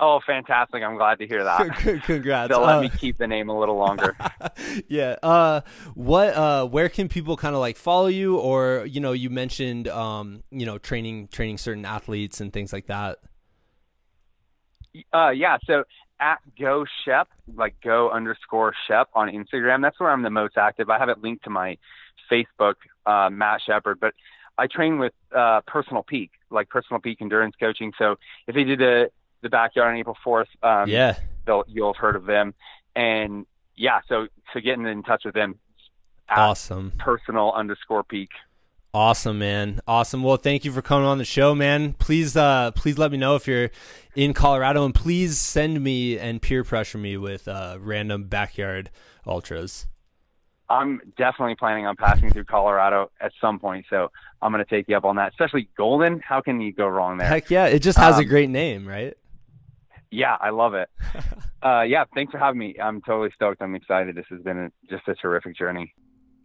[0.00, 1.68] oh fantastic i'm glad to hear that
[2.04, 2.48] Congrats.
[2.48, 4.16] they'll let Uh, me keep the name a little longer
[4.88, 5.16] yeah.
[5.22, 5.60] Uh,
[5.94, 6.34] what?
[6.34, 10.42] Uh, where can people kind of like follow you, or you know, you mentioned, um,
[10.50, 13.18] you know, training training certain athletes and things like that.
[15.12, 15.56] Uh, yeah.
[15.64, 15.84] So
[16.20, 19.82] at Go Shep, like Go underscore Shep on Instagram.
[19.82, 20.90] That's where I'm the most active.
[20.90, 21.78] I have it linked to my
[22.30, 22.74] Facebook,
[23.06, 24.14] uh, Matt Shepard, but
[24.56, 27.92] I train with uh, Personal Peak, like Personal Peak Endurance Coaching.
[27.98, 28.16] So
[28.46, 29.10] if they did the
[29.42, 31.18] the backyard on April 4th, um, yeah.
[31.46, 32.54] they'll you'll have heard of them.
[32.96, 33.46] And
[33.76, 35.58] yeah, so so getting in touch with them.
[36.28, 36.92] At Awesome.
[36.98, 38.30] Personal underscore Peak.
[38.94, 39.80] Awesome, man.
[39.88, 40.22] Awesome.
[40.22, 41.94] Well, thank you for coming on the show, man.
[41.94, 43.70] Please, uh, please let me know if you're
[44.14, 48.90] in Colorado, and please send me and peer pressure me with uh, random backyard
[49.26, 49.88] ultras.
[50.70, 54.88] I'm definitely planning on passing through Colorado at some point, so I'm going to take
[54.88, 55.32] you up on that.
[55.32, 57.26] Especially Golden, how can you go wrong there?
[57.26, 57.66] Heck yeah!
[57.66, 59.14] It just has a Um, great name, right?
[60.12, 60.88] Yeah, I love it.
[61.64, 62.76] uh, yeah, thanks for having me.
[62.80, 63.60] I'm totally stoked.
[63.60, 64.14] I'm excited.
[64.14, 65.92] This has been a, just a terrific journey.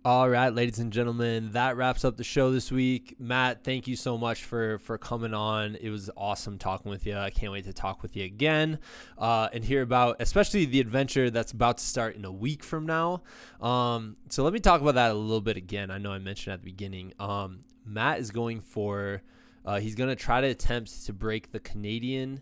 [0.05, 3.17] All right, ladies and gentlemen, that wraps up the show this week.
[3.19, 5.75] Matt, thank you so much for for coming on.
[5.75, 7.17] It was awesome talking with you.
[7.17, 8.79] I can't wait to talk with you again
[9.17, 12.85] uh, and hear about, especially the adventure that's about to start in a week from
[12.85, 13.23] now.
[13.59, 15.91] Um, so let me talk about that a little bit again.
[15.91, 17.11] I know I mentioned at the beginning.
[17.19, 19.21] Um, Matt is going for,
[19.65, 22.39] uh, he's going to try to attempt to break the Canadian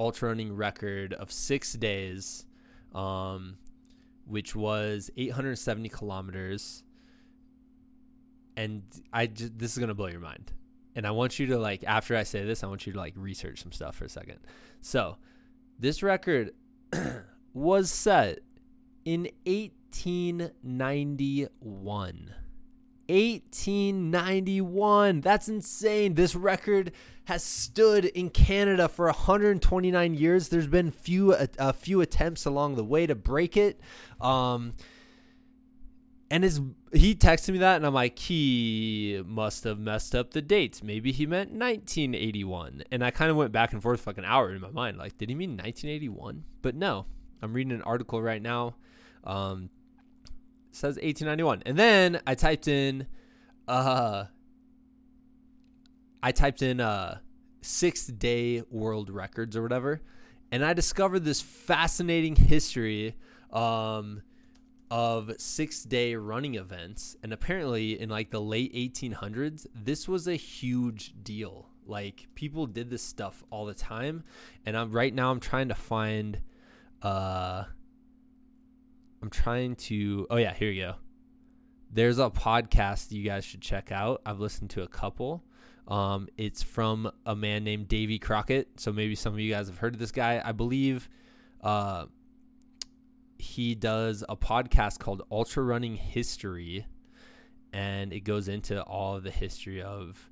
[0.00, 2.44] ultra running record of six days,
[2.92, 3.56] um,
[4.26, 6.82] which was 870 kilometers
[8.58, 8.82] and
[9.12, 10.52] I just this is gonna blow your mind.
[10.96, 13.14] And I want you to like after I say this, I want you to like
[13.16, 14.40] research some stuff for a second.
[14.80, 15.16] So,
[15.78, 16.50] this record
[17.54, 18.40] was set
[19.04, 22.34] in 1891.
[23.08, 25.20] 1891.
[25.20, 26.14] That's insane.
[26.14, 26.90] This record
[27.26, 30.48] has stood in Canada for 129 years.
[30.48, 33.80] There's been few a, a few attempts along the way to break it.
[34.20, 34.74] Um,
[36.30, 36.60] and his
[36.92, 40.82] he texted me that and I'm like he must have messed up the dates.
[40.82, 42.84] Maybe he meant 1981.
[42.90, 44.98] And I kind of went back and forth for like an hour in my mind
[44.98, 46.44] like did he mean 1981?
[46.62, 47.06] But no.
[47.40, 48.76] I'm reading an article right now.
[49.24, 49.70] Um
[50.70, 51.62] says 1891.
[51.66, 53.06] And then I typed in
[53.66, 54.24] uh
[56.22, 57.18] I typed in uh
[57.62, 60.02] 6 day world records or whatever
[60.52, 63.16] and I discovered this fascinating history
[63.50, 64.22] um
[64.90, 70.34] of six day running events and apparently in like the late 1800s this was a
[70.34, 71.68] huge deal.
[71.84, 74.24] Like people did this stuff all the time
[74.64, 76.40] and i'm right now i'm trying to find
[77.02, 77.64] uh
[79.22, 80.94] i'm trying to oh yeah here you go.
[81.90, 84.20] There's a podcast you guys should check out.
[84.26, 85.44] I've listened to a couple.
[85.86, 89.78] Um it's from a man named davy crockett so maybe some of you guys have
[89.78, 90.40] heard of this guy.
[90.42, 91.08] I believe
[91.62, 92.06] uh
[93.38, 96.86] he does a podcast called Ultra Running History,
[97.72, 100.28] and it goes into all of the history of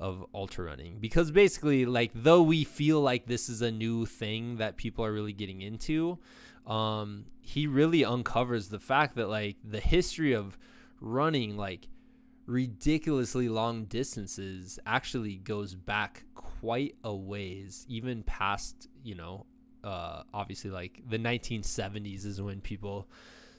[0.00, 0.98] of ultra running.
[0.98, 5.12] Because basically like though we feel like this is a new thing that people are
[5.12, 6.18] really getting into
[6.66, 10.58] um he really uncovers the fact that like the history of
[11.00, 11.88] running like
[12.46, 19.46] ridiculously long distances actually goes back quite a ways even past you know
[19.84, 23.06] uh, obviously like the 1970s is when people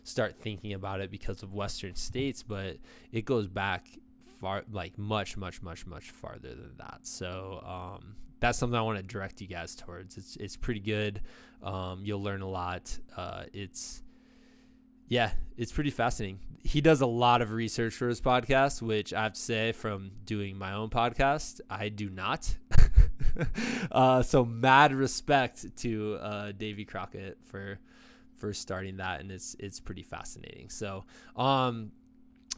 [0.03, 2.77] start thinking about it because of western states but
[3.11, 3.85] it goes back
[4.41, 6.99] far like much much much much farther than that.
[7.03, 10.17] So um, that's something i want to direct you guys towards.
[10.17, 11.21] It's it's pretty good.
[11.63, 12.97] Um, you'll learn a lot.
[13.15, 14.01] Uh, it's
[15.11, 19.23] yeah it's pretty fascinating he does a lot of research for his podcast which i
[19.23, 22.55] have to say from doing my own podcast i do not
[23.91, 27.79] uh, so mad respect to uh, Davy Crockett for
[28.35, 30.69] for starting that, and it's it's pretty fascinating.
[30.69, 31.05] So,
[31.35, 31.91] um,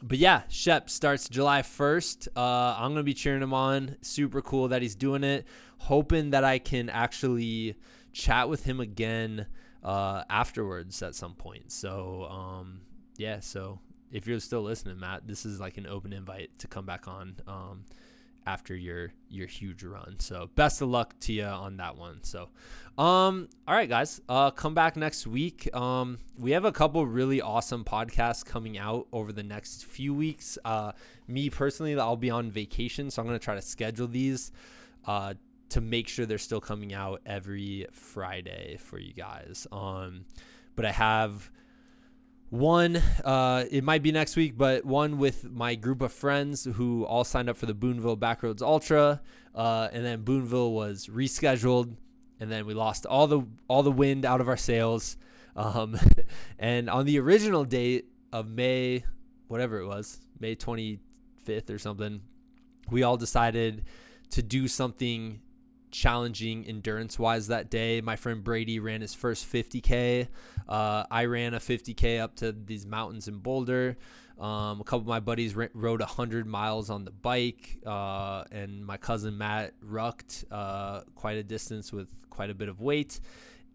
[0.02, 2.28] but yeah, Shep starts July first.
[2.36, 3.98] Uh, I'm gonna be cheering him on.
[4.02, 5.46] Super cool that he's doing it.
[5.80, 7.76] Hoping that I can actually
[8.14, 9.48] chat with him again
[9.84, 11.72] uh, afterwards at some point.
[11.72, 12.82] So, um,
[13.18, 13.40] yeah.
[13.40, 13.80] So
[14.12, 17.36] if you're still listening, Matt, this is like an open invite to come back on.
[17.48, 17.86] Um,
[18.46, 20.16] after your your huge run.
[20.20, 22.24] So best of luck to you on that one.
[22.24, 22.50] So
[22.98, 25.74] um all right guys, uh come back next week.
[25.76, 30.58] Um we have a couple really awesome podcasts coming out over the next few weeks.
[30.66, 30.92] Uh
[31.28, 34.52] me personally I'll be on vacation, so I'm to try to schedule these
[35.06, 35.34] uh
[35.74, 39.68] to make sure they're still coming out every Friday for you guys.
[39.72, 40.26] Um
[40.76, 41.52] but I have
[42.54, 47.04] one, uh, it might be next week, but one with my group of friends who
[47.04, 49.22] all signed up for the Boonville Backroads Ultra,
[49.56, 51.96] uh, and then Boonville was rescheduled,
[52.40, 55.18] and then we lost all the all the wind out of our sails.
[55.56, 55.98] Um,
[56.60, 59.04] and on the original date of May,
[59.48, 62.22] whatever it was, May 25th or something,
[62.92, 63.86] we all decided
[64.30, 65.42] to do something
[65.94, 68.02] challenging endurance wise that day.
[68.02, 70.28] My friend Brady ran his first 50K.
[70.68, 73.98] Uh, I ran a 50K up to these mountains in Boulder.
[74.40, 78.86] Um, a couple of my buddies r- rode 100 miles on the bike, uh, and
[78.86, 83.20] my cousin Matt rucked uh, quite a distance with quite a bit of weight.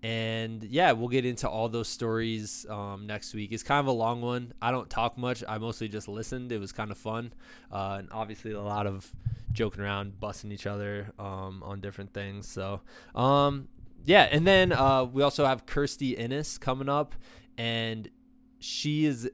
[0.03, 3.51] And yeah, we'll get into all those stories um, next week.
[3.51, 4.53] It's kind of a long one.
[4.63, 5.43] I don't talk much.
[5.49, 6.53] I mostly just listened.
[6.53, 7.33] It was kind of fun,
[7.73, 9.11] uh, and obviously a lot of
[9.53, 12.47] joking around, busting each other um, on different things.
[12.49, 12.81] So
[13.15, 13.67] um,
[14.05, 17.17] yeah, and then uh, we also have Kirstie Ennis coming up,
[17.57, 18.09] and
[18.61, 19.29] she is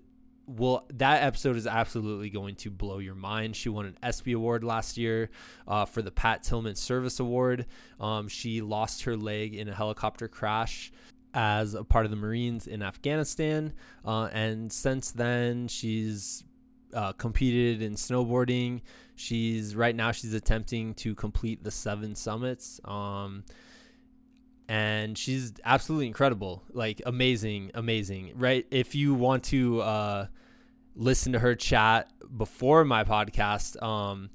[0.46, 3.56] well, that episode is absolutely going to blow your mind.
[3.56, 5.30] She won an ESPY award last year
[5.66, 7.66] uh, for the Pat Tillman Service Award.
[7.98, 10.92] Um, she lost her leg in a helicopter crash
[11.32, 13.72] as a part of the Marines in Afghanistan,
[14.04, 16.44] uh, and since then she's
[16.92, 18.82] uh, competed in snowboarding.
[19.16, 22.80] She's right now she's attempting to complete the seven summits.
[22.84, 23.44] Um,
[24.68, 26.62] and she's absolutely incredible.
[26.72, 28.32] Like amazing amazing.
[28.36, 28.66] Right?
[28.70, 30.26] If you want to uh,
[30.96, 34.30] listen to her chat before my podcast um,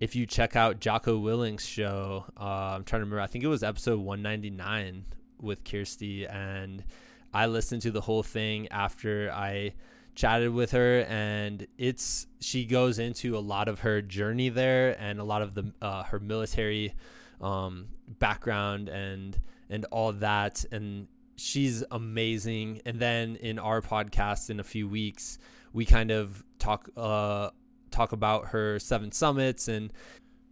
[0.00, 3.48] if you check out Jocko Willink's show uh, i'm trying to remember i think it
[3.48, 5.04] was episode 199
[5.40, 6.84] with Kirstie and
[7.32, 9.72] i listened to the whole thing after i
[10.14, 15.18] chatted with her and it's she goes into a lot of her journey there and
[15.18, 16.94] a lot of the uh, her military
[17.40, 17.86] um,
[18.18, 19.38] background and
[19.72, 20.64] and all that.
[20.70, 22.82] And she's amazing.
[22.86, 25.38] And then in our podcast in a few weeks,
[25.72, 27.50] we kind of talk uh,
[27.90, 29.92] talk about her seven summits and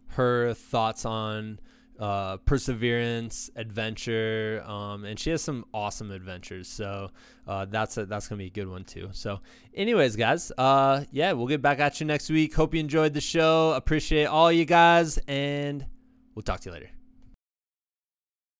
[0.07, 1.59] her thoughts on
[1.99, 6.67] uh, perseverance, adventure, um, and she has some awesome adventures.
[6.67, 7.11] So
[7.47, 9.09] uh, that's a, that's gonna be a good one too.
[9.11, 9.39] So,
[9.75, 12.55] anyways, guys, uh, yeah, we'll get back at you next week.
[12.55, 13.73] Hope you enjoyed the show.
[13.73, 15.85] Appreciate all you guys, and
[16.33, 16.89] we'll talk to you later.